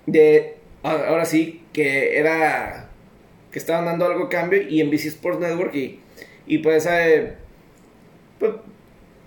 de 0.08 0.56
ahora 0.82 1.26
sí 1.26 1.64
que 1.74 2.18
era 2.18 2.90
que 3.52 3.60
estaban 3.60 3.86
dando 3.86 4.06
algo 4.06 4.26
a 4.26 4.30
cambio 4.30 4.62
y 4.62 4.82
en 4.82 4.90
BC 4.90 5.08
Sports 5.08 5.40
Network 5.40 5.76
y, 5.76 6.00
y 6.48 6.58
pues, 6.60 6.86
eh, 6.90 7.34
pues 8.40 8.54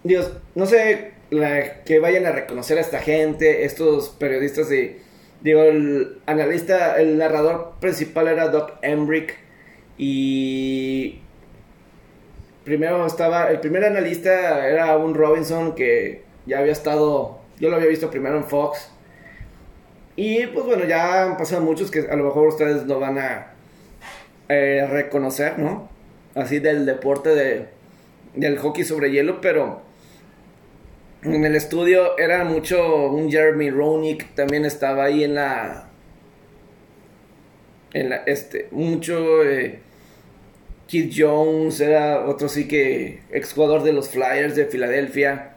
Dios, 0.08 0.32
no 0.54 0.64
sé 0.64 1.12
que 1.84 1.98
vayan 2.00 2.24
a 2.24 2.32
reconocer 2.32 2.78
a 2.78 2.80
esta 2.80 2.98
gente, 2.98 3.66
estos 3.66 4.08
periodistas 4.08 4.70
de 4.70 5.00
digo 5.42 5.62
el 5.62 6.20
analista, 6.24 6.98
el 6.98 7.18
narrador 7.18 7.74
principal 7.78 8.26
era 8.28 8.48
Doc 8.48 8.72
Embrick 8.80 9.36
y 9.98 11.20
primero 12.64 13.04
estaba 13.04 13.50
el 13.50 13.60
primer 13.60 13.84
analista 13.84 14.66
era 14.66 14.96
un 14.96 15.14
Robinson 15.14 15.74
que 15.74 16.22
ya 16.46 16.60
había 16.60 16.72
estado, 16.72 17.40
yo 17.60 17.68
lo 17.68 17.76
había 17.76 17.88
visto 17.88 18.10
primero 18.10 18.38
en 18.38 18.44
Fox. 18.44 18.90
Y 20.16 20.46
pues 20.46 20.64
bueno, 20.64 20.86
ya 20.86 21.24
han 21.24 21.36
pasado 21.36 21.60
muchos 21.60 21.90
que 21.90 22.08
a 22.10 22.16
lo 22.16 22.24
mejor 22.24 22.48
ustedes 22.48 22.86
no 22.86 22.98
van 22.98 23.18
a 23.18 23.52
eh, 24.48 24.86
reconocer, 24.90 25.58
¿no? 25.58 25.90
Así 26.34 26.58
del 26.60 26.86
deporte 26.86 27.28
de, 27.34 27.66
del 28.34 28.58
hockey 28.58 28.84
sobre 28.84 29.12
hielo, 29.12 29.40
pero 29.40 29.87
en 31.22 31.44
el 31.44 31.56
estudio 31.56 32.18
era 32.18 32.44
mucho 32.44 33.10
un 33.10 33.30
Jeremy 33.30 33.70
Roenick, 33.70 34.34
también 34.34 34.64
estaba 34.64 35.04
ahí 35.04 35.24
en 35.24 35.34
la... 35.34 35.88
En 37.92 38.10
la, 38.10 38.16
este, 38.26 38.68
mucho... 38.70 39.44
Eh, 39.44 39.80
Keith 40.88 41.12
Jones 41.14 41.80
era 41.80 42.26
otro 42.26 42.48
sí 42.48 42.66
que 42.66 43.20
exjugador 43.30 43.82
de 43.82 43.92
los 43.92 44.08
Flyers 44.08 44.56
de 44.56 44.64
Filadelfia. 44.64 45.56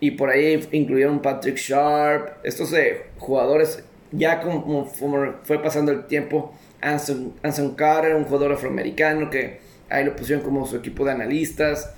Y 0.00 0.12
por 0.12 0.28
ahí 0.28 0.68
incluyeron 0.72 1.22
Patrick 1.22 1.56
Sharp, 1.56 2.44
estos 2.44 2.72
eh, 2.74 3.04
jugadores, 3.18 3.82
ya 4.12 4.42
como, 4.42 4.84
fue 4.84 5.62
pasando 5.62 5.92
el 5.92 6.06
tiempo, 6.06 6.54
Anson, 6.82 7.74
Carter, 7.74 8.14
un 8.14 8.24
jugador 8.24 8.52
afroamericano 8.52 9.30
que 9.30 9.60
ahí 9.88 10.04
lo 10.04 10.14
pusieron 10.14 10.44
como 10.44 10.66
su 10.66 10.76
equipo 10.76 11.06
de 11.06 11.12
analistas. 11.12 11.94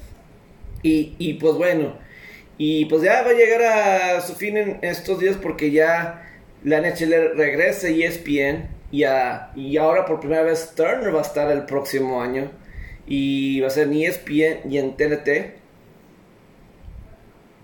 Y, 0.84 1.16
y 1.18 1.34
pues 1.34 1.54
bueno, 1.54 1.94
y 2.58 2.86
pues 2.86 3.02
ya 3.02 3.22
va 3.22 3.30
a 3.30 3.34
llegar 3.34 3.62
a 3.62 4.20
su 4.20 4.34
fin 4.34 4.56
en 4.56 4.78
estos 4.82 5.20
días 5.20 5.36
porque 5.40 5.70
ya 5.70 6.26
la 6.64 6.80
NHL 6.80 7.36
regresa 7.36 7.88
a 7.88 7.90
ESPN 7.90 8.68
y, 8.90 9.04
y 9.56 9.76
ahora 9.76 10.06
por 10.06 10.20
primera 10.20 10.42
vez 10.42 10.72
Turner 10.74 11.14
va 11.14 11.18
a 11.18 11.22
estar 11.22 11.50
el 11.50 11.64
próximo 11.64 12.22
año. 12.22 12.50
Y 13.06 13.60
va 13.60 13.68
a 13.68 13.70
ser 13.70 13.88
en 13.88 13.94
ESPN 13.94 14.70
y 14.70 14.78
en 14.78 14.96
TNT 14.96 15.56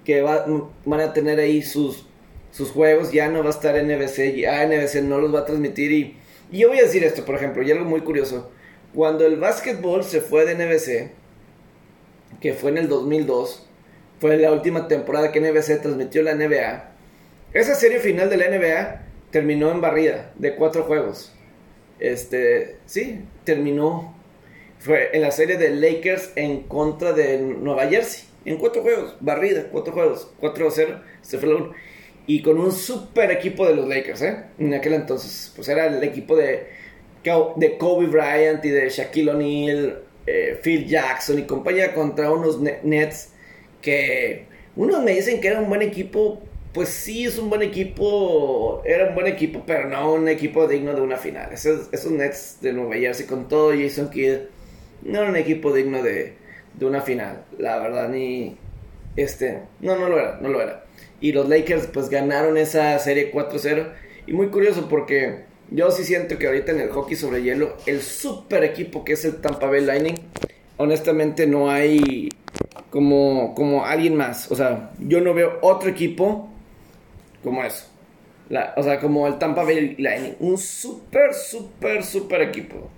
que 0.05 0.23
van 0.23 1.01
a 1.01 1.13
tener 1.13 1.39
ahí 1.39 1.63
sus, 1.63 2.07
sus 2.51 2.71
juegos, 2.71 3.13
ya 3.13 3.29
no 3.29 3.41
va 3.41 3.47
a 3.47 3.51
estar 3.51 3.75
NBC, 3.81 4.37
ya 4.37 4.67
NBC 4.67 5.03
no 5.03 5.21
los 5.21 5.35
va 5.35 5.41
a 5.41 5.45
transmitir. 5.45 5.93
Y, 5.93 6.17
y 6.51 6.59
yo 6.59 6.69
voy 6.69 6.79
a 6.79 6.83
decir 6.83 7.05
esto, 7.05 7.25
por 7.25 7.37
ejemplo, 7.37 7.63
y 7.63 7.71
algo 7.71 7.85
muy 7.85 8.01
curioso, 8.01 8.51
cuando 8.95 9.27
el 9.27 9.37
básquetbol 9.37 10.05
se 10.05 10.21
fue 10.21 10.45
de 10.45 10.55
NBC, 10.55 11.13
que 12.41 12.53
fue 12.53 12.71
en 12.71 12.79
el 12.79 12.89
2002, 12.89 13.69
fue 14.23 14.37
la 14.37 14.53
última 14.53 14.87
temporada 14.87 15.33
que 15.33 15.41
NBC 15.41 15.83
transmitió 15.83 16.23
la 16.23 16.37
NBA. 16.37 16.91
Esa 17.55 17.75
serie 17.75 17.99
final 17.99 18.31
de 18.31 18.37
la 18.37 18.57
NBA 18.57 19.03
terminó 19.33 19.73
en 19.73 19.81
barrida 19.81 20.31
de 20.37 20.55
cuatro 20.55 20.85
juegos. 20.85 21.33
Este, 21.99 22.77
sí, 22.87 23.25
terminó. 23.43 24.17
Fue 24.79 25.11
en 25.13 25.23
la 25.23 25.33
serie 25.33 25.57
de 25.57 25.71
Lakers 25.71 26.35
en 26.37 26.61
contra 26.69 27.13
de 27.13 27.39
Nueva 27.39 27.89
Jersey. 27.89 28.29
En 28.45 28.59
cuatro 28.59 28.83
juegos, 28.83 29.17
barrida, 29.19 29.67
cuatro 29.73 29.93
juegos, 29.93 30.31
4-0, 30.41 31.03
se 31.21 31.39
fue 31.39 31.49
la 31.49 31.57
1. 31.57 31.73
Y 32.29 32.43
con 32.43 32.61
un 32.61 32.71
super 32.71 33.29
equipo 33.33 33.67
de 33.67 33.75
los 33.75 33.89
Lakers, 33.89 34.23
¿eh? 34.23 34.45
En 34.57 34.73
aquel 34.73 34.95
entonces, 34.95 35.53
pues 35.57 35.67
era 35.69 35.87
el 35.87 36.01
equipo 36.05 36.37
de, 36.37 36.69
de 37.57 37.77
Kobe 37.77 38.07
Bryant 38.07 38.65
y 38.65 38.71
de 38.71 38.89
Shaquille 38.89 39.31
O'Neal, 39.33 40.01
eh, 40.29 40.61
Phil 40.63 40.87
Jackson 40.87 41.41
y 41.41 41.43
compañía 41.43 41.93
contra 41.93 42.31
unos 42.31 42.61
Nets 42.61 43.32
que 43.83 44.47
unos 44.77 45.03
me 45.03 45.13
dicen 45.13 45.41
que 45.41 45.49
era 45.49 45.61
un 45.61 45.69
buen 45.69 45.83
equipo, 45.83 46.41
pues 46.73 46.89
sí 46.89 47.27
es 47.27 47.39
un 47.39 47.51
buen 47.51 47.61
equipo, 47.61 48.83
era 48.87 49.09
un 49.09 49.15
buen 49.15 49.27
equipo, 49.27 49.65
pero 49.67 49.89
no 49.89 50.15
un 50.15 50.29
equipo 50.29 50.67
digno 50.67 50.95
de 50.95 51.03
una 51.03 51.19
final. 51.19 51.53
Esos, 51.53 51.89
esos 51.93 52.11
Nets 52.13 52.59
de 52.63 52.73
Nueva 52.73 52.95
Jersey 52.95 53.27
con 53.27 53.49
todo 53.49 53.73
Jason 53.73 54.09
Kidd 54.09 54.39
no 55.03 55.21
era 55.21 55.29
un 55.29 55.37
equipo 55.37 55.75
digno 55.75 56.03
de, 56.03 56.35
de 56.75 56.87
una 56.87 57.03
final, 57.03 57.45
la 57.59 57.79
verdad, 57.79 58.09
ni 58.09 58.57
este, 59.17 59.61
no, 59.81 59.97
no 59.97 60.09
lo 60.09 60.19
era, 60.19 60.39
no 60.41 60.49
lo 60.49 60.63
era. 60.63 60.85
Y 61.21 61.33
los 61.33 61.49
Lakers 61.49 61.89
pues 61.89 62.09
ganaron 62.09 62.57
esa 62.57 62.99
serie 62.99 63.33
4-0 63.33 63.93
y 64.27 64.33
muy 64.33 64.49
curioso 64.49 64.89
porque 64.89 65.45
yo 65.71 65.91
sí 65.91 66.05
siento 66.05 66.39
que 66.39 66.47
ahorita 66.47 66.73
en 66.73 66.81
el 66.81 66.91
hockey 66.91 67.17
sobre 67.17 67.43
hielo, 67.43 67.77
el 67.87 68.03
super 68.03 68.65
equipo 68.65 69.05
que 69.05 69.13
es 69.13 69.25
el 69.25 69.41
Tampa 69.41 69.67
Bay 69.67 69.83
Lightning, 69.83 70.17
honestamente 70.77 71.47
no 71.47 71.71
hay 71.71 72.29
como, 72.91 73.55
como 73.55 73.85
alguien 73.85 74.17
más. 74.17 74.51
O 74.51 74.57
sea, 74.57 74.91
yo 74.99 75.21
no 75.21 75.35
veo 75.35 75.59
otro 75.63 75.89
equipo 75.89 76.49
como 77.43 77.65
eso. 77.65 77.89
o 78.77 78.83
sea, 78.83 79.01
como 79.01 79.27
el 79.27 79.39
Tampa 79.39 79.65
Bay 79.65 79.97
Lightning. 79.99 80.37
Un 80.41 80.59
super, 80.59 81.35
super, 81.35 82.05
super 82.05 82.43
equipo. 82.43 82.91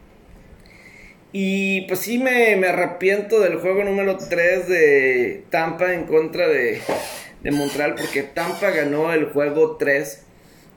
Y 1.33 1.83
pues 1.83 2.01
sí 2.01 2.19
me, 2.19 2.55
me 2.57 2.69
arrepiento 2.69 3.41
del 3.41 3.59
juego 3.59 3.83
número 3.83 4.19
3 4.19 4.69
de 4.69 5.45
Tampa 5.51 5.93
en 5.93 6.05
contra 6.05 6.49
de, 6.49 6.81
de 7.43 7.51
Montreal. 7.51 7.95
Porque 7.95 8.23
Tampa 8.23 8.71
ganó 8.71 9.13
el 9.13 9.27
juego 9.27 9.77
3 9.77 10.25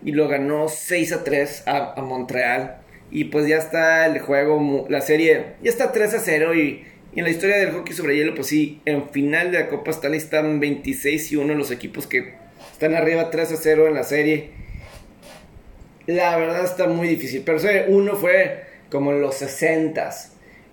y 0.04 0.12
lo 0.12 0.28
ganó 0.28 0.68
6 0.68 1.14
a 1.14 1.24
3 1.24 1.64
a, 1.68 1.94
a 2.00 2.02
Montreal. 2.02 2.82
Y 3.10 3.26
pues 3.26 3.48
ya 3.48 3.58
está 3.58 4.06
el 4.06 4.20
juego, 4.20 4.86
la 4.90 5.02
serie, 5.02 5.54
ya 5.62 5.70
está 5.70 5.92
3 5.92 6.14
a 6.14 6.20
0 6.20 6.56
y 6.56 6.84
en 7.16 7.24
la 7.24 7.30
historia 7.30 7.58
del 7.58 7.72
hockey 7.72 7.96
sobre 7.96 8.16
hielo, 8.16 8.36
pues 8.36 8.48
sí, 8.48 8.82
en 8.86 9.10
final 9.10 9.52
de 9.52 9.60
la 9.60 9.70
Copa 9.70 9.92
Stanley 9.92 10.20
están 10.20 10.60
26 10.60 11.32
y 11.32 11.36
1 11.38 11.54
los 11.56 11.72
equipos 11.72 12.06
que 12.06 12.34
están 12.74 12.94
arriba 12.94 13.30
3 13.32 13.54
a 13.54 13.56
0 13.56 13.88
en 13.88 13.94
la 13.94 14.04
serie. 14.04 14.50
La 16.06 16.38
verdad 16.38 16.64
está 16.64 16.88
muy 16.88 17.08
difícil, 17.08 17.44
pero 17.46 17.60
uno 17.88 18.16
fue 18.16 18.66
como 18.90 19.12
en 19.12 19.22
los 19.22 19.36
60 19.36 20.10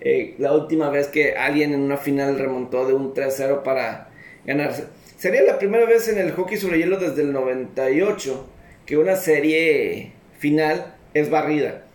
eh, 0.00 0.34
la 0.38 0.52
última 0.52 0.90
vez 0.90 1.08
que 1.08 1.34
alguien 1.34 1.72
en 1.72 1.80
una 1.80 1.96
final 1.96 2.38
remontó 2.38 2.86
de 2.86 2.92
un 2.92 3.14
3-0 3.14 3.62
para 3.62 4.10
ganarse. 4.44 4.84
Sería 5.16 5.42
la 5.42 5.58
primera 5.58 5.86
vez 5.86 6.08
en 6.08 6.18
el 6.18 6.32
hockey 6.32 6.58
sobre 6.58 6.78
hielo 6.78 6.98
desde 6.98 7.22
el 7.22 7.32
98 7.32 8.46
que 8.84 8.98
una 8.98 9.16
serie 9.16 10.12
final 10.38 10.94
es 11.14 11.30
barrida. 11.30 11.86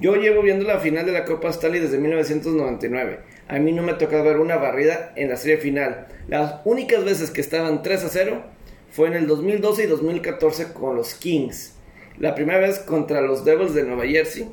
Yo 0.00 0.16
llevo 0.16 0.42
viendo 0.42 0.66
la 0.66 0.78
final 0.78 1.06
de 1.06 1.12
la 1.12 1.24
Copa 1.24 1.48
Stanley 1.50 1.80
desde 1.80 1.98
1999 1.98 3.36
a 3.48 3.58
mí 3.58 3.72
no 3.72 3.82
me 3.82 3.92
ha 3.92 3.98
tocado 3.98 4.24
ver 4.24 4.38
una 4.38 4.56
barrida 4.56 5.12
en 5.14 5.28
la 5.28 5.36
serie 5.36 5.58
final. 5.58 6.08
Las 6.28 6.60
únicas 6.64 7.04
veces 7.04 7.30
que 7.30 7.40
estaban 7.40 7.82
3 7.82 8.04
a 8.04 8.08
0 8.08 8.42
fue 8.90 9.08
en 9.08 9.14
el 9.14 9.26
2012 9.26 9.84
y 9.84 9.86
2014 9.86 10.72
con 10.72 10.96
los 10.96 11.14
Kings. 11.14 11.74
La 12.18 12.34
primera 12.34 12.58
vez 12.58 12.80
contra 12.80 13.20
los 13.20 13.44
Devils 13.44 13.74
de 13.74 13.84
Nueva 13.84 14.06
Jersey. 14.06 14.48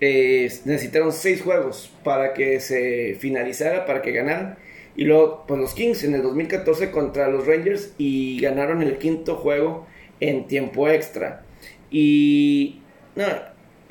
Eh, 0.00 0.48
necesitaron 0.64 1.12
6 1.12 1.42
juegos 1.42 1.92
para 2.04 2.34
que 2.34 2.60
se 2.60 3.16
finalizara, 3.18 3.84
para 3.84 4.00
que 4.02 4.12
ganaran. 4.12 4.58
Y 4.96 5.04
luego, 5.04 5.44
pues 5.48 5.58
los 5.60 5.74
Kings 5.74 6.04
en 6.04 6.14
el 6.14 6.22
2014 6.22 6.92
contra 6.92 7.28
los 7.28 7.48
Rangers 7.48 7.94
y 7.98 8.40
ganaron 8.40 8.80
el 8.80 8.98
quinto 8.98 9.36
juego 9.36 9.86
en 10.20 10.46
tiempo 10.46 10.88
extra. 10.88 11.42
Y 11.90 12.80
no, 13.16 13.24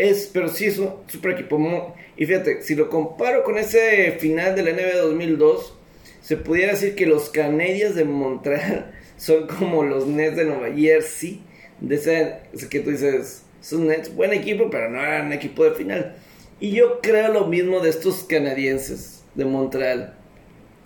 es, 0.04 0.30
pero 0.32 0.47
sí 0.47 0.66
es 0.66 0.78
un 0.78 0.91
super 1.08 1.32
equipo. 1.32 1.95
Y 2.16 2.26
fíjate, 2.26 2.62
si 2.62 2.76
lo 2.76 2.89
comparo 2.89 3.43
con 3.43 3.58
ese 3.58 4.12
final 4.20 4.56
de 4.56 4.64
la 4.64 4.72
NBA 4.72 4.97
2002, 4.97 5.78
se 6.22 6.38
pudiera 6.38 6.74
decir 6.74 6.95
que 6.95 7.06
los 7.06 7.30
Canadiens 7.30 7.95
de 7.95 8.06
Montreal 8.06 8.93
son 9.18 9.47
como 9.47 9.84
los 9.84 10.08
Nets 10.08 10.36
de 10.36 10.45
Nueva 10.45 10.74
Jersey. 10.76 11.41
De 11.80 11.95
ese, 11.95 12.39
que 12.70 12.80
tú 12.80 12.91
dices, 12.91 13.43
son 13.60 13.88
Nets, 13.88 14.16
buen 14.16 14.32
equipo, 14.32 14.70
pero 14.70 14.89
no 14.89 15.01
eran 15.01 15.34
equipo 15.34 15.64
de 15.66 15.72
final. 15.72 16.16
Y 16.60 16.72
yo 16.72 17.01
creo 17.01 17.34
lo 17.34 17.47
mismo 17.47 17.82
de 17.82 17.89
estos 17.89 18.24
canadienses 18.24 19.24
de 19.36 19.45
Montreal. 19.45 20.14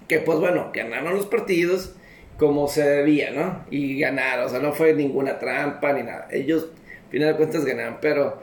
Que 0.07 0.19
pues 0.19 0.39
bueno, 0.39 0.71
ganaron 0.73 1.15
los 1.15 1.27
partidos 1.27 1.93
como 2.37 2.67
se 2.67 2.87
debía, 2.87 3.31
¿no? 3.31 3.65
Y 3.69 3.99
ganaron, 3.99 4.45
o 4.45 4.49
sea, 4.49 4.59
no 4.59 4.71
fue 4.71 4.93
ninguna 4.93 5.37
trampa 5.37 5.93
ni 5.93 6.03
nada. 6.03 6.27
Ellos, 6.31 6.69
al 7.05 7.11
final 7.11 7.29
de 7.29 7.35
cuentas, 7.35 7.65
ganaron, 7.65 7.97
pero 8.01 8.41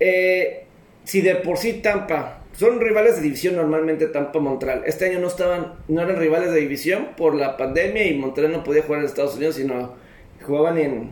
eh, 0.00 0.64
si 1.04 1.20
de 1.20 1.36
por 1.36 1.58
sí 1.58 1.74
Tampa 1.74 2.44
son 2.56 2.80
rivales 2.80 3.16
de 3.16 3.22
división 3.22 3.56
normalmente 3.56 4.06
Tampa 4.06 4.38
Montreal. 4.38 4.82
Este 4.86 5.06
año 5.06 5.18
no 5.18 5.26
estaban, 5.26 5.74
no 5.88 6.02
eran 6.02 6.16
rivales 6.16 6.52
de 6.52 6.60
división 6.60 7.08
por 7.16 7.34
la 7.34 7.56
pandemia 7.56 8.06
y 8.06 8.14
Montreal 8.14 8.52
no 8.52 8.62
podía 8.64 8.82
jugar 8.82 9.00
en 9.00 9.06
Estados 9.06 9.36
Unidos, 9.36 9.56
sino 9.56 9.94
jugaban 10.42 10.78
en, 10.78 11.10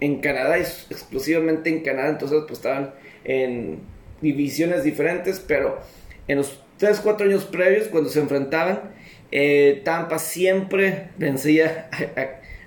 en 0.00 0.20
Canadá, 0.20 0.56
exclusivamente 0.56 1.68
en 1.68 1.82
Canadá, 1.82 2.08
entonces 2.08 2.38
pues 2.46 2.58
estaban 2.58 2.94
en 3.24 3.80
divisiones 4.20 4.82
diferentes, 4.82 5.44
pero 5.46 5.78
en 6.26 6.38
los 6.38 6.62
3, 6.78 7.00
4 7.00 7.26
años 7.26 7.44
previos, 7.44 7.88
cuando 7.88 8.08
se 8.08 8.20
enfrentaban, 8.20 8.80
eh, 9.30 9.82
Tampa 9.84 10.18
siempre 10.18 11.10
vencía 11.18 11.90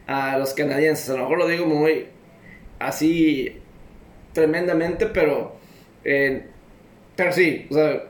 a, 0.08 0.34
a, 0.34 0.38
los 0.38 0.54
canadienses. 0.54 1.10
A 1.10 1.14
lo 1.14 1.20
mejor 1.20 1.40
lo 1.40 1.48
digo 1.48 1.66
muy 1.66 2.08
así 2.78 3.61
tremendamente, 4.34 5.06
pero, 5.08 5.56
eh, 6.04 6.44
pero 7.16 7.32
sí, 7.32 7.68
o 7.70 7.74
sea, 7.74 8.04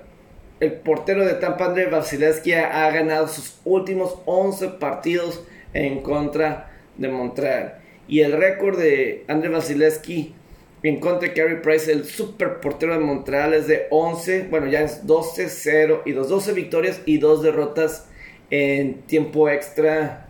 el 0.59 0.73
portero 0.73 1.25
de 1.25 1.33
Tampa, 1.35 1.65
André 1.65 1.87
Vasilevsky, 1.87 2.53
ha 2.53 2.89
ganado 2.91 3.27
sus 3.27 3.59
últimos 3.65 4.19
11 4.25 4.69
partidos 4.79 5.43
en 5.73 6.01
contra 6.01 6.71
de 6.97 7.07
Montreal. 7.07 7.79
Y 8.07 8.21
el 8.21 8.33
récord 8.33 8.77
de 8.77 9.23
André 9.27 9.49
Vasilevsky 9.49 10.35
en 10.83 10.99
contra 10.99 11.27
de 11.27 11.33
Carey 11.33 11.61
Price, 11.61 11.91
el 11.91 12.05
super 12.05 12.59
portero 12.59 12.93
de 12.93 12.99
Montreal, 12.99 13.53
es 13.53 13.67
de 13.67 13.87
11, 13.91 14.47
bueno, 14.49 14.67
ya 14.67 14.81
es 14.81 15.05
12-0 15.05 16.01
y 16.05 16.11
2, 16.11 16.29
12 16.29 16.53
victorias 16.53 17.01
y 17.05 17.19
2 17.19 17.43
derrotas 17.43 18.07
en 18.49 19.01
tiempo 19.03 19.47
extra 19.47 20.27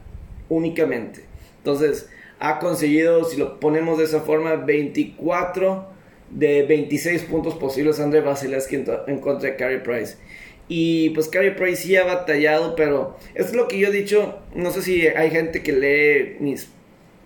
únicamente. 0.49 1.21
Entonces, 1.57 2.09
ha 2.41 2.57
conseguido, 2.57 3.23
si 3.23 3.37
lo 3.37 3.59
ponemos 3.59 3.99
de 3.99 4.05
esa 4.05 4.21
forma, 4.21 4.55
24 4.55 5.87
de 6.31 6.63
26 6.63 7.21
puntos 7.23 7.53
posibles 7.53 7.99
André 7.99 8.21
Vasilevsky 8.21 8.83
en, 9.05 9.19
contra 9.19 9.51
de 9.51 9.55
Carey 9.55 9.83
Price. 9.83 10.17
Y 10.67 11.11
pues 11.11 11.27
Carey 11.27 11.55
Price 11.55 11.83
sí 11.83 11.95
ha 11.95 12.03
batallado, 12.03 12.75
pero 12.75 13.15
es 13.35 13.53
lo 13.53 13.67
que 13.67 13.77
yo 13.77 13.89
he 13.89 13.91
dicho. 13.91 14.39
No 14.55 14.71
sé 14.71 14.81
si 14.81 15.07
hay 15.07 15.29
gente 15.29 15.61
que 15.61 15.71
lee 15.71 16.37
mis, 16.39 16.69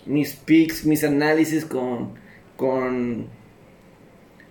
mis 0.05 0.33
picks, 0.33 0.85
mis 0.85 1.05
análisis 1.05 1.63
con, 1.63 2.15
con, 2.57 3.27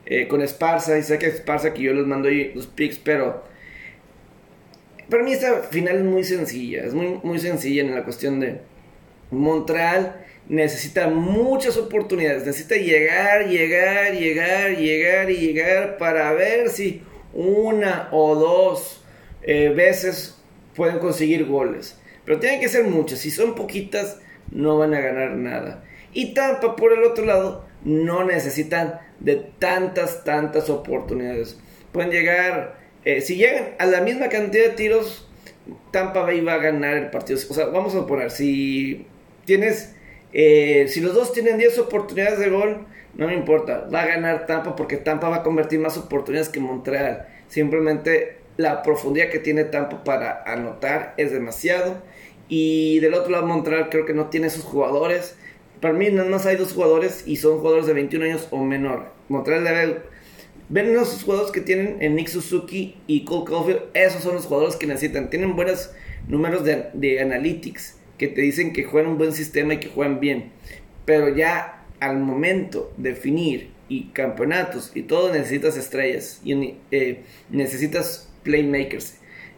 eh, 0.07 0.29
con 0.29 0.41
Esparza. 0.41 0.97
Y 0.97 1.03
sé 1.03 1.19
que 1.19 1.27
Esparza 1.27 1.75
que 1.75 1.83
yo 1.83 1.93
les 1.93 2.07
mando 2.07 2.29
ahí 2.29 2.53
los 2.55 2.69
picks, 2.69 2.99
pero 2.99 3.45
para 5.11 5.23
mí 5.23 5.35
esta 5.35 5.57
final 5.65 5.97
es 5.97 6.05
muy 6.05 6.25
sencilla. 6.25 6.85
Es 6.85 6.95
muy, 6.95 7.21
muy 7.23 7.39
sencilla 7.39 7.83
en 7.83 7.95
la 7.95 8.03
cuestión 8.03 8.41
de 8.41 8.61
Montreal 9.31 10.25
necesita 10.49 11.09
muchas 11.09 11.77
oportunidades, 11.77 12.47
necesita 12.47 12.77
llegar, 12.77 13.49
llegar, 13.49 14.13
llegar, 14.15 14.77
llegar 14.77 15.31
y 15.31 15.37
llegar 15.37 15.97
para 15.97 16.33
ver 16.33 16.69
si 16.69 17.03
una 17.33 18.09
o 18.13 18.35
dos 18.35 19.03
eh, 19.43 19.73
veces 19.75 20.39
pueden 20.75 20.99
conseguir 20.99 21.47
goles. 21.47 21.99
Pero 22.25 22.41
tienen 22.41 22.61
que 22.61 22.69
ser 22.69 22.85
muchas, 22.85 23.21
si 23.21 23.31
son 23.31 23.55
poquitas 23.55 24.19
no 24.51 24.79
van 24.79 24.95
a 24.95 25.01
ganar 25.01 25.33
nada. 25.33 25.85
Y 26.13 26.35
Tampa 26.35 26.77
por 26.77 26.93
el 26.93 27.03
otro 27.03 27.25
lado 27.25 27.65
no 27.83 28.25
necesitan 28.25 29.01
de 29.21 29.37
tantas, 29.59 30.25
tantas 30.25 30.71
oportunidades. 30.71 31.59
Pueden 31.93 32.11
llegar, 32.11 32.79
eh, 33.05 33.21
si 33.21 33.37
llegan 33.37 33.75
a 33.79 33.87
la 33.87 34.01
misma 34.01 34.29
cantidad 34.29 34.65
de 34.65 34.71
tiros, 34.71 35.29
Tampa 35.91 36.23
va 36.23 36.53
a 36.53 36.59
ganar 36.59 36.97
el 36.97 37.11
partido. 37.11 37.39
O 37.49 37.55
sea, 37.55 37.67
vamos 37.67 37.95
a 37.95 38.07
poner, 38.07 38.31
si 38.31 39.07
tienes 39.45 39.94
eh, 40.37 40.87
si 40.89 41.01
los 41.01 41.15
dos 41.15 41.33
tienen 41.33 41.59
10 41.59 41.79
oportunidades 41.79 42.41
de 42.41 42.51
gol, 42.51 42.87
no 43.15 43.29
me 43.29 43.35
importa. 43.35 43.89
Va 43.93 44.03
a 44.03 44.07
ganar 44.07 44.47
Tampa 44.47 44.75
porque 44.75 44.97
Tampa 44.97 45.29
va 45.29 45.37
a 45.37 45.43
convertir 45.45 45.79
más 45.79 45.97
oportunidades 45.97 46.49
que 46.49 46.59
Montreal. 46.59 47.29
Simplemente 47.47 48.39
la 48.57 48.83
profundidad 48.83 49.31
que 49.31 49.39
tiene 49.39 49.63
Tampa 49.63 50.03
para 50.03 50.43
anotar 50.43 51.15
es 51.19 51.31
demasiado. 51.31 52.03
Y 52.49 52.99
del 52.99 53.15
otro 53.15 53.31
lado, 53.31 53.47
Montreal 53.47 53.89
creo 53.91 54.05
que 54.05 54.13
no 54.13 54.29
tiene 54.29 54.49
esos 54.49 54.65
jugadores. 54.65 55.37
Para 55.81 55.95
mí, 55.95 56.11
no 56.11 56.25
más 56.25 56.47
hay 56.47 56.57
dos 56.57 56.73
jugadores 56.73 57.23
y 57.27 57.37
son 57.37 57.59
jugadores 57.59 57.87
de 57.87 57.93
21 57.93 58.25
años 58.25 58.49
o 58.51 58.59
menor. 58.59 59.13
Montreal 59.29 59.63
debe. 59.63 59.99
Ven 60.69 60.95
los 60.95 61.23
jugadores 61.23 61.53
que 61.53 61.61
tienen 61.61 61.99
en 62.01 62.17
Nick 62.17 62.27
Suzuki 62.27 62.97
y 63.07 63.25
Cole 63.25 63.45
Caulfield. 63.45 63.83
Esos 63.95 64.23
son 64.23 64.35
los 64.35 64.47
jugadores 64.47 64.75
que 64.75 64.89
necesitan. 64.89 65.31
Tienen 65.31 65.55
buenos 65.55 65.93
números 66.27 66.65
de 66.65 67.21
analytics 67.21 67.99
que 68.19 68.29
te 68.29 68.43
dicen 68.43 68.73
que 68.73 68.85
juegan 68.85 69.13
un 69.13 69.19
buen 69.19 69.33
sistema 69.33 69.75
y 69.75 69.81
que 69.81 69.89
juegan 69.89 70.21
bien. 70.21 70.53
Pero 71.05 71.35
ya 71.35 71.85
al 72.01 72.19
momento 72.19 72.93
de 72.97 73.11
definir 73.11 73.71
y 73.89 74.09
campeonatos 74.09 74.93
y 74.95 75.03
todo 75.03 75.33
necesitas 75.33 75.77
estrellas 75.77 76.41
y 76.45 76.77
eh, 76.91 77.23
necesitas 77.51 78.31
playmakers. 78.43 79.17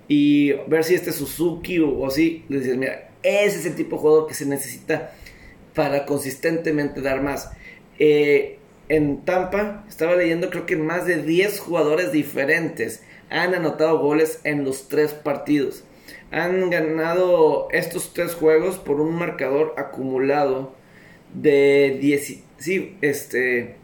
Y 0.09 0.53
ver 0.69 0.85
si 0.85 0.95
este 0.95 1.13
Suzuki 1.13 1.79
o, 1.81 2.07
le 2.17 2.59
dices 2.59 2.77
mira 2.77 3.11
ese 3.23 3.59
es 3.59 3.67
el 3.67 3.75
tipo 3.75 3.97
de 3.97 4.03
jugador 4.03 4.29
que 4.29 4.35
se 4.35 4.47
necesita 4.47 5.13
para 5.75 6.07
consistentemente 6.07 7.01
dar 7.01 7.23
más 7.23 7.51
eh, 7.99 8.59
en 8.89 9.25
Tampa 9.25 9.85
estaba 9.89 10.15
leyendo 10.15 10.49
creo 10.51 10.65
que 10.65 10.77
más 10.77 11.07
de 11.07 11.23
10 11.23 11.59
jugadores 11.59 12.13
diferentes 12.13 13.03
han 13.31 13.55
anotado 13.55 13.99
goles 13.99 14.41
en 14.45 14.65
los 14.65 14.87
tres 14.89 15.13
partidos 15.13 15.83
han 16.31 16.71
ganado 16.71 17.69
estos 17.71 18.13
tres 18.13 18.35
juegos 18.35 18.79
por 18.79 19.01
un 19.01 19.15
marcador 19.17 19.75
acumulado 19.77 20.75
de 21.35 21.99
10 22.01 22.43
sí 22.59 22.97
este 23.01 23.77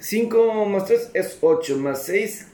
5 0.00 0.66
más 0.66 0.86
3 0.86 1.10
es 1.14 1.38
8, 1.40 1.78
más 1.78 2.04
6 2.04 2.48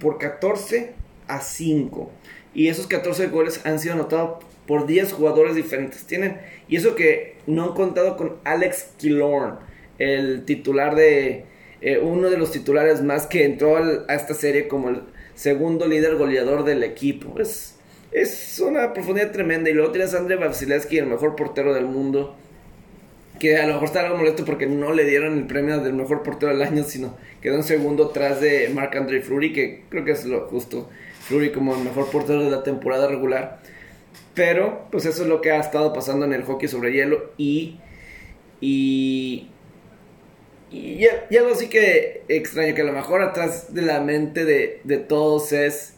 por 0.00 0.18
14 0.18 0.92
a 1.28 1.40
5. 1.40 2.10
Y 2.54 2.68
esos 2.68 2.86
14 2.86 3.28
goles 3.28 3.60
han 3.64 3.78
sido 3.78 3.94
anotados 3.94 4.44
por 4.66 4.86
10 4.86 5.12
jugadores 5.12 5.54
diferentes. 5.54 6.04
Tienen, 6.04 6.40
y 6.68 6.76
eso 6.76 6.94
que 6.94 7.36
no 7.46 7.64
han 7.64 7.74
contado 7.74 8.16
con 8.16 8.36
Alex 8.44 8.90
Killorn, 8.98 9.58
el 9.98 10.44
titular 10.44 10.94
de, 10.94 11.44
eh, 11.80 11.98
uno 11.98 12.30
de 12.30 12.38
los 12.38 12.50
titulares 12.52 13.02
más 13.02 13.26
que 13.26 13.44
entró 13.44 13.76
a 13.76 14.14
esta 14.14 14.34
serie 14.34 14.68
como 14.68 14.88
el 14.88 15.02
segundo 15.34 15.86
líder 15.86 16.16
goleador 16.16 16.64
del 16.64 16.82
equipo. 16.82 17.38
Es, 17.40 17.76
es 18.12 18.60
una 18.60 18.92
profundidad 18.92 19.32
tremenda. 19.32 19.70
Y 19.70 19.74
luego 19.74 19.92
tienes 19.92 20.14
a 20.14 20.18
André 20.18 20.36
Vasilevsky, 20.36 20.98
el 20.98 21.06
mejor 21.06 21.36
portero 21.36 21.74
del 21.74 21.86
mundo 21.86 22.36
que 23.38 23.56
a 23.56 23.66
lo 23.66 23.74
mejor 23.74 23.84
está 23.86 24.00
algo 24.00 24.16
molesto 24.16 24.44
porque 24.44 24.66
no 24.66 24.92
le 24.92 25.04
dieron 25.04 25.36
el 25.36 25.46
premio 25.46 25.78
del 25.80 25.92
mejor 25.92 26.22
portero 26.22 26.52
del 26.52 26.62
año, 26.62 26.84
sino 26.84 27.16
quedó 27.42 27.56
en 27.56 27.64
segundo 27.64 28.08
tras 28.08 28.40
de 28.40 28.70
Marc 28.72 28.94
André 28.96 29.20
Fleury, 29.22 29.52
que 29.52 29.82
creo 29.88 30.04
que 30.04 30.12
es 30.12 30.24
lo 30.24 30.46
justo. 30.46 30.88
Fleury 31.26 31.52
como 31.52 31.74
el 31.74 31.82
mejor 31.82 32.10
portero 32.10 32.44
de 32.44 32.50
la 32.50 32.62
temporada 32.62 33.08
regular. 33.08 33.60
Pero, 34.34 34.86
pues 34.90 35.06
eso 35.06 35.22
es 35.22 35.28
lo 35.28 35.40
que 35.40 35.52
ha 35.52 35.60
estado 35.60 35.92
pasando 35.92 36.26
en 36.26 36.32
el 36.32 36.44
hockey 36.44 36.68
sobre 36.68 36.92
hielo 36.92 37.32
y. 37.36 37.78
Y. 38.60 39.48
Y 40.74 41.36
algo 41.36 41.54
sí 41.54 41.68
que 41.68 42.24
extraño, 42.28 42.74
que 42.74 42.82
a 42.82 42.84
lo 42.84 42.92
mejor 42.92 43.22
atrás 43.22 43.72
de 43.72 43.82
la 43.82 44.00
mente 44.00 44.44
de, 44.44 44.80
de 44.84 44.98
todos 44.98 45.52
es. 45.52 45.94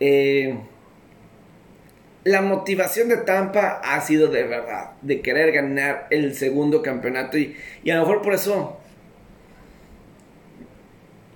Eh, 0.00 0.58
la 2.24 2.42
motivación 2.42 3.08
de 3.08 3.18
Tampa 3.18 3.80
ha 3.84 4.00
sido 4.00 4.26
de 4.26 4.42
verdad, 4.42 4.94
de 5.00 5.20
querer 5.20 5.52
ganar 5.52 6.08
el 6.10 6.34
segundo 6.34 6.82
campeonato 6.82 7.38
y, 7.38 7.54
a 7.88 7.94
lo 7.94 8.00
mejor 8.00 8.22
por 8.22 8.34
eso 8.34 8.78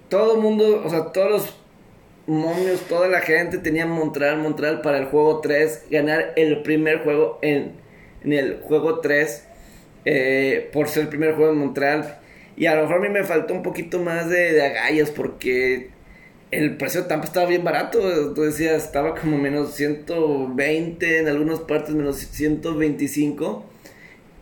todo 0.09 0.35
el 0.35 0.41
mundo, 0.41 0.83
o 0.85 0.91
sea, 0.91 1.13
todos 1.13 1.31
los 1.31 1.57
momios, 2.27 2.81
toda 2.89 3.07
la 3.07 3.21
gente 3.21 3.59
tenía 3.59 3.87
Montreal, 3.87 4.39
Montreal 4.39 4.81
para 4.81 4.99
el 4.99 5.05
juego 5.05 5.41
3, 5.41 5.85
ganar 5.93 6.33
el 6.35 6.63
primer 6.63 7.05
juego 7.05 7.39
en, 7.41 7.75
el 8.25 8.59
juego 8.61 8.99
3 8.99 9.47
eh, 10.07 10.71
por 10.73 10.89
ser 10.89 11.05
el 11.05 11.09
primer 11.09 11.37
juego 11.37 11.53
en 11.53 11.59
Montreal. 11.59 12.20
Y 12.61 12.67
a 12.67 12.75
lo 12.75 12.83
mejor 12.83 12.97
a 12.99 13.01
mí 13.01 13.09
me 13.09 13.25
faltó 13.25 13.55
un 13.55 13.63
poquito 13.63 14.01
más 14.01 14.29
de, 14.29 14.63
agallas 14.63 15.11
porque 15.11 15.89
el 16.51 16.77
precio 16.77 17.01
de 17.01 17.09
Tampa 17.09 17.25
estaba 17.25 17.47
bien 17.47 17.65
barato. 17.65 18.35
Tú 18.35 18.43
decías, 18.43 18.85
estaba 18.85 19.15
como 19.15 19.39
menos 19.39 19.75
120, 19.77 21.21
en 21.21 21.29
algunas 21.29 21.61
partes 21.61 21.95
menos 21.95 22.19
125. 22.19 23.65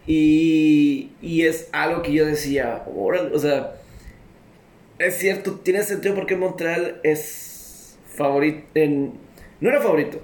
Y, 0.09 1.13
y 1.23 1.43
es 1.43 1.69
algo 1.71 2.03
que 2.03 2.13
yo 2.13 2.27
decía, 2.27 2.83
o 2.89 3.39
sea, 3.39 3.77
es 4.99 5.15
cierto, 5.15 5.61
tiene 5.61 5.85
sentido 5.85 6.17
porque 6.17 6.35
Montreal 6.35 7.01
es 7.05 7.99
favorito. 8.17 8.67
no 9.61 9.69
era 9.71 9.81
favorito, 9.81 10.21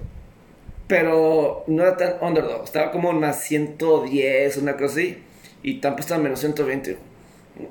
pero 0.89 1.63
no 1.67 1.81
era 1.81 1.95
tan 1.95 2.15
underdog. 2.19 2.65
Estaba 2.65 2.91
como 2.91 3.13
más 3.13 3.41
110, 3.43 4.57
una 4.57 4.73
cosa 4.73 4.95
así. 4.95 5.17
Y 5.63 5.79
Tampa 5.79 6.01
estaba 6.01 6.21
menos 6.21 6.41
120. 6.41 7.14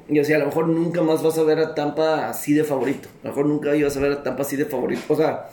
Y 0.08 0.24
sea, 0.24 0.36
a 0.36 0.40
lo 0.40 0.46
mejor 0.46 0.68
nunca 0.68 1.02
más 1.02 1.22
vas 1.22 1.36
a 1.38 1.42
ver 1.42 1.58
a 1.58 1.74
Tampa 1.74 2.28
así 2.28 2.54
de 2.54 2.64
favorito. 2.64 3.08
A 3.22 3.28
lo 3.28 3.30
mejor 3.30 3.46
nunca 3.46 3.76
ibas 3.76 3.96
a 3.96 4.00
ver 4.00 4.12
a 4.12 4.22
Tampa 4.22 4.42
así 4.42 4.56
de 4.56 4.64
favorito. 4.64 5.02
O 5.08 5.16
sea, 5.16 5.48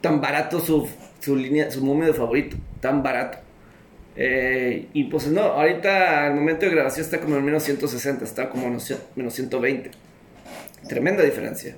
tan 0.00 0.20
barato 0.20 0.60
su, 0.60 0.88
su 1.20 1.36
línea, 1.36 1.70
su 1.70 1.84
momio 1.84 2.06
de 2.06 2.14
favorito. 2.14 2.56
Tan 2.80 3.02
barato. 3.02 3.38
Eh, 4.16 4.88
y 4.92 5.04
pues 5.04 5.26
no, 5.26 5.42
ahorita 5.42 6.26
al 6.26 6.34
momento 6.34 6.64
de 6.64 6.72
grabación 6.72 7.04
está 7.04 7.20
como 7.20 7.36
en 7.36 7.44
menos 7.44 7.64
160, 7.64 8.24
está 8.24 8.48
como 8.48 8.66
en 8.66 8.78
menos 9.16 9.34
120. 9.34 9.90
Tremenda 10.88 11.22
diferencia. 11.22 11.76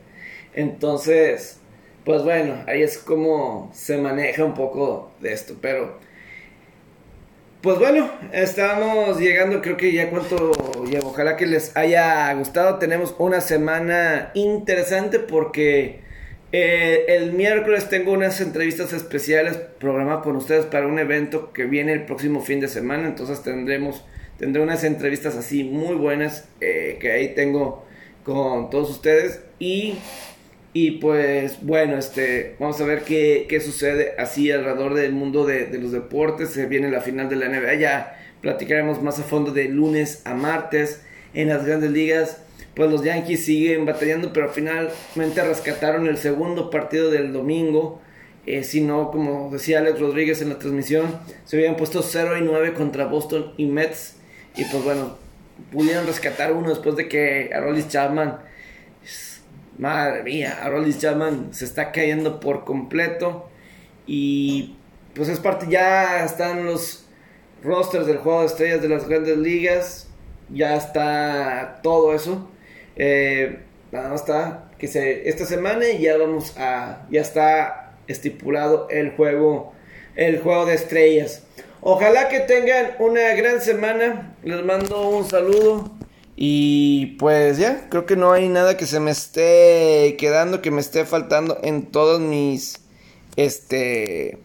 Entonces, 0.54 1.58
pues 2.04 2.22
bueno, 2.22 2.62
ahí 2.66 2.82
es 2.82 2.98
como 2.98 3.70
se 3.74 3.98
maneja 3.98 4.44
un 4.44 4.54
poco 4.54 5.12
de 5.20 5.32
esto. 5.32 5.56
Pero 5.60 5.98
pues 7.60 7.78
bueno, 7.78 8.08
estamos 8.32 9.18
llegando, 9.18 9.60
creo 9.60 9.76
que 9.76 9.92
ya 9.92 10.10
cuánto, 10.10 10.52
ya 10.88 11.00
ojalá 11.00 11.36
que 11.36 11.46
les 11.46 11.76
haya 11.76 12.32
gustado. 12.34 12.78
Tenemos 12.78 13.16
una 13.18 13.40
semana 13.40 14.30
interesante 14.34 15.18
porque 15.18 16.00
eh, 16.52 17.04
el 17.08 17.32
miércoles 17.32 17.88
tengo 17.88 18.12
unas 18.12 18.40
entrevistas 18.40 18.92
especiales 18.92 19.56
programadas 19.56 20.22
con 20.22 20.36
ustedes 20.36 20.66
para 20.66 20.86
un 20.86 21.00
evento 21.00 21.52
que 21.52 21.64
viene 21.64 21.92
el 21.92 22.04
próximo 22.04 22.42
fin 22.42 22.60
de 22.60 22.68
semana. 22.68 23.08
Entonces 23.08 23.42
tendremos, 23.42 24.04
tendré 24.38 24.62
unas 24.62 24.84
entrevistas 24.84 25.36
así 25.36 25.64
muy 25.64 25.96
buenas 25.96 26.48
eh, 26.60 26.98
que 27.00 27.10
ahí 27.10 27.34
tengo 27.34 27.84
con 28.22 28.70
todos 28.70 28.88
ustedes 28.90 29.40
y 29.58 29.98
y 30.80 30.92
pues 30.92 31.58
bueno, 31.62 31.98
este, 31.98 32.54
vamos 32.60 32.80
a 32.80 32.84
ver 32.84 33.02
qué, 33.02 33.46
qué 33.48 33.60
sucede 33.60 34.14
así 34.16 34.52
alrededor 34.52 34.94
del 34.94 35.12
mundo 35.12 35.44
de, 35.44 35.66
de, 35.66 35.78
los 35.78 35.90
deportes. 35.90 36.50
Se 36.50 36.66
viene 36.66 36.88
la 36.88 37.00
final 37.00 37.28
de 37.28 37.34
la 37.34 37.48
NBA. 37.48 37.74
Ya 37.74 38.16
platicaremos 38.40 39.02
más 39.02 39.18
a 39.18 39.24
fondo 39.24 39.50
de 39.50 39.64
lunes 39.64 40.22
a 40.24 40.34
martes 40.34 41.02
en 41.34 41.48
las 41.48 41.66
grandes 41.66 41.90
ligas. 41.90 42.44
Pues 42.76 42.92
los 42.92 43.02
Yankees 43.02 43.44
siguen 43.44 43.86
batallando, 43.86 44.32
pero 44.32 44.50
finalmente 44.50 45.42
rescataron 45.42 46.06
el 46.06 46.16
segundo 46.16 46.70
partido 46.70 47.10
del 47.10 47.32
domingo. 47.32 48.00
Eh, 48.46 48.62
si 48.62 48.80
no, 48.80 49.10
como 49.10 49.50
decía 49.50 49.80
Alex 49.80 49.98
Rodríguez 49.98 50.42
en 50.42 50.50
la 50.50 50.60
transmisión, 50.60 51.18
se 51.44 51.56
habían 51.56 51.76
puesto 51.76 52.02
0 52.02 52.38
y 52.38 52.42
9 52.42 52.74
contra 52.74 53.06
Boston 53.06 53.52
y 53.56 53.66
Mets. 53.66 54.14
Y 54.54 54.64
pues 54.66 54.84
bueno, 54.84 55.18
pudieron 55.72 56.06
rescatar 56.06 56.52
uno 56.52 56.68
después 56.68 56.94
de 56.94 57.08
que 57.08 57.50
Aroldis 57.52 57.88
Chapman 57.88 58.38
Madre 59.78 60.24
mía, 60.24 60.58
Aroldis 60.62 60.98
Chapman 60.98 61.54
se 61.54 61.64
está 61.64 61.92
cayendo 61.92 62.40
por 62.40 62.64
completo. 62.64 63.48
Y 64.06 64.76
pues 65.14 65.28
es 65.28 65.38
parte, 65.38 65.66
ya 65.68 66.24
están 66.24 66.66
los 66.66 67.06
rosters 67.62 68.06
del 68.06 68.18
juego 68.18 68.40
de 68.40 68.46
estrellas 68.46 68.82
de 68.82 68.88
las 68.88 69.08
grandes 69.08 69.38
ligas. 69.38 70.08
Ya 70.50 70.76
está 70.76 71.80
todo 71.82 72.14
eso. 72.14 72.50
Eh, 72.96 73.60
nada 73.92 74.08
más 74.08 74.20
está 74.22 74.68
que 74.78 74.86
se, 74.86 75.28
esta 75.28 75.44
semana 75.44 75.86
ya 75.98 76.16
vamos 76.16 76.54
a. 76.56 77.06
Ya 77.10 77.20
está 77.20 77.94
estipulado 78.06 78.88
el 78.90 79.10
juego. 79.10 79.72
El 80.16 80.40
juego 80.40 80.66
de 80.66 80.74
estrellas. 80.74 81.44
Ojalá 81.80 82.28
que 82.28 82.40
tengan 82.40 82.92
una 82.98 83.34
gran 83.34 83.60
semana. 83.60 84.34
Les 84.42 84.64
mando 84.64 85.08
un 85.10 85.24
saludo. 85.24 85.97
Y 86.40 87.16
pues 87.18 87.58
ya, 87.58 87.88
creo 87.90 88.06
que 88.06 88.14
no 88.14 88.30
hay 88.30 88.48
nada 88.48 88.76
que 88.76 88.86
se 88.86 89.00
me 89.00 89.10
esté 89.10 90.14
quedando, 90.20 90.62
que 90.62 90.70
me 90.70 90.80
esté 90.80 91.04
faltando 91.04 91.58
en 91.64 91.86
todos 91.86 92.20
mis 92.20 92.78
este 93.34 94.38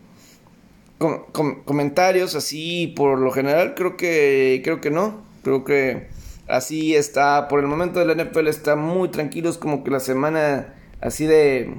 comentarios 0.97 2.33
así 2.33 2.87
por 2.95 3.19
lo 3.19 3.31
general 3.31 3.75
creo 3.75 3.95
que 3.95 4.61
creo 4.63 4.81
que 4.81 4.89
no. 4.89 5.23
Creo 5.43 5.63
que 5.65 6.07
así 6.47 6.95
está 6.95 7.47
por 7.47 7.59
el 7.59 7.67
momento 7.67 7.99
de 7.99 8.07
la 8.07 8.23
NFL 8.23 8.47
está 8.47 8.75
muy 8.75 9.09
tranquilos 9.09 9.59
como 9.59 9.83
que 9.83 9.91
la 9.91 9.99
semana 9.99 10.73
así 10.99 11.27
de 11.27 11.75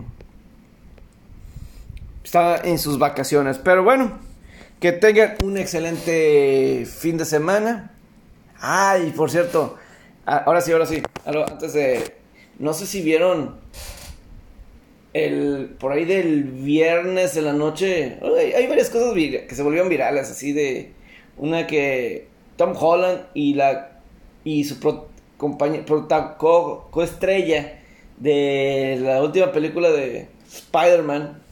está 2.23 2.57
en 2.59 2.79
sus 2.79 3.01
vacaciones. 3.01 3.59
Pero 3.59 3.83
bueno 3.83 4.12
que 4.79 4.93
tengan 4.93 5.35
un 5.43 5.59
excelente 5.59 6.87
fin 6.87 7.17
de 7.17 7.25
semana. 7.25 7.91
Ay 8.61 9.12
por 9.17 9.29
cierto 9.29 9.77
Ah, 10.27 10.43
ahora 10.47 10.61
sí, 10.61 10.72
ahora 10.72 10.87
sí. 10.87 11.03
antes 11.25 11.72
de. 11.72 12.16
No 12.59 12.72
sé 12.72 12.87
si 12.87 13.03
vieron. 13.03 13.57
el, 15.12 15.77
por 15.79 15.93
ahí 15.93 16.05
del 16.05 16.45
viernes 16.45 17.37
en 17.37 17.45
la 17.45 17.53
noche, 17.53 18.18
hay, 18.57 18.66
varias 18.66 18.91
cosas 18.91 19.14
que 19.14 19.55
se 19.55 19.62
volvieron 19.62 19.89
virales, 19.89 20.31
así 20.31 20.53
de 20.53 20.93
una 21.37 21.66
que 21.66 22.29
Tom 22.57 22.75
Holland 22.79 23.27
y 23.35 23.55
la 23.55 24.01
y 24.45 24.64
su 24.64 24.79
pro, 24.81 25.09
compañía, 25.37 25.85
de 28.18 28.99
la 29.01 29.22
última 29.22 29.53
película 29.53 29.91
de 29.91 30.29
Spider-Man 30.47 31.44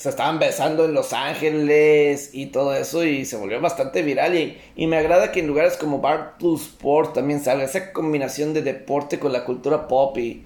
se 0.00 0.08
estaban 0.08 0.38
besando 0.38 0.86
en 0.86 0.94
Los 0.94 1.12
Ángeles 1.12 2.30
y 2.32 2.46
todo 2.46 2.72
eso 2.74 3.04
y 3.04 3.26
se 3.26 3.36
volvió 3.36 3.60
bastante 3.60 4.00
viral 4.00 4.34
y, 4.34 4.56
y 4.74 4.86
me 4.86 4.96
agrada 4.96 5.30
que 5.30 5.40
en 5.40 5.46
lugares 5.46 5.76
como 5.76 6.00
Bar 6.00 6.38
Plus 6.38 6.62
Sport 6.62 7.12
también 7.12 7.44
salga 7.44 7.64
esa 7.64 7.92
combinación 7.92 8.54
de 8.54 8.62
deporte 8.62 9.18
con 9.18 9.30
la 9.34 9.44
cultura 9.44 9.88
pop 9.88 10.16
y, 10.16 10.42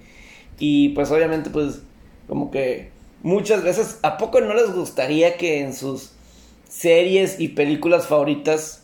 y 0.59 0.89
pues 0.89 1.09
obviamente 1.09 1.51
pues 1.51 1.83
como 2.27 2.51
que 2.51 2.89
muchas 3.23 3.63
veces 3.63 3.99
a 4.01 4.17
poco 4.17 4.41
no 4.41 4.53
les 4.53 4.73
gustaría 4.73 5.37
que 5.37 5.61
en 5.61 5.73
sus 5.73 6.11
series 6.67 7.39
y 7.39 7.47
películas 7.47 8.07
favoritas 8.07 8.83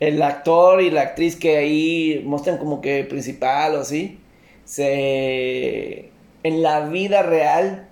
el 0.00 0.22
actor 0.22 0.80
y 0.80 0.90
la 0.90 1.02
actriz 1.02 1.36
que 1.36 1.58
ahí 1.58 2.22
muestran 2.24 2.56
como 2.56 2.80
que 2.80 3.04
principal 3.04 3.74
o 3.74 3.80
así 3.80 4.20
se 4.64 6.08
en 6.44 6.62
la 6.62 6.88
vida 6.88 7.22
real 7.22 7.91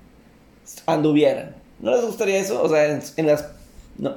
anduvieran. 0.87 1.57
¿No 1.81 1.93
les 1.93 2.05
gustaría 2.05 2.39
eso? 2.39 2.63
O 2.63 2.69
sea, 2.69 3.01
en, 3.17 3.27
las 3.27 3.47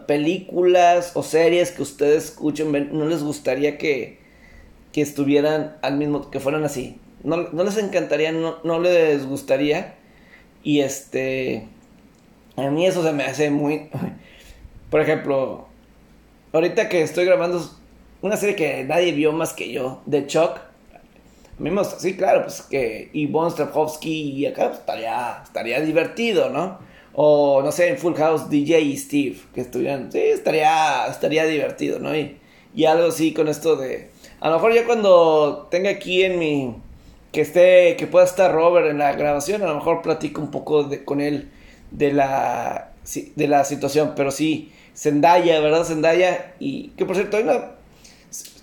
películas 0.08 1.12
o 1.16 1.24
series 1.24 1.72
que 1.72 1.82
ustedes 1.82 2.26
escuchen, 2.26 2.90
¿no 2.92 3.06
les 3.06 3.24
gustaría 3.24 3.78
que, 3.78 4.20
que 4.92 5.02
estuvieran 5.02 5.78
al 5.82 5.98
mismo, 5.98 6.30
que 6.30 6.40
fueran 6.40 6.64
así? 6.64 7.00
¿No, 7.24 7.38
les 7.64 7.78
encantaría? 7.78 8.32
No, 8.32 8.58
¿No 8.64 8.80
les 8.80 9.26
gustaría? 9.26 9.96
Y 10.62 10.82
este... 10.82 11.68
A 12.56 12.70
mí 12.70 12.86
eso 12.86 13.04
se 13.04 13.14
me 13.14 13.24
hace 13.24 13.50
muy... 13.50 13.90
Por 14.90 15.02
ejemplo, 15.02 15.68
ahorita 16.52 16.88
que 16.88 17.02
estoy 17.02 17.26
grabando 17.26 17.68
una 18.22 18.38
serie 18.38 18.56
que 18.56 18.84
nadie 18.84 19.12
vio 19.12 19.32
más 19.32 19.54
que 19.54 19.72
yo, 19.72 20.02
de 20.06 20.28
Chuck 20.28 20.60
a 21.60 21.84
sí, 21.84 22.16
claro, 22.18 22.44
pues 22.44 22.62
que 22.64 23.10
Yvonne 23.14 23.52
Strahovski 23.52 24.32
y 24.32 24.46
acá 24.46 24.68
pues, 24.68 24.80
estaría, 24.80 25.42
estaría 25.44 25.82
divertido, 25.82 26.50
¿no? 26.50 26.80
O 27.14 27.62
no 27.62 27.72
sé, 27.72 27.90
en 27.90 27.98
Full 27.98 28.16
House 28.16 28.50
DJ 28.50 28.82
y 28.82 28.98
Steve, 28.98 29.38
que 29.54 29.62
estuvieran, 29.62 30.12
sí, 30.12 30.20
estaría, 30.20 31.06
estaría 31.08 31.46
divertido, 31.46 32.00
¿no? 32.00 32.16
Y, 32.16 32.38
y 32.76 32.86
algo 32.86 33.08
así 33.08 33.34
con 33.34 33.48
esto 33.48 33.76
de, 33.76 34.10
a 34.40 34.50
lo 34.50 34.56
mejor 34.56 34.74
ya 34.74 34.86
cuando 34.86 35.68
tenga 35.70 35.92
aquí 35.92 36.24
en 36.24 36.40
mi, 36.40 36.76
que 37.32 37.42
esté, 37.42 37.96
que 37.98 38.08
pueda 38.08 38.26
estar 38.26 38.52
Robert 38.52 38.88
en 38.88 38.98
la 38.98 39.14
grabación, 39.14 39.62
a 39.64 39.68
lo 39.68 39.76
mejor 39.76 40.02
platico 40.02 40.42
un 40.42 40.52
poco 40.52 40.84
de, 40.84 41.04
con 41.06 41.22
él 41.22 41.52
de 41.92 42.14
la, 42.14 42.92
de 43.36 43.48
la 43.48 43.64
situación, 43.64 44.14
pero 44.16 44.32
sí, 44.32 44.72
Zendaya, 44.96 45.60
¿verdad? 45.60 45.84
Zendaya, 45.84 46.54
y 46.60 46.90
que 46.90 47.06
por 47.06 47.16
cierto, 47.16 47.38
hay 47.38 47.44
una 47.44 47.72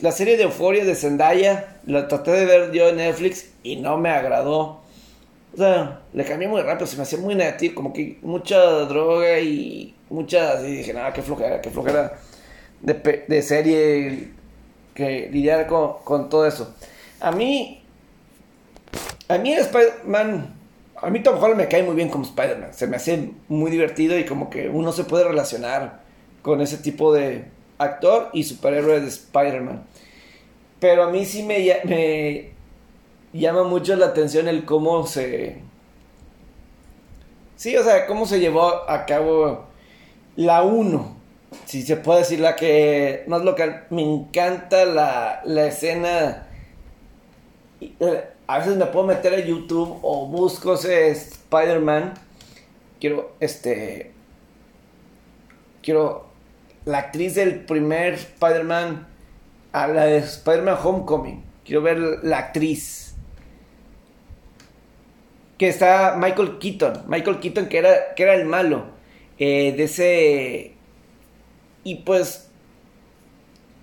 la 0.00 0.12
serie 0.12 0.36
de 0.36 0.44
Euforia 0.44 0.84
de 0.84 0.94
Zendaya, 0.94 1.80
la 1.86 2.08
traté 2.08 2.32
de 2.32 2.46
ver 2.46 2.72
yo 2.72 2.88
en 2.88 2.96
Netflix 2.96 3.50
y 3.62 3.76
no 3.76 3.98
me 3.98 4.10
agradó. 4.10 4.80
O 5.52 5.56
sea, 5.56 6.00
le 6.12 6.24
cambié 6.24 6.48
muy 6.48 6.62
rápido, 6.62 6.86
se 6.86 6.96
me 6.96 7.02
hacía 7.02 7.18
muy 7.18 7.34
negativo, 7.34 7.74
como 7.74 7.92
que 7.92 8.18
mucha 8.22 8.58
droga 8.86 9.38
y 9.40 9.94
mucha... 10.08 10.60
Y 10.62 10.76
dije, 10.76 10.92
nada, 10.92 11.12
qué 11.12 11.22
flojera, 11.22 11.60
qué 11.60 11.70
flojera 11.70 12.18
de, 12.80 13.24
de 13.26 13.42
serie 13.42 14.30
que 14.94 15.28
lidiar 15.32 15.66
con, 15.66 15.94
con, 16.04 16.28
todo 16.28 16.46
eso. 16.46 16.74
A 17.20 17.32
mí, 17.32 17.82
a 19.28 19.38
mí 19.38 19.52
Spider-Man, 19.52 20.54
a 20.96 21.10
mí 21.10 21.22
Tom 21.22 21.42
Holland 21.42 21.60
me 21.60 21.68
cae 21.68 21.82
muy 21.82 21.94
bien 21.94 22.08
como 22.08 22.24
Spider-Man, 22.24 22.72
se 22.72 22.86
me 22.86 22.96
hace 22.96 23.30
muy 23.48 23.70
divertido 23.70 24.18
y 24.18 24.24
como 24.24 24.50
que 24.50 24.68
uno 24.68 24.92
se 24.92 25.04
puede 25.04 25.24
relacionar 25.24 26.00
con 26.42 26.60
ese 26.60 26.78
tipo 26.78 27.12
de, 27.12 27.44
actor 27.80 28.28
y 28.32 28.44
superhéroe 28.44 29.00
de 29.00 29.08
Spider-Man. 29.08 29.82
Pero 30.78 31.04
a 31.04 31.10
mí 31.10 31.24
sí 31.24 31.42
me, 31.42 32.52
llama 33.32 33.64
mucho 33.64 33.96
la 33.96 34.06
atención 34.06 34.48
el 34.48 34.64
cómo 34.64 35.06
se... 35.06 35.62
Sí, 37.56 37.76
o 37.76 37.82
sea, 37.84 38.06
cómo 38.06 38.26
se 38.26 38.40
llevó 38.40 38.88
a 38.88 39.04
cabo 39.04 39.64
la 40.36 40.62
1. 40.62 41.16
Si 41.66 41.82
se 41.82 41.96
puede 41.96 42.20
decir 42.20 42.40
la 42.40 42.56
que 42.56 43.24
más 43.26 43.42
local. 43.42 43.86
Me 43.90 44.02
encanta 44.02 44.84
la, 44.84 45.42
la 45.44 45.66
escena. 45.66 46.46
Eh, 47.80 48.24
a 48.46 48.58
veces 48.58 48.76
me 48.76 48.86
puedo 48.86 49.06
meter 49.06 49.34
a 49.34 49.40
YouTube 49.40 49.98
o 50.02 50.26
busco 50.26 50.74
ese 50.74 51.10
Spider-Man. 51.10 52.14
Quiero, 52.98 53.32
este. 53.40 54.12
Quiero 55.82 56.29
la 56.84 56.98
actriz 56.98 57.34
del 57.34 57.64
primer 57.64 58.14
Spider-Man 58.14 59.06
a 59.72 59.86
la 59.88 60.06
de 60.06 60.18
Spider-Man 60.18 60.78
Homecoming. 60.82 61.44
Quiero 61.64 61.82
ver 61.82 61.98
la 62.22 62.38
actriz. 62.38 63.14
Que 65.58 65.68
está 65.68 66.16
Michael 66.18 66.58
Keaton. 66.58 67.04
Michael 67.06 67.38
Keaton 67.40 67.66
que 67.66 67.78
era, 67.78 68.14
que 68.14 68.22
era 68.22 68.34
el 68.34 68.46
malo. 68.46 68.84
Eh, 69.38 69.72
de 69.76 69.84
ese... 69.84 70.74
Y 71.84 71.96
pues... 71.96 72.46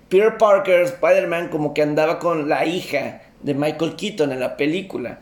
Peter 0.08 0.38
Parker, 0.38 0.82
Spider-Man, 0.84 1.48
como 1.48 1.74
que 1.74 1.82
andaba 1.82 2.18
con 2.18 2.48
la 2.48 2.64
hija 2.64 3.20
de 3.42 3.52
Michael 3.52 3.94
Keaton 3.94 4.32
en 4.32 4.40
la 4.40 4.56
película. 4.56 5.20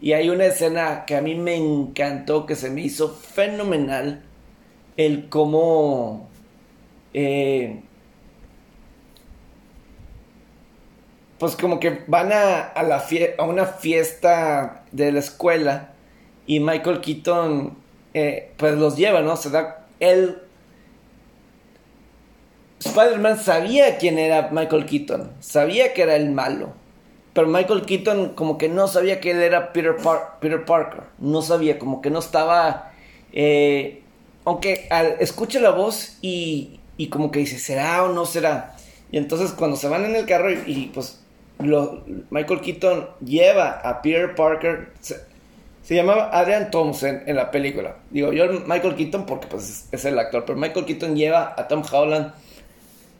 Y 0.00 0.12
hay 0.12 0.30
una 0.30 0.46
escena 0.46 1.04
que 1.06 1.16
a 1.16 1.20
mí 1.20 1.34
me 1.34 1.56
encantó, 1.56 2.46
que 2.46 2.54
se 2.54 2.70
me 2.70 2.82
hizo 2.82 3.08
fenomenal. 3.08 4.22
El 4.96 5.28
cómo 5.28 6.28
eh, 7.14 7.82
pues 11.38 11.56
como 11.56 11.78
que 11.80 12.04
van 12.06 12.32
a, 12.32 12.72
la 12.82 13.04
a 13.38 13.42
una 13.44 13.66
fiesta 13.66 14.84
de 14.92 15.12
la 15.12 15.20
escuela 15.20 15.92
y 16.46 16.60
Michael 16.60 17.00
Keaton 17.00 17.76
eh, 18.14 18.52
pues 18.56 18.74
los 18.76 18.96
lleva, 18.96 19.20
¿no? 19.20 19.36
Se 19.36 19.50
da 19.50 19.86
él 20.00 20.42
Spider-Man 22.80 23.38
sabía 23.38 23.98
quién 23.98 24.18
era 24.18 24.50
Michael 24.52 24.86
Keaton, 24.86 25.32
sabía 25.40 25.92
que 25.94 26.02
era 26.02 26.14
el 26.14 26.30
malo, 26.30 26.72
pero 27.32 27.48
Michael 27.48 27.82
Keaton 27.82 28.34
como 28.34 28.56
que 28.56 28.68
no 28.68 28.86
sabía 28.86 29.20
que 29.20 29.32
él 29.32 29.42
era 29.42 29.72
Peter, 29.72 29.96
Peter 30.40 30.64
Parker, 30.64 31.02
no 31.18 31.42
sabía, 31.42 31.78
como 31.78 32.00
que 32.00 32.10
no 32.10 32.20
estaba, 32.20 32.92
eh, 33.32 34.02
aunque 34.44 34.86
al, 34.90 35.16
escuche 35.18 35.60
la 35.60 35.70
voz 35.70 36.18
y, 36.22 36.77
y 36.98 37.08
como 37.08 37.30
que 37.30 37.38
dice, 37.38 37.58
¿será 37.58 38.04
o 38.04 38.12
no 38.12 38.26
será? 38.26 38.76
Y 39.10 39.16
entonces 39.16 39.52
cuando 39.52 39.78
se 39.78 39.88
van 39.88 40.04
en 40.04 40.16
el 40.16 40.26
carro 40.26 40.50
y, 40.50 40.90
pues 40.92 41.20
Michael 41.58 42.60
Keaton 42.60 43.08
lleva 43.24 43.80
a 43.82 44.02
Peter 44.02 44.34
Parker, 44.34 44.92
se, 45.00 45.94
llamaba 45.94 46.28
Adrian 46.30 46.70
Thompson 46.70 47.22
en 47.24 47.36
la 47.36 47.50
película. 47.50 47.96
Digo 48.10 48.32
yo 48.34 48.44
Michael 48.66 48.96
Keaton 48.96 49.24
porque 49.24 49.46
pues 49.46 49.88
es, 49.90 50.04
el 50.04 50.18
actor, 50.18 50.44
pero 50.44 50.58
Michael 50.58 50.84
Keaton 50.84 51.16
lleva 51.16 51.54
a 51.56 51.66
Tom 51.66 51.82
Holland 51.90 52.34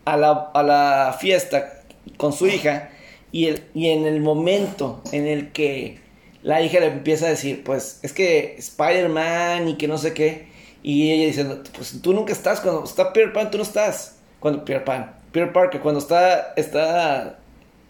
a 0.05 0.16
la, 0.16 0.51
a 0.53 0.62
la 0.62 1.16
fiesta 1.18 1.83
con 2.18 2.33
su 2.33 2.47
hija 2.47 2.91
y, 3.33 3.47
el, 3.47 3.62
y 3.74 3.89
en 3.89 4.07
el 4.07 4.20
momento 4.20 5.03
en 5.12 5.26
el 5.26 5.53
que 5.53 5.99
la 6.43 6.62
hija 6.62 6.81
le 6.81 6.87
empieza 6.87 7.26
a 7.26 7.31
decir, 7.31 7.62
pues 7.64 8.01
es 8.03 8.12
que 8.12 8.57
Spider-Man 8.59 9.68
y 9.68 9.76
que 9.76 9.89
no 9.89 9.99
sé 9.99 10.14
qué, 10.14 10.49
y 10.89 11.12
ella 11.12 11.26
dice, 11.26 11.45
pues 11.74 12.01
tú 12.01 12.14
nunca 12.14 12.32
estás, 12.32 12.62
cuando 12.62 12.82
está 12.84 13.12
Peter 13.12 13.30
Pan, 13.30 13.51
tú 13.51 13.59
no 13.59 13.62
estás. 13.62 14.16
Cuando 14.41 14.64
Peter 14.64 14.82
Pan, 14.82 15.14
Peter 15.30 15.53
Parker, 15.53 15.82
cuando 15.82 16.01
está, 16.01 16.55
está 16.57 17.39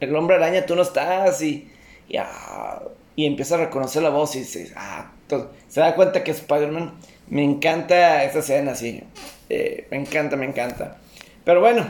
el 0.00 0.16
hombre 0.16 0.34
araña, 0.34 0.66
tú 0.66 0.74
no 0.74 0.82
estás. 0.82 1.40
Y, 1.40 1.70
y, 2.08 2.16
ah, 2.16 2.82
y 3.14 3.26
empieza 3.26 3.54
a 3.54 3.58
reconocer 3.58 4.02
la 4.02 4.08
voz 4.08 4.34
y 4.34 4.40
dice, 4.40 4.72
ah, 4.74 5.12
se 5.68 5.78
da 5.78 5.94
cuenta 5.94 6.24
que 6.24 6.32
Spider-Man. 6.32 6.94
Me 7.28 7.44
encanta 7.44 8.24
esta 8.24 8.40
escena, 8.40 8.74
sí. 8.74 9.04
Eh, 9.48 9.86
me 9.92 9.98
encanta, 9.98 10.34
me 10.34 10.46
encanta. 10.46 10.96
Pero 11.44 11.60
bueno, 11.60 11.86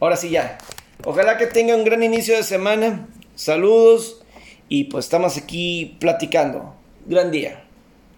ahora 0.00 0.16
sí 0.16 0.30
ya. 0.30 0.58
Ojalá 1.04 1.38
que 1.38 1.46
tenga 1.46 1.76
un 1.76 1.84
gran 1.84 2.02
inicio 2.02 2.36
de 2.36 2.42
semana. 2.42 3.06
Saludos. 3.36 4.24
Y 4.68 4.86
pues 4.86 5.04
estamos 5.04 5.36
aquí 5.36 5.96
platicando. 6.00 6.74
Gran 7.06 7.30
día. 7.30 7.67